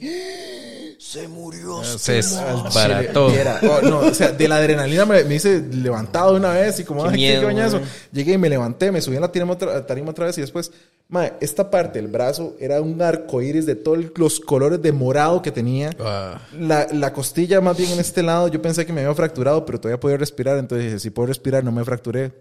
[0.97, 1.81] Se murió.
[1.81, 3.29] Al para chile, todo.
[3.31, 3.59] viera.
[3.63, 6.83] Oh, no, o sea, de la adrenalina me, me hice levantado de una vez y
[6.85, 7.81] como, Qué ay, miedo, qué.
[8.13, 10.71] Llegué y me levanté, me subí en la tarima otra, tarima otra vez y después,
[11.11, 15.41] mae, esta parte del brazo era un arco iris de todos los colores de morado
[15.41, 15.89] que tenía.
[15.99, 16.41] Ah.
[16.57, 19.77] La, la costilla más bien en este lado, yo pensé que me había fracturado, pero
[19.77, 22.31] todavía podía respirar, entonces dije, si puedo respirar, no me fracturé.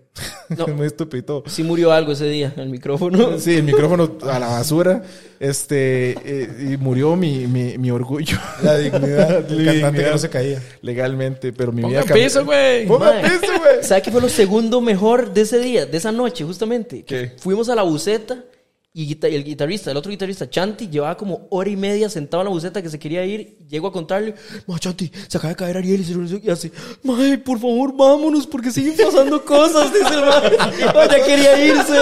[0.50, 0.66] No.
[0.68, 1.42] es muy estúpido.
[1.46, 3.30] Sí murió algo ese día, el micrófono.
[3.40, 5.02] Sí, el micrófono a la basura.
[5.40, 8.36] Este, eh, y murió mi, mi, mi orgullo.
[8.62, 10.62] La dignidad Mi cantante que no se caía.
[10.82, 12.24] Legalmente, pero mi Ponga vida cambió.
[12.24, 12.86] piso, güey.
[12.86, 13.82] Ponga piso, güey.
[13.82, 17.02] ¿Sabe qué fue lo segundo mejor de ese día, de esa noche, justamente?
[17.04, 17.32] Que ¿Qué?
[17.38, 18.44] Fuimos a la buceta
[18.92, 22.50] y el guitarrista, el otro guitarrista, Chanti, llevaba como hora y media sentado en la
[22.50, 23.56] buceta que se quería ir.
[23.68, 24.34] Llego a contarle,
[24.66, 26.72] ma, Chanti, se acaba de caer Ariel y se lo y así,
[27.04, 30.56] mae, por favor, vámonos porque siguen pasando cosas, dice el mae.
[30.92, 31.94] Ma, ya quería irse,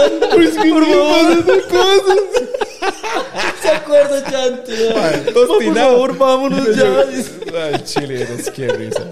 [0.70, 1.44] por favor.
[3.60, 4.73] ¿Se acuerda, Chanti?
[4.94, 7.05] Ma, por favor, vámonos ya.
[7.65, 9.06] Ay, chile, es que risa.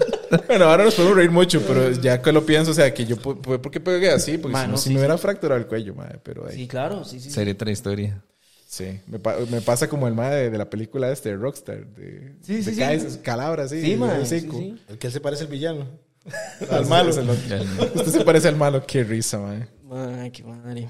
[0.47, 3.17] Bueno, ahora nos podemos reír mucho, pero ya que lo pienso, o sea, que yo,
[3.17, 4.37] ¿por qué pegué así?
[4.37, 6.55] Porque Ma, si, no, no, si sí, me hubiera fracturado el cuello, madre, pero ahí.
[6.55, 7.29] Sí, claro, sí, sí.
[7.29, 7.35] sí.
[7.35, 8.21] Sería otra historia.
[8.67, 11.87] Sí, me, pa- me pasa como el madre de, de la película este, de Rockstar,
[11.87, 13.19] de, Sí, sí, de sí.
[13.23, 13.81] Calabra, sí.
[13.81, 14.75] Sí, mae, sí.
[14.89, 15.87] El que él se parece al villano.
[16.69, 17.09] Al malo.
[17.11, 19.69] Usted se parece al malo, qué risa, madre.
[19.89, 20.89] Ay, qué madre.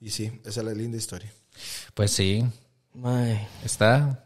[0.00, 1.32] Y sí, esa es la linda historia.
[1.94, 2.44] Pues sí,
[2.94, 3.48] Mae.
[3.64, 4.25] está.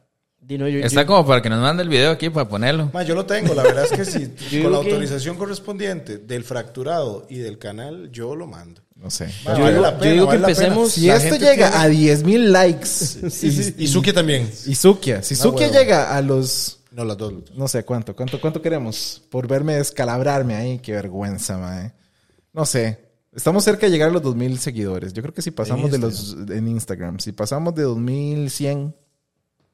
[0.59, 2.91] Yo- Está yo- como para que nos mande el video aquí para ponerlo.
[2.93, 4.61] Ma, yo lo tengo, la verdad es que sí.
[4.63, 8.83] Con la que- autorización correspondiente del fracturado y del canal, yo lo mando.
[8.97, 9.27] No sé.
[9.45, 10.59] Ma, Yo vale digo- la yo pena, digo que vale la pena.
[10.61, 12.89] empecemos- Si La esto llega tiene- a 10 mil likes
[13.43, 14.51] Y, y Suki también.
[14.67, 15.79] y Sukia, si Sukia huevo.
[15.79, 17.33] llega a los No, las dos.
[17.55, 21.93] no sé cuánto, cuánto, cuánto queremos por verme descalabrarme ahí, qué vergüenza, mae.
[22.53, 23.09] No sé.
[23.35, 25.13] Estamos cerca de llegar a los 2000 seguidores.
[25.13, 28.95] Yo creo que si pasamos de los en Instagram, si pasamos de 2100,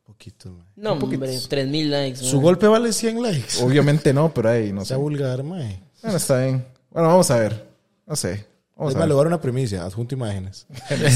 [0.06, 0.64] Poquito, ma.
[0.76, 1.18] No, hombre,
[1.48, 2.18] 3000 likes.
[2.18, 2.44] Su mae.
[2.44, 3.62] golpe vale 100 likes.
[3.62, 4.88] obviamente no, pero ahí no sé.
[4.88, 5.82] Sea vulgar, mae.
[6.00, 6.64] Bueno, está bien.
[6.90, 7.68] Bueno, vamos a ver.
[8.06, 8.46] No sé.
[8.76, 9.14] Vamos Es a más, le ver.
[9.14, 9.84] voy a dar una premisa.
[9.86, 10.66] Adjunto imágenes.
[10.88, 11.14] Sí, sí,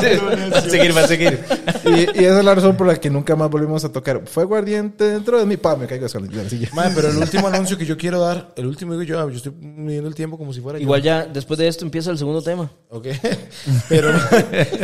[0.00, 0.20] sí.
[0.52, 1.40] Va a seguir, va a seguir.
[1.84, 4.26] Y, y esa es la razón por la que nunca más volvimos a tocar.
[4.26, 6.68] Fuego ardiente dentro de mi pa, me caigo de la silla.
[6.72, 9.52] Mae, pero el último anuncio que yo quiero dar, el último digo yo, yo estoy
[9.52, 10.82] midiendo el tiempo como si fuera yo.
[10.82, 12.70] Igual ya, después de esto empieza el segundo tema.
[12.88, 13.06] Ok.
[13.88, 14.10] Pero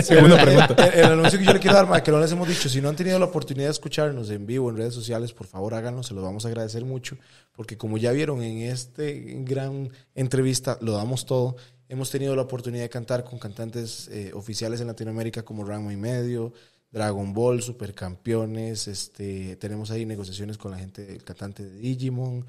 [0.02, 0.86] segunda pregunta.
[0.86, 2.80] El, el anuncio que yo le quiero dar, ma, que no les hemos dicho, si
[2.80, 6.04] no han tenido la oportunidad de escucharnos en vivo en redes sociales, por favor háganlo,
[6.04, 7.16] se los vamos a agradecer mucho,
[7.52, 11.56] porque como ya vieron en este gran entrevista, lo damos todo.
[11.88, 15.96] Hemos tenido la oportunidad de cantar con cantantes eh, oficiales en Latinoamérica como Rango y
[15.96, 16.52] Medio,
[16.90, 22.44] Dragon Ball, Supercampeones, este, tenemos ahí negociaciones con la gente, el cantante de Digimon.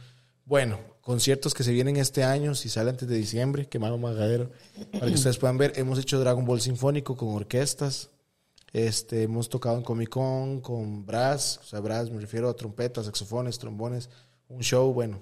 [0.45, 4.49] Bueno, conciertos que se vienen este año, si sale antes de diciembre, que malo magadero,
[4.93, 5.73] para que ustedes puedan ver.
[5.75, 8.09] Hemos hecho Dragon Ball Sinfónico con orquestas.
[8.73, 13.05] Este, hemos tocado en Comic Con con brass, o sea, brass me refiero a trompetas,
[13.05, 14.09] saxofones, trombones,
[14.49, 15.21] un show, bueno.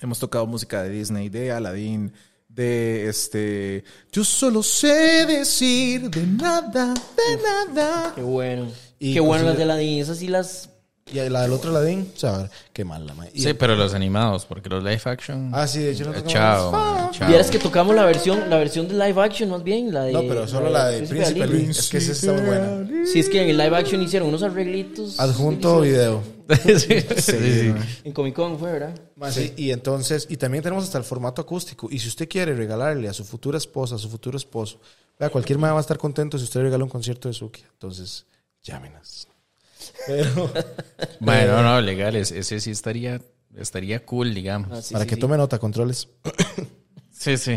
[0.00, 2.12] Hemos tocado música de Disney, de Aladdin,
[2.48, 3.84] de este.
[4.10, 8.12] Yo solo sé decir de nada, de nada.
[8.14, 8.70] Qué bueno.
[8.98, 10.02] Y Qué bueno las de la niña.
[10.02, 10.70] Esas sí las.
[11.12, 13.30] Y la del otro Ladín, o sea, qué mal la mae.
[13.32, 15.50] Y- Sí, pero los animados, porque los live action.
[15.54, 17.10] Ah, sí, de hecho no tocamos- Chao.
[17.12, 17.28] chao.
[17.28, 19.92] Vieras que tocamos la versión, la versión de live action más bien.
[19.92, 21.56] La de, No, pero solo la de Príncipe Ali.
[21.60, 21.70] Ali.
[21.70, 22.88] Es que esa está muy buena.
[23.10, 25.18] Sí, es que en el live action hicieron unos arreglitos.
[25.18, 26.22] Adjunto video.
[26.64, 27.74] sí, sí, sí.
[28.04, 28.98] En Comic Con fue, ¿verdad?
[29.16, 31.88] Ma, sí, Y entonces, y también tenemos hasta el formato acústico.
[31.90, 34.80] Y si usted quiere regalarle a su futura esposa, a su futuro esposo,
[35.18, 37.62] vea, cualquier madre va a estar contento si usted le regala un concierto de Suki.
[37.72, 38.24] Entonces,
[38.62, 39.28] llámenos.
[40.06, 40.50] Pero,
[41.20, 43.20] Bueno, no, legal, ese ese sí estaría,
[43.56, 44.68] estaría cool, digamos.
[44.72, 45.20] Ah, sí, para sí, que sí.
[45.20, 46.08] tome nota, controles.
[47.10, 47.56] Sí, sí.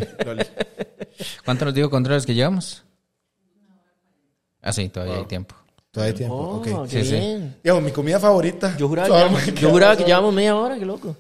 [1.46, 2.84] ¿Cuánto nos digo controles que llevamos?
[4.60, 5.54] Ah, sí, todavía hay tiempo.
[5.92, 6.36] Todavía hay tiempo.
[6.36, 6.90] Oh, ok.
[6.90, 7.16] qué Sí, sí.
[7.16, 7.84] bien.
[7.84, 8.76] Mi comida favorita.
[8.78, 11.16] Yo juraba, que, llevamos, yo juraba que llevamos media hora, qué loco.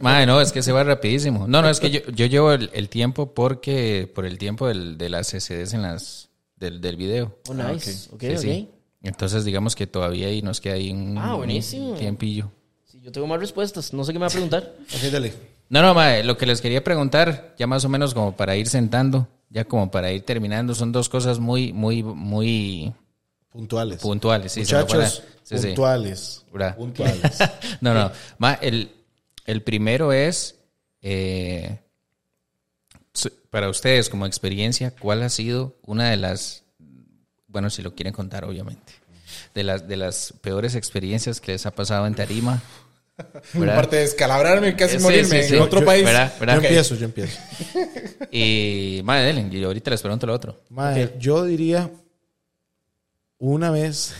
[0.00, 1.46] Madre, no, es que se va rapidísimo.
[1.46, 4.96] No, no, es que yo, yo llevo el, el tiempo porque, por el tiempo del,
[4.96, 7.38] de las CCDs en las, del, del video.
[7.48, 8.08] Oh, nice.
[8.12, 8.38] Ok, Sí, ok.
[8.38, 8.70] sí.
[9.08, 11.90] Entonces, digamos que todavía ahí nos queda ahí un, Ah, buenísimo.
[11.92, 12.50] un tiempillo.
[12.84, 13.92] Sí, yo tengo más respuestas.
[13.92, 14.74] No sé qué me va a preguntar.
[15.12, 15.32] Dale.
[15.68, 18.68] No, no, mae, lo que les quería preguntar, ya más o menos como para ir
[18.68, 22.92] sentando, ya como para ir terminando, son dos cosas muy, muy, muy
[23.50, 24.00] Puntuales.
[24.00, 24.52] puntuales.
[24.52, 26.44] Sí, Muchachos, sí, puntuales.
[26.76, 27.38] Puntuales.
[27.80, 28.12] No, no.
[28.38, 28.90] Ma, el,
[29.44, 30.56] el primero es,
[31.02, 31.80] eh,
[33.50, 36.64] para ustedes como experiencia, ¿cuál ha sido una de las,
[37.56, 38.92] bueno, si lo quieren contar, obviamente,
[39.54, 42.62] de las, de las peores experiencias que les ha pasado en Tarima?
[43.54, 43.76] ¿verdad?
[43.76, 45.56] Aparte de descalabrarme y casi Sí, morirme sí, sí.
[45.56, 46.04] en otro Yo- país.
[46.04, 46.34] ¿verdad?
[46.38, 46.54] ¿verdad?
[46.56, 47.38] Yo empiezo, yo empiezo.
[48.30, 50.60] Y, madre, Ellen, y ahorita les pregunto lo otro.
[50.68, 51.90] Mae, yo diría
[53.38, 54.14] una vez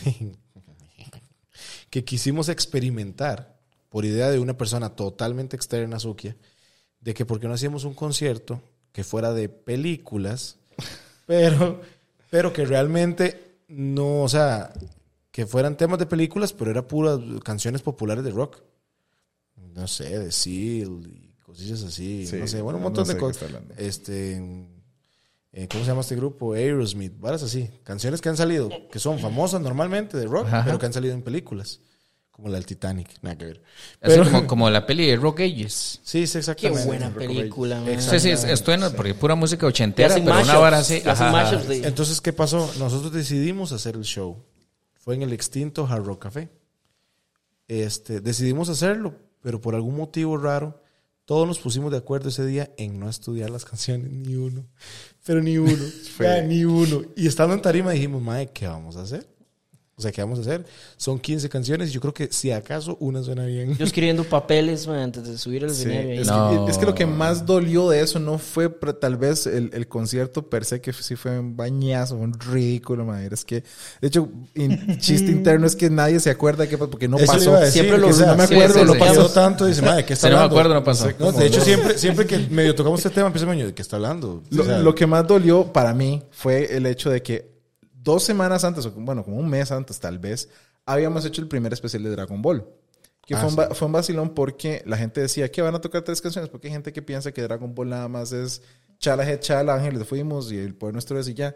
[1.89, 3.55] que quisimos experimentar,
[3.89, 6.35] por idea de una persona totalmente externa a Sukia,
[6.99, 8.61] de que por qué no hacíamos un concierto
[8.91, 10.57] que fuera de películas,
[11.27, 11.81] pero,
[12.29, 14.71] pero que realmente no, o sea,
[15.31, 18.61] que fueran temas de películas, pero era puras canciones populares de rock.
[19.73, 23.13] No sé, de Seal y cosillas así, Sí, no sé, bueno, un no montón sé
[23.13, 23.51] de cosas.
[23.77, 24.35] Este,
[25.51, 26.53] eh, ¿cómo se llama este grupo?
[26.53, 27.69] Aerosmith, varas así.
[27.83, 30.63] Canciones que han salido, que son famosas normalmente de rock, Ajá.
[30.65, 31.79] pero que han salido en películas.
[32.37, 33.61] Como la del Titanic, nada que ver.
[33.99, 35.99] Así Pero- como, como la peli de Rock Ages.
[36.03, 36.85] Sí, sí, Qué exactamente.
[36.85, 37.99] buena película, man.
[38.01, 41.01] Sí, sí, es, es buena porque pura música ochentera, pero una vara así.
[41.03, 42.71] ajá, de- Entonces, ¿qué pasó?
[42.77, 44.37] Nosotros decidimos hacer el show.
[44.93, 46.49] Fue en el extinto Hard Rock Café.
[47.67, 50.81] Este, decidimos hacerlo, pero por algún motivo raro,
[51.25, 54.63] todos nos pusimos de acuerdo ese día en no estudiar las canciones, ni uno.
[55.25, 55.83] Pero ni uno,
[56.19, 57.01] ya, ni uno.
[57.15, 59.27] Y estando en tarima dijimos, mae, ¿qué vamos a hacer?
[59.99, 60.63] O sea, ¿qué vamos a hacer?
[60.95, 63.75] Son 15 canciones y yo creo que si acaso una suena bien.
[63.79, 66.21] Yo escribiendo papeles, man, antes de subir al Sí, escenario.
[66.21, 66.65] es, No.
[66.65, 69.87] que, es que lo que más dolió de eso no fue tal vez el, el
[69.87, 73.29] concierto per se, que sí fue un bañazo, un ridículo, madre.
[73.33, 73.63] Es que,
[73.99, 77.55] de hecho, in- chiste interno es que nadie se acuerda que porque no Eso pasó.
[77.55, 78.99] a decir, Siempre lo o sea, no me sí, acuerdo, sí, lo sí.
[78.99, 79.15] pasó.
[79.23, 81.09] pasó tanto, dice, madre, ¿qué está Si no me acuerdo, no pasó.
[81.17, 83.95] No, de hecho, siempre, siempre que medio tocamos este tema, empieza medio de qué está
[83.95, 84.43] hablando.
[84.51, 87.56] Lo, O sea, lo que más dolió para mí fue el hecho de que
[88.07, 90.49] dos semanas antes, o bueno, como un mes antes tal vez,
[90.85, 92.65] habíamos hecho el primer especial de Dragon Ball.
[93.25, 93.57] Que Ah, fue, un sí.
[93.59, 96.67] va- fue un vacilón porque la gente decía que van a tocar tres canciones, porque
[96.67, 98.61] hay gente que piensa que Dragon Ball nada más es
[98.99, 101.53] Chala, Chala, Ángeles fuimos y el poder nuestro es y ya.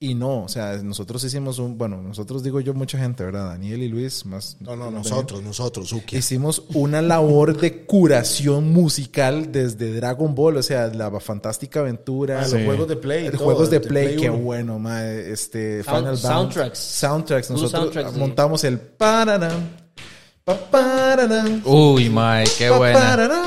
[0.00, 3.48] Y no, o sea, nosotros hicimos un, bueno, nosotros digo yo mucha gente, ¿verdad?
[3.48, 4.56] Daniel y Luis, más.
[4.60, 6.18] No, no, nosotros, nosotros, Suki.
[6.18, 12.42] Hicimos una labor de curación musical desde Dragon Ball, o sea, la fantástica aventura, Ah,
[12.42, 15.82] los juegos de Play los todo, juegos de de Play, Play qué bueno, mae, este
[15.82, 16.18] Sound- Final Bound.
[16.20, 16.78] soundtracks.
[16.78, 19.62] Soundtracks, nosotros soundtracks montamos el pararam,
[20.44, 23.00] pa pararam, Uy, mae, qué pa buena.
[23.00, 23.42] pararam.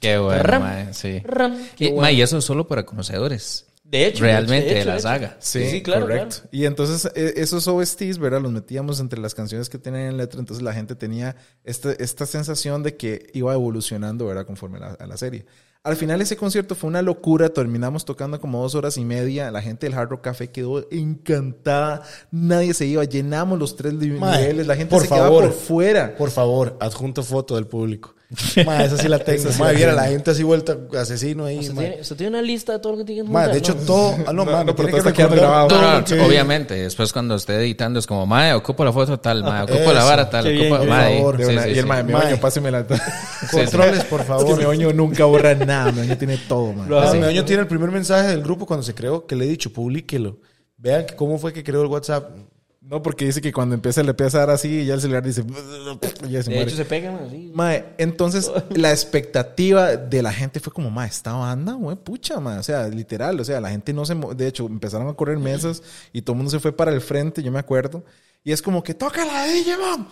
[0.00, 1.22] Qué bueno, mae, sí.
[1.76, 3.66] Qué Y, eso es solo para conocedores.
[3.94, 5.36] De hecho, Realmente, de, hecho, la saga.
[5.38, 6.36] Sí, Sí, claro, correcto.
[6.50, 8.40] Y entonces esos OSTs, ¿verdad?
[8.40, 12.26] Los metíamos entre las canciones que tenían en letra, entonces la gente tenía esta, esta
[12.26, 14.46] sensación de que iba evolucionando, ¿verdad?
[14.46, 15.44] Conforme a la, serie.
[15.84, 19.62] Al final ese concierto fue una locura, terminamos tocando como dos horas y media, la
[19.62, 22.02] gente del Hard Rock Café quedó encantada,
[22.32, 25.28] nadie se iba, llenamos los tres niveles, la gente por se favor.
[25.28, 26.16] quedaba por fuera.
[26.16, 28.14] Por favor, adjunto foto del público.
[28.66, 29.44] Ma, esa sí la tengo.
[29.58, 31.58] Ma, viera la gente así vuelta asesino ahí.
[31.58, 31.80] ¿Usted ma.
[31.82, 33.80] tiene, usted tiene una lista de todo lo que tiene que Ma, de hecho, ¿no?
[33.82, 34.16] todo.
[34.26, 35.68] Ah, no, No, ma, no, pero está quedando grabado.
[35.68, 36.74] No, no, obviamente.
[36.74, 40.28] Después cuando esté editando es como, mae, ocupo la foto tal, mae, ocupo la vara
[40.30, 41.16] tal, Qué bien, ocupo, por mae.
[41.18, 41.82] favor, sí, sí, y el sí.
[41.84, 42.84] mae, mi oño, páseme la...
[43.50, 44.58] Controles, por Es que favor.
[44.58, 46.88] mi oño nunca borra nada, mi oño tiene todo, man.
[46.92, 47.18] Ah, Sí.
[47.18, 50.38] Meoño tiene el primer mensaje del grupo cuando se creó, que le he dicho, publíquelo.
[50.76, 52.30] Vean que cómo fue que creó el WhatsApp.
[52.86, 55.22] No, porque dice que cuando empieza le empieza a dar así y ya el celular
[55.22, 55.42] dice...
[56.28, 56.68] y ya se De muere.
[56.70, 57.50] hecho, se pegan así.
[57.54, 62.58] Mae, entonces la expectativa de la gente fue como, mae, esta banda, güey, pucha, mae.
[62.58, 64.14] O sea, literal, o sea, la gente no se...
[64.36, 65.82] De hecho, empezaron a correr mesas
[66.12, 68.04] y todo el mundo se fue para el frente, yo me acuerdo.
[68.44, 70.06] Y es como que, toca la DJ, mam.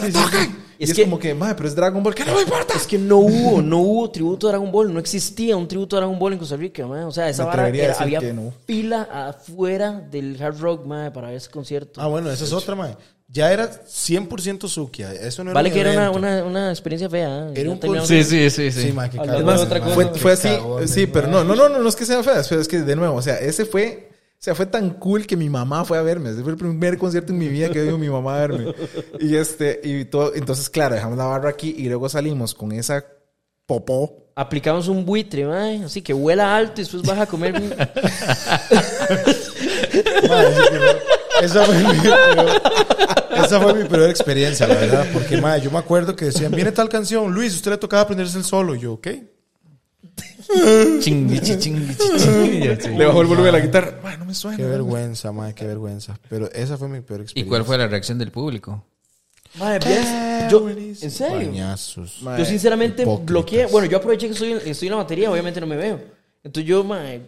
[0.00, 0.64] la toquen.
[0.76, 2.74] Y Es es, que- como que, mae, pero es Dragon Ball, que no me importa.
[2.74, 6.00] Es que no hubo, no hubo tributo a Dragon Ball, no existía un tributo a
[6.00, 7.04] Dragon Ball en Costa Rica, man.
[7.04, 8.52] O sea, esa vara era- había que no.
[8.66, 12.00] fila afuera del Hard Rock, man, para ese concierto.
[12.00, 12.96] Ah, bueno, esa es otra, ma.
[13.28, 15.12] Ya era 100% Sukia.
[15.12, 16.18] Eso no era vale un que era una, evento.
[16.18, 17.48] una, una experiencia fea.
[17.48, 17.52] ¿eh?
[17.60, 18.82] Era un terminamos- Sí, sí, sí, sí.
[18.88, 19.94] Sí, ma, que de otra cosa.
[19.94, 22.22] Fue, Qué fue así, cagón, sí, pero no, no, no, no, no es que sea
[22.22, 24.10] feo, es que de nuevo, o sea, ese fue,
[24.44, 27.32] sea, fue tan cool que mi mamá fue a verme, ese fue el primer concierto
[27.32, 28.74] en mi vida que vino mi mamá a verme.
[29.18, 33.04] Y este, y todo, entonces, claro, dejamos la barra aquí y luego salimos con esa
[33.66, 34.32] popó.
[34.36, 37.54] Aplicamos un buitre, man, así que vuela alto y después vas a comer.
[41.40, 42.62] esa, fue mi, peor-
[43.44, 45.06] esa fue mi peor experiencia, la verdad.
[45.12, 48.38] Porque, ma, yo me acuerdo que decían, viene tal canción, Luis, usted le tocaba aprenderse
[48.38, 48.74] el solo.
[48.74, 49.08] Y yo, ¿ok?
[51.00, 52.96] Chingui, chingui, chingui.
[52.98, 53.98] Le bajó el volumen de la guitarra.
[54.02, 54.56] Bueno, no me suena.
[54.56, 56.18] Qué vergüenza, ma, qué vergüenza.
[56.28, 57.48] Pero esa fue mi peor ¿Y experiencia.
[57.50, 58.84] cuál fue la reacción del público?
[59.58, 60.50] Madre, ¿ves?
[60.50, 61.48] Yo, ¿En serio?
[61.48, 62.20] Bañazos.
[62.38, 63.26] Yo sinceramente hipócritas.
[63.26, 63.66] bloqueé.
[63.66, 66.00] Bueno, yo aproveché que estoy, en- estoy en la batería, obviamente no me veo.
[66.42, 67.22] Entonces yo, mae,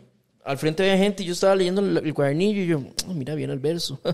[0.45, 3.35] al frente había gente y yo estaba leyendo el, el cuadernillo y yo, "Ah, mira,
[3.35, 4.01] viene el verso.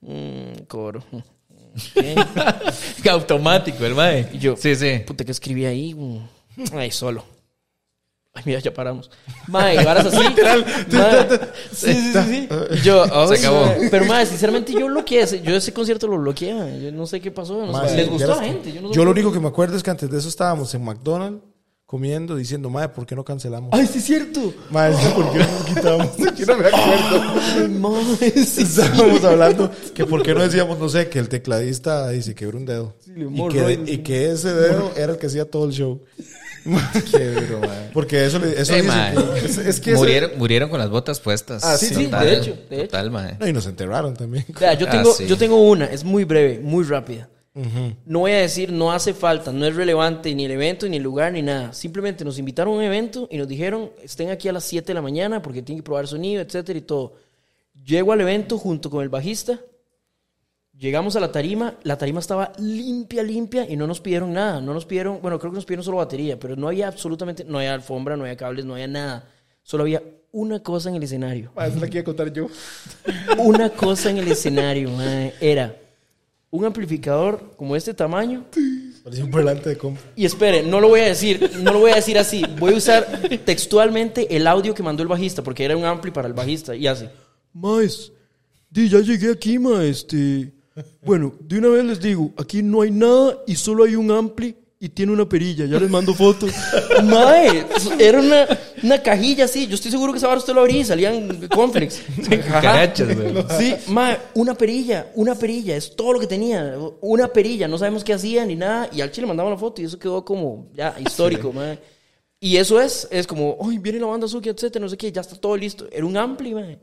[0.00, 1.02] Mm, coro.
[3.10, 4.28] Automático, el mae.
[4.32, 5.00] Y yo, Sí, sí.
[5.06, 5.92] puta, que escribí ahí?
[5.94, 6.18] Mm,
[6.74, 7.24] Ay, solo.
[8.38, 9.10] Ay, mira, ya paramos.
[9.48, 10.18] Mae, varas así.
[10.28, 10.64] Literal.
[11.72, 12.48] Sí, sí, sí, sí.
[12.84, 13.74] Yo, Se ay, acabó.
[13.90, 15.22] Pero, mae, sinceramente yo bloqueé.
[15.22, 16.80] ese- Yo ese concierto lo bloqueé, mae.
[16.80, 17.54] Yo no sé qué pasó.
[17.66, 17.72] no sé.
[17.72, 18.72] Ma, Les gustó a la gente.
[18.72, 20.72] Yo, no sé Yo lo único que me acuerdo es que antes de eso estábamos
[20.74, 21.42] en McDonald's
[21.86, 23.70] comiendo, diciendo, madre, ¿por qué no cancelamos?
[23.72, 24.52] Ay, sí es cierto.
[24.70, 26.16] Madre, ¿por qué no nos quitamos?
[26.38, 27.68] Yo no me acuerdo.
[27.70, 28.62] Mae, sí.
[28.62, 32.58] Estábamos hablando que por qué no decíamos, no sé, que el tecladista y se quebró
[32.58, 32.94] un dedo.
[33.06, 33.78] le y, hemorroides.
[33.86, 36.02] que, y que ese dedo era el que hacía todo el show.
[37.10, 37.90] Qué duro, mae.
[37.92, 41.64] Porque eso, le- eso Eh, dice Es, es que murieron, murieron con las botas puestas.
[41.64, 42.84] Ah, sí, sí, Total, de hecho, de hecho.
[42.86, 43.36] Total, mae.
[43.38, 44.44] No, y nos enterraron también.
[44.58, 45.26] Vea, yo Ah, tengo, sí.
[45.26, 47.28] yo tengo una, es muy breve, muy rápida.
[48.06, 51.02] No voy a decir, no hace falta, no es relevante ni el evento, ni el
[51.02, 51.72] lugar, ni nada.
[51.72, 54.94] Simplemente nos invitaron a un evento y nos dijeron, estén aquí a las 7 de
[54.94, 57.14] la mañana porque tienen que probar sonido, etcétera y todo.
[57.84, 59.58] Llego al evento junto con el bajista.
[60.78, 64.60] Llegamos a la tarima, la tarima estaba limpia, limpia y no nos pidieron nada.
[64.60, 67.58] No nos pidieron, bueno, creo que nos pidieron solo batería, pero no había absolutamente, no
[67.58, 69.28] había alfombra, no había cables, no había nada.
[69.64, 70.00] Solo había
[70.30, 72.46] una cosa en el escenario Mae, esa la quería contar yo.
[73.38, 74.90] una cosa en el escenario,
[75.40, 75.76] era
[76.50, 78.44] un amplificador como este tamaño.
[79.02, 80.00] Parecía un parlante de compa.
[80.14, 82.44] Y espere, no lo voy a decir, no lo voy a decir así.
[82.56, 86.28] Voy a usar textualmente el audio que mandó el bajista, porque era un ampli para
[86.28, 86.76] el bajista.
[86.76, 86.86] Y.
[87.52, 88.12] Maes,
[88.70, 90.57] di, ya llegué aquí, ma, este.
[91.02, 94.56] Bueno, de una vez les digo, aquí no hay nada y solo hay un ampli
[94.80, 95.66] y tiene una perilla.
[95.66, 96.52] Ya les mando fotos.
[97.04, 97.66] Mae,
[97.98, 98.46] era una,
[98.82, 99.66] una cajilla así.
[99.66, 102.00] Yo estoy seguro que esa vara usted lo abría y salían conferex.
[102.52, 103.44] Carachas, güey.
[103.58, 106.78] Sí, mae, una perilla, una perilla, es todo lo que tenía.
[107.00, 108.88] Una perilla, no sabemos qué hacía ni nada.
[108.92, 111.78] Y al chile mandaba la foto y eso quedó como ya histórico, mae.
[112.40, 115.22] Y eso es, es como, ay, viene la banda Suki, etcétera, no sé qué, ya
[115.22, 115.88] está todo listo.
[115.90, 116.78] Era un ampli, mae.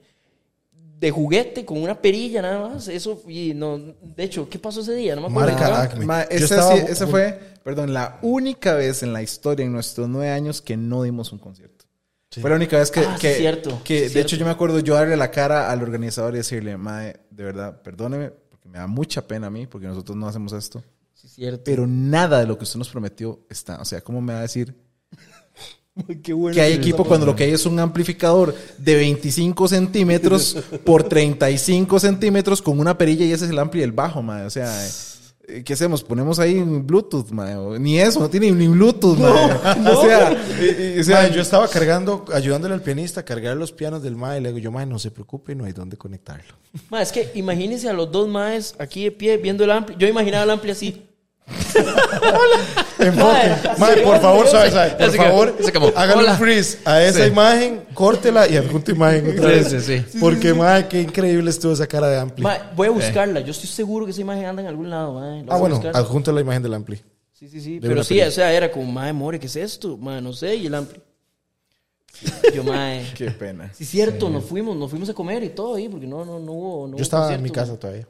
[1.00, 2.88] De juguete, con una perilla nada más.
[2.88, 5.16] Eso, y no, de hecho, ¿qué pasó ese día?
[5.16, 5.52] No me acuerdo.
[5.52, 6.06] Marca Acme.
[6.06, 10.08] Ma, esa, estaba- sí- esa fue, perdón, la única vez en la historia, en nuestros
[10.08, 11.86] nueve años, que no dimos un concierto.
[12.42, 14.28] Fue la única vez que, Ah, sí, que, cierto, que sí, de cierto.
[14.28, 17.82] hecho yo me acuerdo yo darle la cara al organizador y decirle, Mae, de verdad,
[17.82, 20.84] perdóneme, porque me da mucha pena a mí, porque nosotros no hacemos esto.
[21.14, 21.62] Sí, cierto.
[21.64, 23.80] Pero nada de lo que usted nos prometió está.
[23.82, 24.76] O sea, ¿cómo me va a decir
[26.24, 29.68] Qué bueno que hay que equipo cuando lo que hay es un amplificador de 25
[29.70, 34.46] centímetros por 35 centímetros con una perilla y ese es el ampli del bajo, mae?
[34.46, 34.70] O sea,
[35.48, 36.04] eh, ¿qué hacemos?
[36.04, 37.32] Ponemos ahí un Bluetooth?
[37.32, 39.90] O Ni eso, no tiene ni Bluetooth, mae.
[39.90, 43.72] O sea, eh, eh, o sea, yo estaba cargando, ayudándole al pianista a cargar los
[43.72, 44.40] pianos del mae.
[44.40, 46.56] Y le digo, yo, mae, no se preocupe, no hay dónde conectarlo.
[46.90, 49.96] Ma, es que imagínense a los dos maes aquí de pie viendo el ampli.
[49.98, 51.06] Yo imaginaba el ampli así.
[53.00, 53.56] Enfoque.
[53.78, 54.46] Mae, por favor.
[54.46, 56.32] Por favor, hola.
[56.32, 57.30] un freeze a esa Sí.
[57.32, 59.86] imagen, córtela y adjunta imagen otra Sí, vez.
[59.86, 60.18] sí, sí.
[60.20, 62.46] Porque, mae, qué increíble estuvo esa cara de Ampli.
[62.76, 63.42] Voy a buscarla.
[63.42, 65.22] Yo estoy seguro que esa imagen anda en algún lado, ma.
[65.28, 67.02] La voy ah, bueno, adjunta la imagen del Ampli.
[67.34, 67.80] Sí, sí, sí.
[67.80, 68.30] de Pero sí, película.
[68.30, 69.98] o sea, era como, mae, more, ¿qué es esto?
[69.98, 71.02] Ma, no sé, y el ampli.
[72.54, 73.06] Yo, mae.
[73.18, 73.70] qué pena.
[73.74, 76.52] Sí, cierto, nos fuimos, nos fuimos a comer y todo ahí, porque no, no, no
[76.54, 76.88] hubo.
[76.88, 78.08] no hubo Yo estaba en mi casa todavía.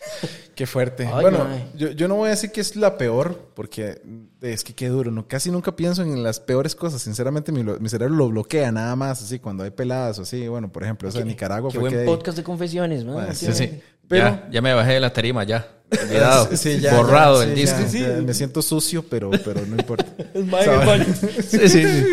[0.54, 1.06] Qué fuerte.
[1.06, 4.02] Ay, bueno, yo, yo no voy a decir que es la peor, porque
[4.40, 5.10] es que qué duro.
[5.10, 7.00] No, casi nunca pienso en las peores cosas.
[7.00, 10.48] Sinceramente, mi, mi cerebro lo bloquea nada más, así, cuando hay peladas o así.
[10.48, 12.06] Bueno, por ejemplo, esa de Nicaragua Qué fue buen que...
[12.06, 13.04] podcast de confesiones.
[13.04, 13.80] Bueno, Sí, sí.
[14.10, 15.66] Pero- ya, ya me bajé de la tarima, ya.
[16.02, 16.48] Olvidado.
[16.56, 17.78] Sí, ya, Borrado ya, el sí, disco.
[17.92, 20.06] ya, ya, Me siento sucio, pero, pero no importa.
[20.34, 21.04] Es baño.
[21.48, 22.04] Sí, sí, sí.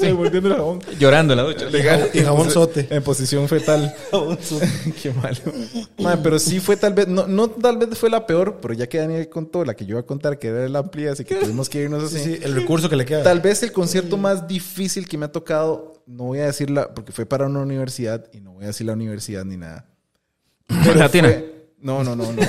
[0.00, 0.80] Sí, volviendo el jabón.
[0.98, 1.66] Llorando en la ducha.
[2.12, 2.88] Y jabón sote.
[2.90, 3.94] En posición fetal.
[5.02, 5.36] Qué malo.
[5.98, 8.88] Madre, pero sí fue tal vez, no, no tal vez fue la peor, pero ya
[8.88, 11.36] que Daniel contó la que yo iba a contar, que era la amplia, así que
[11.36, 12.18] tuvimos que irnos así.
[12.18, 13.22] Sí, sí, el recurso que le queda.
[13.22, 17.12] Tal vez el concierto más difícil que me ha tocado, no voy a decirla, porque
[17.12, 19.86] fue para una universidad y no voy a decir la universidad ni nada.
[20.94, 21.28] Latina.
[21.28, 22.42] fue- no, no, no, no.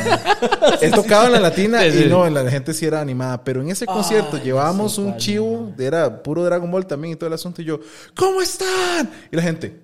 [0.80, 3.44] He tocado en la latina y no, la gente sí era animada.
[3.44, 7.28] Pero en ese concierto Ay, llevábamos un chivo, era puro Dragon Ball también y todo
[7.28, 7.62] el asunto.
[7.62, 7.80] Y yo,
[8.16, 9.10] ¿cómo están?
[9.32, 9.82] Y la gente,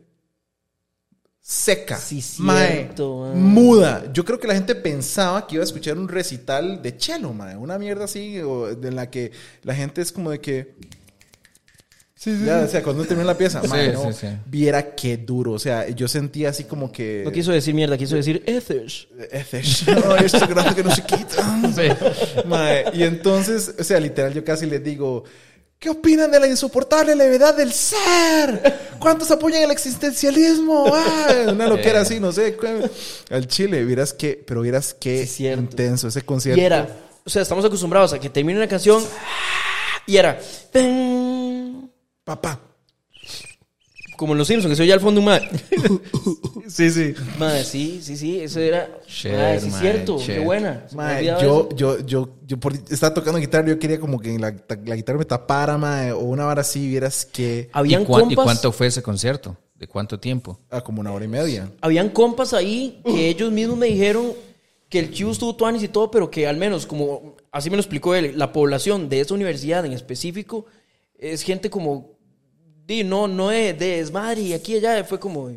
[1.41, 3.33] seca, Sí, cierto, mae.
[3.35, 4.03] muda.
[4.13, 7.57] Yo creo que la gente pensaba que iba a escuchar un recital de chelo, mae.
[7.57, 9.31] Una mierda así, o en la que
[9.63, 10.75] la gente es como de que.
[12.25, 14.27] Ya, o sea, cuando terminó la pieza, mae, Sí, no, sí, sí.
[14.45, 15.53] viera qué duro.
[15.53, 17.21] O sea, yo sentía así como que.
[17.23, 19.07] No quiso decir mierda, quiso decir ethers.
[19.31, 19.85] Ethers.
[20.05, 21.59] No, esto grande que no se quita.
[21.75, 21.87] Sí.
[22.45, 25.23] Mae, y entonces, o sea, literal, yo casi les digo,
[25.77, 28.89] ¿qué opinan de la insoportable levedad del ser?
[28.99, 30.91] ¿Cuántos apoyan el existencialismo?
[30.93, 32.57] Ah, una loquera así, no sé.
[33.29, 36.59] Al chile, vieras que, pero vieras qué Sí, intenso ese concierto.
[36.61, 36.87] Y era,
[37.23, 39.01] o sea, estamos acostumbrados a que termine una canción
[40.05, 40.37] y era.
[42.29, 42.59] Papá.
[44.15, 45.49] Como en los Simpsons, que se oye al fondo un madre.
[46.67, 47.15] Sí, sí.
[47.39, 48.87] Madre, sí, sí, sí, eso era.
[49.07, 50.85] Shit, Madre, sí, es cierto, qué buena.
[50.93, 54.53] Olvidaba yo, yo, yo, yo por, estaba tocando guitarra, yo quería como que la,
[54.85, 58.31] la guitarra me tapara, mae, o una vara así, vieras que, Habían ¿Y, compas.
[58.31, 59.57] ¿Y cuánto fue ese concierto?
[59.73, 60.59] ¿De cuánto tiempo?
[60.69, 61.71] ah, como una hora y media.
[61.81, 64.33] Habían compas ahí que ellos mismos me dijeron
[64.89, 67.81] que el chivo estuvo tuanis y todo, pero que al menos, como así me lo
[67.81, 70.67] explicó él, la población de esa universidad en específico
[71.19, 72.18] es gente como
[72.89, 75.49] di, no, no es de desmadre y aquí y allá fue como...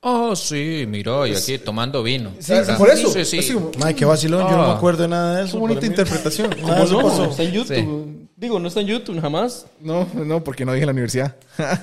[0.00, 2.30] Oh, sí, mira, y aquí tomando vino.
[2.38, 2.78] Sí, ¿verdad?
[2.78, 3.10] por eso.
[3.24, 3.56] Sí, sí.
[3.78, 4.76] Mae, qué vacilón, yo no me Ah.
[4.76, 5.56] acuerdo de nada de es eso.
[5.58, 6.54] una bonita interpretación.
[6.64, 7.24] Ah, No, pasó.
[7.24, 8.28] está en YouTube.
[8.36, 9.66] Digo, no está en YouTube jamás.
[9.80, 11.34] No, no, porque no dije la universidad.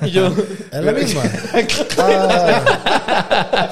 [0.04, 0.28] Y yo...
[0.72, 1.24] Es la misma.
[1.98, 3.70] Ah.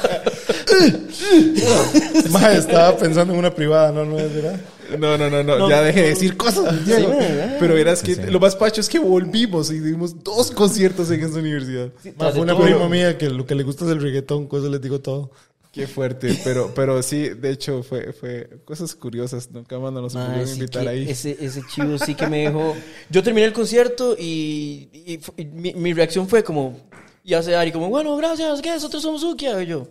[2.31, 4.59] Mae, estaba pensando en una privada, no, no es verdad.
[4.97, 6.85] No, no, no, no, ya dejé de decir cosas.
[6.85, 7.11] Diego.
[7.19, 7.57] ya.
[7.59, 11.39] Pero verás que lo más pacho es que volvimos y dimos dos conciertos en esa
[11.39, 11.89] universidad.
[12.01, 12.11] Fue
[12.41, 12.63] una todo.
[12.63, 15.31] prima mía que lo que le gusta es el reggaetón, con eso les digo todo.
[15.71, 19.49] Qué fuerte, pero, pero sí, de hecho, fue, fue cosas curiosas.
[19.49, 21.09] Nunca más nos pudieron sí invitar ahí.
[21.09, 22.75] Ese, ese chivo sí que me dejó.
[23.09, 26.79] Yo terminé el concierto y, y y mi, mi reacción fue como.
[27.23, 28.69] Y hace Ari, como, bueno, gracias, ¿qué?
[28.69, 29.63] Nosotros somos Ukia.
[29.63, 29.87] Y yo,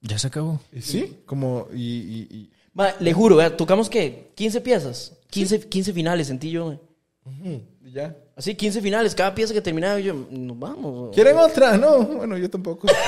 [0.00, 0.60] Ya se acabó.
[0.80, 4.30] Sí, como, y, y, y- "Ma, le juro, vea, tocamos qué?
[4.36, 5.12] 15 piezas.
[5.30, 6.78] 15, 15 finales, sentí yo.
[7.24, 7.60] mae.
[7.84, 8.16] y ya.
[8.36, 9.14] Así, 15 finales.
[9.16, 11.12] Cada pieza que terminaba, yo, nos vamos.
[11.14, 11.76] ¿Quieren otra?
[11.76, 12.86] No, bueno, yo tampoco.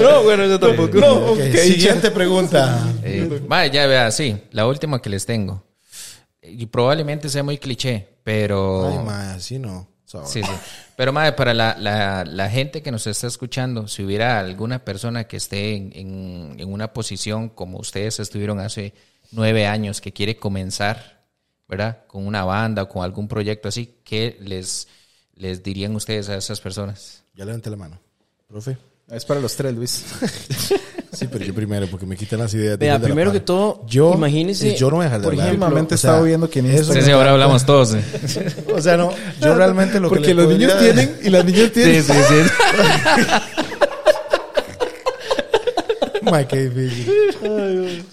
[0.00, 0.98] No, bueno, yo tampoco.
[0.98, 2.78] No, Ok, ok, siguiente pregunta.
[3.02, 5.62] Eh, vaya, ya vea, sí, la última que les tengo.
[6.42, 8.88] Y probablemente sea muy cliché, pero...
[8.88, 9.89] Ay, mae, así no.
[10.10, 10.50] So- Sí, sí.
[10.96, 15.24] Pero, madre, para la, la, la gente que nos está escuchando, si hubiera alguna persona
[15.28, 18.92] que esté en, en, en una posición como ustedes estuvieron hace
[19.30, 21.22] nueve años, que quiere comenzar,
[21.68, 22.06] ¿verdad?
[22.08, 24.88] Con una banda o con algún proyecto así, ¿qué les,
[25.36, 27.22] les dirían ustedes a esas personas?
[27.34, 28.00] Ya levanté la mano.
[28.48, 28.76] Profe.
[29.08, 30.04] Es para los tres, Luis.
[31.20, 32.78] Sí, pero yo primero, porque me quitan las ideas.
[32.78, 35.46] Vea, primero que todo, yo, imagínese, Yo no voy a dejar de por hablar.
[35.48, 37.66] ejemplo, últimamente O he sea, estado viendo que en eso- Instagram- Sí, sí, ahora hablamos
[37.66, 37.94] todos.
[37.94, 38.02] ¿eh?
[38.74, 41.72] O sea, no, yo realmente lo Porque que le los niños tienen y las niñas
[41.72, 42.02] tienen.
[42.02, 42.36] Sí, sí, sí.
[46.22, 48.04] Mae, qué difícil.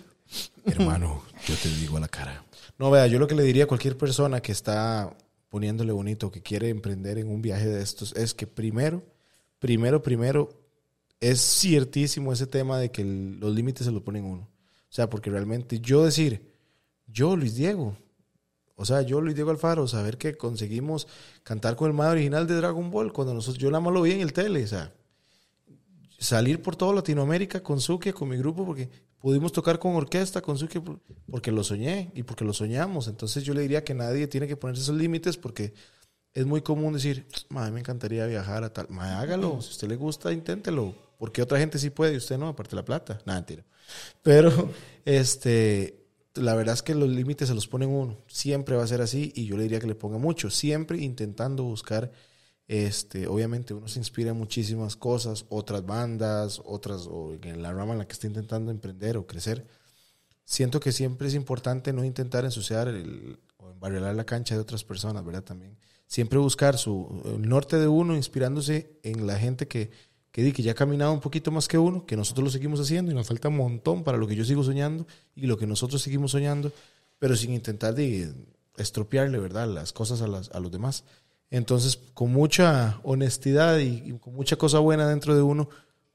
[0.66, 2.44] Hermano, yo te digo a la cara.
[2.78, 5.16] No, vea, yo lo que le diría a cualquier persona que está
[5.50, 9.04] poniéndole bonito, que quiere emprender en un viaje de estos, es que primero,
[9.60, 10.50] primero, primero,
[11.20, 14.44] es ciertísimo ese tema de que los límites se los ponen uno.
[14.44, 16.54] O sea, porque realmente yo decir,
[17.08, 17.98] yo, Luis Diego,
[18.76, 21.08] o sea, yo, Luis Diego Alfaro, saber que conseguimos
[21.44, 24.12] cantar con el más original de Dragon Ball cuando nosotros, yo nada más lo vi
[24.12, 24.94] en el tele, o sea,
[26.20, 28.90] salir por toda Latinoamérica con Suki, con mi grupo, porque
[29.20, 31.00] pudimos tocar con orquesta, con Suki, por-
[31.30, 33.08] porque lo soñé y porque lo soñamos.
[33.08, 35.74] Entonces yo le diría que nadie tiene que ponerse esos límites porque
[36.34, 38.88] es muy común decir, madre, me encantaría viajar a tal.
[38.90, 40.96] Madre, hágalo, si a usted le gusta, inténtelo.
[41.18, 43.20] Porque otra gente sí puede y usted no, aparte la plata.
[43.26, 43.66] Nada, mentira.
[44.22, 44.72] Pero,
[45.06, 48.18] este, la verdad es que los límites se los ponen uno.
[48.28, 50.50] Siempre va a ser así y yo le diría que le ponga mucho.
[50.50, 52.12] Siempre intentando buscar
[52.68, 57.94] este, obviamente uno se inspira en muchísimas cosas, otras bandas, otras, o en la rama
[57.94, 59.66] en la que está intentando emprender o crecer.
[60.44, 64.84] Siento que siempre es importante no intentar ensuciar el, o embarrelar la cancha de otras
[64.84, 65.44] personas, ¿verdad?
[65.44, 65.78] También.
[66.08, 69.92] Siempre buscar su, el norte de uno, inspirándose en la gente que,
[70.44, 73.12] que, que ya ha caminado un poquito más que uno, que nosotros lo seguimos haciendo
[73.12, 76.02] y nos falta un montón para lo que yo sigo soñando y lo que nosotros
[76.02, 76.72] seguimos soñando,
[77.20, 78.34] pero sin intentar de
[78.78, 79.68] estropearle, ¿verdad?
[79.68, 81.04] Las cosas a, las, a los demás.
[81.50, 85.70] Entonces, con mucha honestidad y, con mucha cosa buena dentro de uno,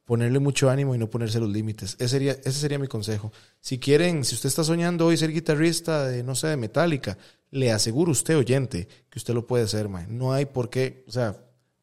[0.04, 1.94] ponerle mucho ánimo y no ponerse los límites.
[1.98, 3.32] Ese sería, ese sería mi consejo.
[3.60, 7.16] Si quieren, si usted está soñando hoy ser guitarrista de, no sé, de Metallica,
[7.50, 10.06] le aseguro usted, oyente, que usted lo puede hacer, man.
[10.16, 11.32] No hay por qué, o sea,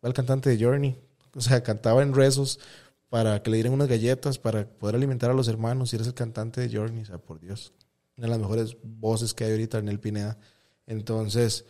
[0.03, 0.95] va el cantante de Journey,
[1.39, 2.59] o sea, cantaba en rezos
[3.09, 6.13] para que le dieran unas galletas para poder alimentar a los hermanos y eres el
[6.13, 7.73] cantante de Journey, o sea, por Dios.
[8.17, 10.37] Una de las mejores voces que hay ahorita en el Pineda.
[10.85, 11.65] Entonces,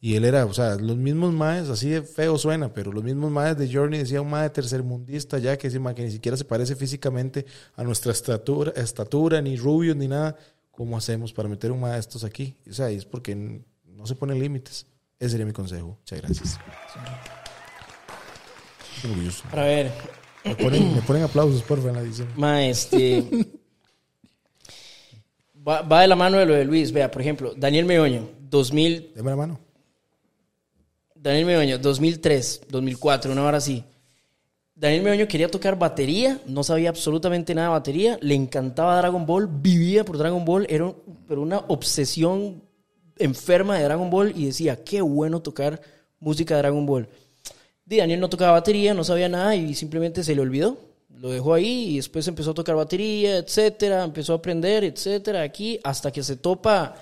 [0.00, 3.30] y él era, o sea, los mismos maes, así de feo suena, pero los mismos
[3.30, 7.46] maes de Journey decía un mae tercermundista ya que, que ni siquiera se parece físicamente
[7.76, 10.36] a nuestra estatura, estatura, ni rubio, ni nada.
[10.72, 12.56] ¿Cómo hacemos para meter un mae de estos aquí?
[12.68, 14.86] O sea, es porque no se ponen límites.
[15.20, 15.98] Ese sería mi consejo.
[16.00, 16.58] Muchas gracias.
[19.50, 19.92] Para ver.
[20.44, 22.28] Me ponen, me ponen aplausos, porfa, en la edición.
[22.36, 23.24] Ma, este.
[25.66, 26.92] va, va de la mano de lo de Luis.
[26.92, 29.12] Vea, por ejemplo, Daniel Meoño, 2000.
[29.14, 29.60] Deme la mano.
[31.14, 33.84] Daniel Meoño, 2003, 2004, una hora así.
[34.74, 39.46] Daniel Meoño quería tocar batería, no sabía absolutamente nada de batería, le encantaba Dragon Ball,
[39.48, 40.96] vivía por Dragon Ball, era un-
[41.28, 42.64] pero una obsesión
[43.16, 45.80] enferma de Dragon Ball y decía, qué bueno tocar
[46.18, 47.08] música de Dragon Ball.
[47.84, 50.78] Daniel no tocaba batería, no sabía nada y simplemente se le olvidó.
[51.18, 55.78] Lo dejó ahí y después empezó a tocar batería, etcétera, empezó a aprender, etcétera, aquí,
[55.84, 56.96] hasta que se topa,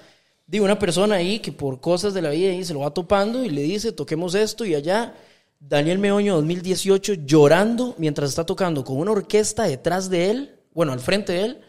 [0.46, 3.44] digo, una persona ahí que por cosas de la vida ahí se lo va topando
[3.44, 5.14] y le dice, toquemos esto y allá.
[5.58, 11.00] Daniel Meoño 2018 llorando mientras está tocando con una orquesta detrás de él, bueno, al
[11.00, 11.60] frente de él,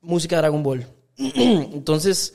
[0.00, 0.86] música de Dragon Ball.
[1.16, 2.34] Entonces,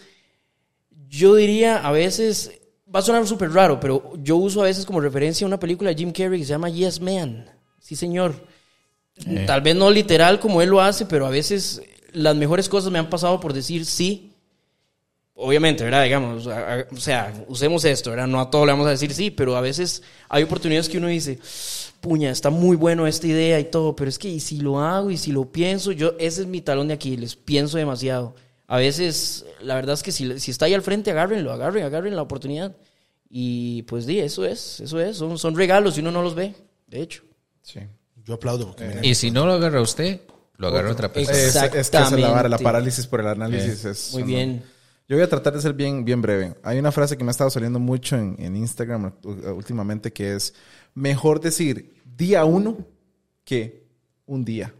[1.07, 2.51] Yo diría a veces,
[2.93, 5.95] va a sonar súper raro, pero yo uso a veces como referencia una película de
[5.97, 7.45] Jim Carrey que se llama Yes Man.
[7.79, 8.33] Sí, señor.
[9.45, 11.81] Tal vez no literal como él lo hace, pero a veces
[12.13, 14.31] las mejores cosas me han pasado por decir sí.
[15.35, 16.03] Obviamente, ¿verdad?
[16.03, 18.27] Digamos, a- a- o sea, usemos esto, ¿verdad?
[18.27, 21.07] No a todo le vamos a decir sí, pero a veces hay oportunidades que uno
[21.07, 21.39] dice,
[22.01, 25.11] puña, está muy bueno esta idea y todo, pero es que y si lo hago
[25.11, 28.35] y si lo pienso, yo, ese es mi talón de Aquiles, pienso demasiado.
[28.71, 32.15] A veces, la verdad es que si, si está ahí al frente, agárrenlo, agarren, agarren
[32.15, 32.75] la oportunidad.
[33.29, 36.53] Y pues di, eso es, eso es, son, son regalos y uno no los ve,
[36.87, 37.23] de hecho.
[37.63, 37.79] Sí.
[38.23, 40.21] Yo aplaudo porque mira, Y si no lo agarra usted,
[40.57, 41.37] lo agarra otra persona.
[41.37, 43.85] Es, es que esa es la vara, la parálisis por el análisis.
[43.85, 44.63] es- Muy bien.
[45.07, 46.53] Yo voy a tratar de ser bien, bien breve.
[46.61, 50.53] Hay una frase que me ha estado saliendo mucho en, en Instagram últimamente que es
[50.93, 52.77] mejor decir día uno
[53.43, 53.87] que
[54.27, 54.71] un día.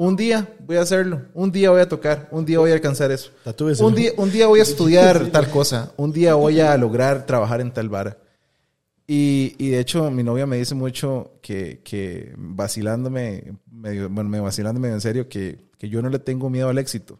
[0.00, 3.10] Un día voy a hacerlo, un día voy a tocar, un día voy a alcanzar
[3.10, 3.32] eso.
[3.84, 7.60] Un día, un día voy a estudiar tal cosa, un día voy a lograr trabajar
[7.60, 8.16] en tal vara.
[9.06, 14.40] Y, y de hecho, mi novia me dice mucho que, que vacilándome, medio, bueno, me
[14.40, 17.18] vacilándome en serio, que, que yo no le tengo miedo al éxito.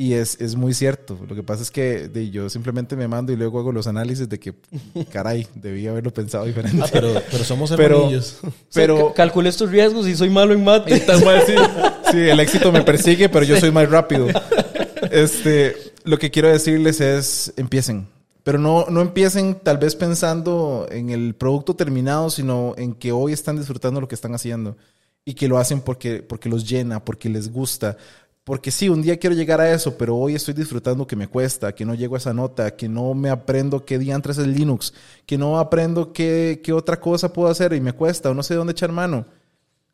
[0.00, 1.18] Y es, es muy cierto.
[1.28, 4.28] Lo que pasa es que de, yo simplemente me mando y luego hago los análisis
[4.28, 4.54] de que,
[5.12, 6.84] caray, debí haberlo pensado diferente.
[6.92, 8.38] pero, pero somos Pero- hermanillos.
[8.72, 11.04] Pero, Ca- calculé estos riesgos y soy malo en mate.
[12.12, 14.28] sí, el éxito me persigue, pero yo soy más rápido.
[15.10, 18.06] Este, lo que quiero decirles es, empiecen.
[18.44, 23.32] Pero no, no empiecen tal vez pensando en el producto terminado, sino en que hoy
[23.32, 24.76] están disfrutando lo que están haciendo
[25.24, 27.96] y que lo hacen porque, porque los llena, porque les gusta.
[28.48, 31.74] Porque sí, un día quiero llegar a eso, pero hoy estoy disfrutando que me cuesta,
[31.74, 34.94] que no llego a esa nota, que no me aprendo qué diantres es Linux,
[35.26, 38.54] que no aprendo qué, qué otra cosa puedo hacer y me cuesta o no sé
[38.54, 39.26] dónde echar mano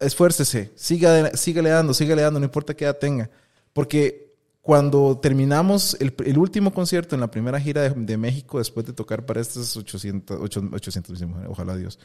[0.00, 3.30] esfuércese, siga, sígale dando, sígale dando, no importa qué edad tenga.
[3.72, 8.86] Porque cuando terminamos el, el último concierto en la primera gira de, de México, después
[8.86, 11.98] de tocar para estas 800, ocho- 800 ojalá Dios,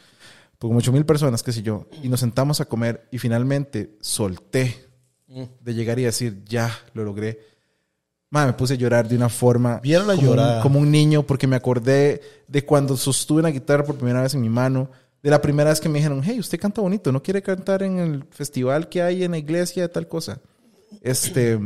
[0.57, 3.97] pues como 8 mil personas, qué sé yo, y nos sentamos a comer y finalmente
[4.01, 4.88] solté
[5.29, 7.39] de llegar y decir, ya, lo logré.
[8.31, 10.61] Ma, me puse a llorar de una forma Vieron la como, un, llorada.
[10.61, 14.41] como un niño porque me acordé de cuando sostuve una guitarra por primera vez en
[14.41, 14.91] mi mano,
[15.21, 17.99] de la primera vez que me dijeron, hey, usted canta bonito, ¿no quiere cantar en
[17.99, 20.39] el festival que hay en la iglesia de tal cosa?
[21.01, 21.59] Este,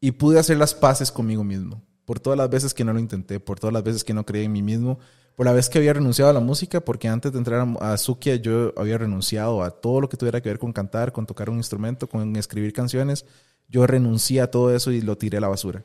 [0.00, 3.40] y pude hacer las paces conmigo mismo, por todas las veces que no lo intenté,
[3.40, 4.98] por todas las veces que no creí en mí mismo,
[5.36, 7.96] por la vez que había renunciado a la música, porque antes de entrar a, a
[7.98, 11.50] Sukia yo había renunciado a todo lo que tuviera que ver con cantar, con tocar
[11.50, 13.26] un instrumento, con escribir canciones.
[13.68, 15.84] Yo renuncié a todo eso y lo tiré a la basura.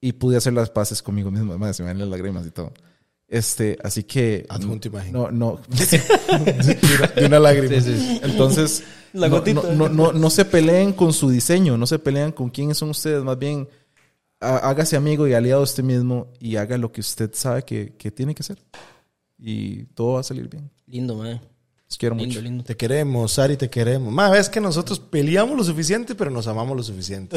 [0.00, 1.52] Y pude hacer las paces conmigo mismo.
[1.52, 2.72] Además, se me ven las lágrimas y todo.
[3.28, 4.46] Este, así que.
[4.48, 5.12] Adjunto imagen.
[5.12, 5.60] No, no.
[7.16, 7.74] de una lágrima.
[8.22, 8.82] Entonces,
[9.12, 9.62] La no, gotita.
[9.74, 13.22] no, no, no, se peleen con su diseño, no se pelean con quiénes son ustedes.
[13.22, 13.68] Más bien,
[14.40, 18.10] hágase amigo y aliado a usted mismo y haga lo que usted sabe que, que
[18.10, 18.58] tiene que hacer.
[19.38, 20.70] Y todo va a salir bien.
[20.86, 21.40] Lindo, mae.
[21.88, 22.40] Los quiero Lindo, mucho.
[22.42, 22.62] lindo.
[22.64, 24.12] Te queremos, Sari, te queremos.
[24.12, 27.36] Más ves que nosotros peleamos lo suficiente, pero nos amamos lo suficiente.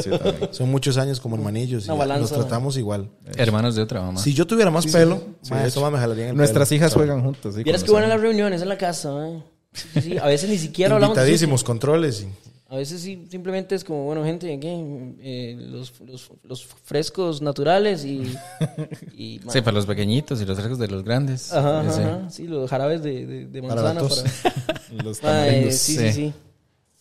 [0.52, 3.10] Son muchos años como hermanillos y balanza, nos tratamos igual.
[3.36, 4.20] Hermanos de otra mamá.
[4.20, 5.20] Si yo tuviera más pelo,
[5.50, 6.76] ma, eso me jalaría en el Nuestras pelo.
[6.76, 7.54] hijas juegan juntas.
[7.56, 7.64] ¿sí?
[7.64, 9.10] Vieras que buenas las reuniones en la casa.
[9.72, 10.18] Sí, sí, sí.
[10.18, 12.22] A veces ni siquiera hablamos de Invitadísimos, controles.
[12.22, 12.28] y-
[12.74, 15.14] A veces sí, simplemente es como, bueno, gente, ¿qué?
[15.20, 18.34] Eh, los, los, los frescos naturales y...
[19.16, 21.52] y Sí, para los pequeñitos y los frescos de los grandes.
[21.52, 22.00] Ajá, Sí.
[22.00, 24.00] ajá, sí, los jarabes de, de, manzana.
[24.02, 25.74] para- Los tamarindos.
[25.76, 25.98] sí, sí.
[26.08, 26.34] sí, sí.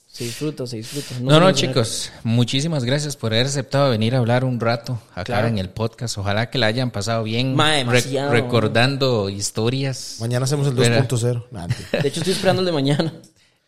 [0.05, 1.19] Se disfruta, se disfruta.
[1.21, 5.47] No, no, chicos, muchísimas gracias por haber aceptado venir a hablar un rato acá Claro.
[5.47, 6.19] en el podcast.
[6.19, 7.81] Ojalá que la hayan pasado bien Ma,
[8.29, 10.17] recordando historias.
[10.19, 11.07] Mañana hacemos el Verá.
[11.07, 11.45] 2.0.
[11.49, 12.01] Nah, mentira.
[12.03, 13.11] De hecho, estoy esperando el de mañana.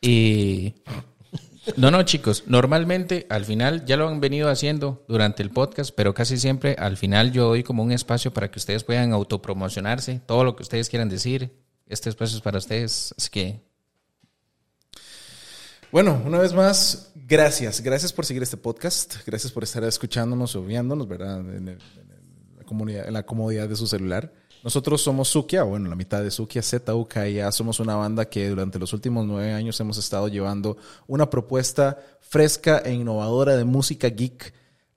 [0.02, 0.76] Y
[1.78, 6.14] no, no, chicos, normalmente al final ya lo han venido haciendo durante el podcast, pero
[6.14, 10.44] casi siempre al final yo doy como un espacio para que ustedes puedan autopromocionarse, todo
[10.44, 11.52] lo que ustedes quieran decir.
[11.88, 13.62] Este espacio es para ustedes, así que
[15.92, 17.82] Bueno, una vez más, gracias.
[17.82, 19.16] Gracias por seguir este podcast.
[19.26, 21.40] Gracias por estar escuchándonos o viéndonos, ¿verdad?
[21.40, 24.34] En, el- en la, comunidad, en la comodidad de su celular.
[24.66, 27.52] Nosotros somos Sukia, bueno, la mitad de Sukia, ZUKIA.
[27.52, 30.76] Somos una banda que durante los últimos nueve años hemos estado llevando
[31.06, 34.52] una propuesta fresca e innovadora de música geek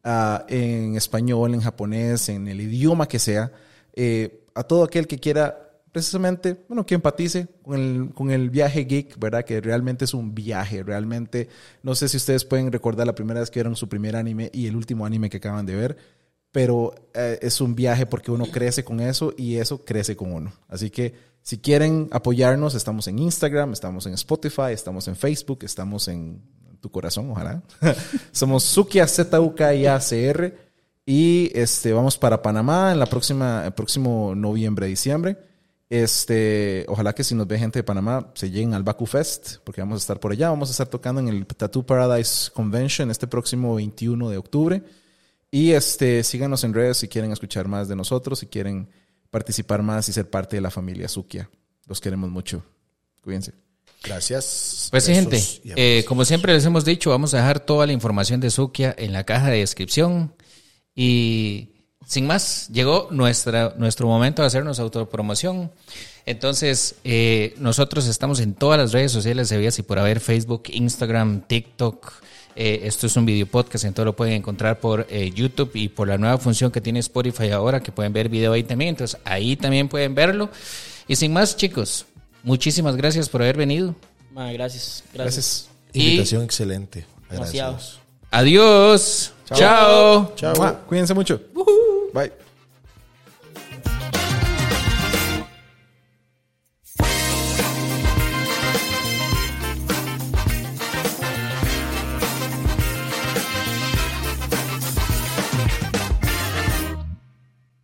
[0.05, 3.53] ah, en español, en japonés, en el idioma que sea,
[3.93, 8.87] eh, a todo aquel que quiera precisamente, bueno, que empatice con el, con el viaje
[8.87, 9.45] geek, ¿verdad?
[9.45, 11.51] Que realmente es un viaje, realmente,
[11.83, 14.67] no sé si ustedes pueden recordar la primera vez que vieron su primer anime y
[14.67, 15.97] el último anime que acaban de ver,
[16.53, 20.53] pero eh, es un viaje porque uno crece con eso y eso crece con uno.
[20.69, 26.09] Así que si quieren apoyarnos, estamos en Instagram, estamos en Spotify, estamos en Facebook, estamos
[26.09, 26.43] en
[26.81, 27.63] tu corazón, ojalá.
[28.33, 30.57] Somos Sukia Z-U-K-I-A-C-R
[31.07, 35.39] Y este, vamos para Panamá en la próxima, el próximo noviembre, diciembre.
[35.91, 39.81] Este, ojalá que si nos ve gente de Panamá se lleguen al Baku Fest, porque
[39.81, 40.51] vamos a estar por allá.
[40.51, 44.83] Vamos a estar tocando en el Tattoo Paradise Convention este próximo 21 de octubre.
[45.51, 48.89] Y este, síganos en redes si quieren escuchar más de nosotros, si quieren
[49.31, 51.51] participar más y ser parte de la familia Sukia.
[51.87, 52.65] Los queremos mucho.
[53.23, 53.53] Cuídense.
[54.03, 54.89] Gracias.
[54.91, 58.41] Pues sí, gente, eh, como siempre les hemos dicho, vamos a dejar toda la información
[58.41, 60.35] de Sukia en la caja de descripción.
[60.95, 61.71] Y
[62.07, 65.73] sin más, llegó nuestra, nuestro momento de hacernos autopromoción.
[66.27, 70.65] Entonces, eh, nosotros estamos en todas las redes sociales de Vías y por haber Facebook,
[70.69, 72.13] Instagram, TikTok.
[72.57, 76.09] Eh, esto es un video podcast, entonces lo pueden encontrar por eh, YouTube y por
[76.09, 78.91] la nueva función que tiene Spotify ahora, que pueden ver video ahí también.
[78.91, 80.51] Entonces, ahí también pueden verlo.
[81.07, 82.07] Y sin más, chicos,
[82.43, 83.95] muchísimas gracias por haber venido.
[84.33, 85.35] Ma, gracias, gracias.
[85.35, 85.71] Gracias.
[85.93, 87.07] Invitación excelente.
[87.31, 88.01] Agradecidos.
[88.31, 89.33] Adiós.
[89.55, 90.33] Chao.
[90.37, 90.87] Chao.
[90.87, 91.41] Cuídense mucho.
[92.13, 92.48] Bye.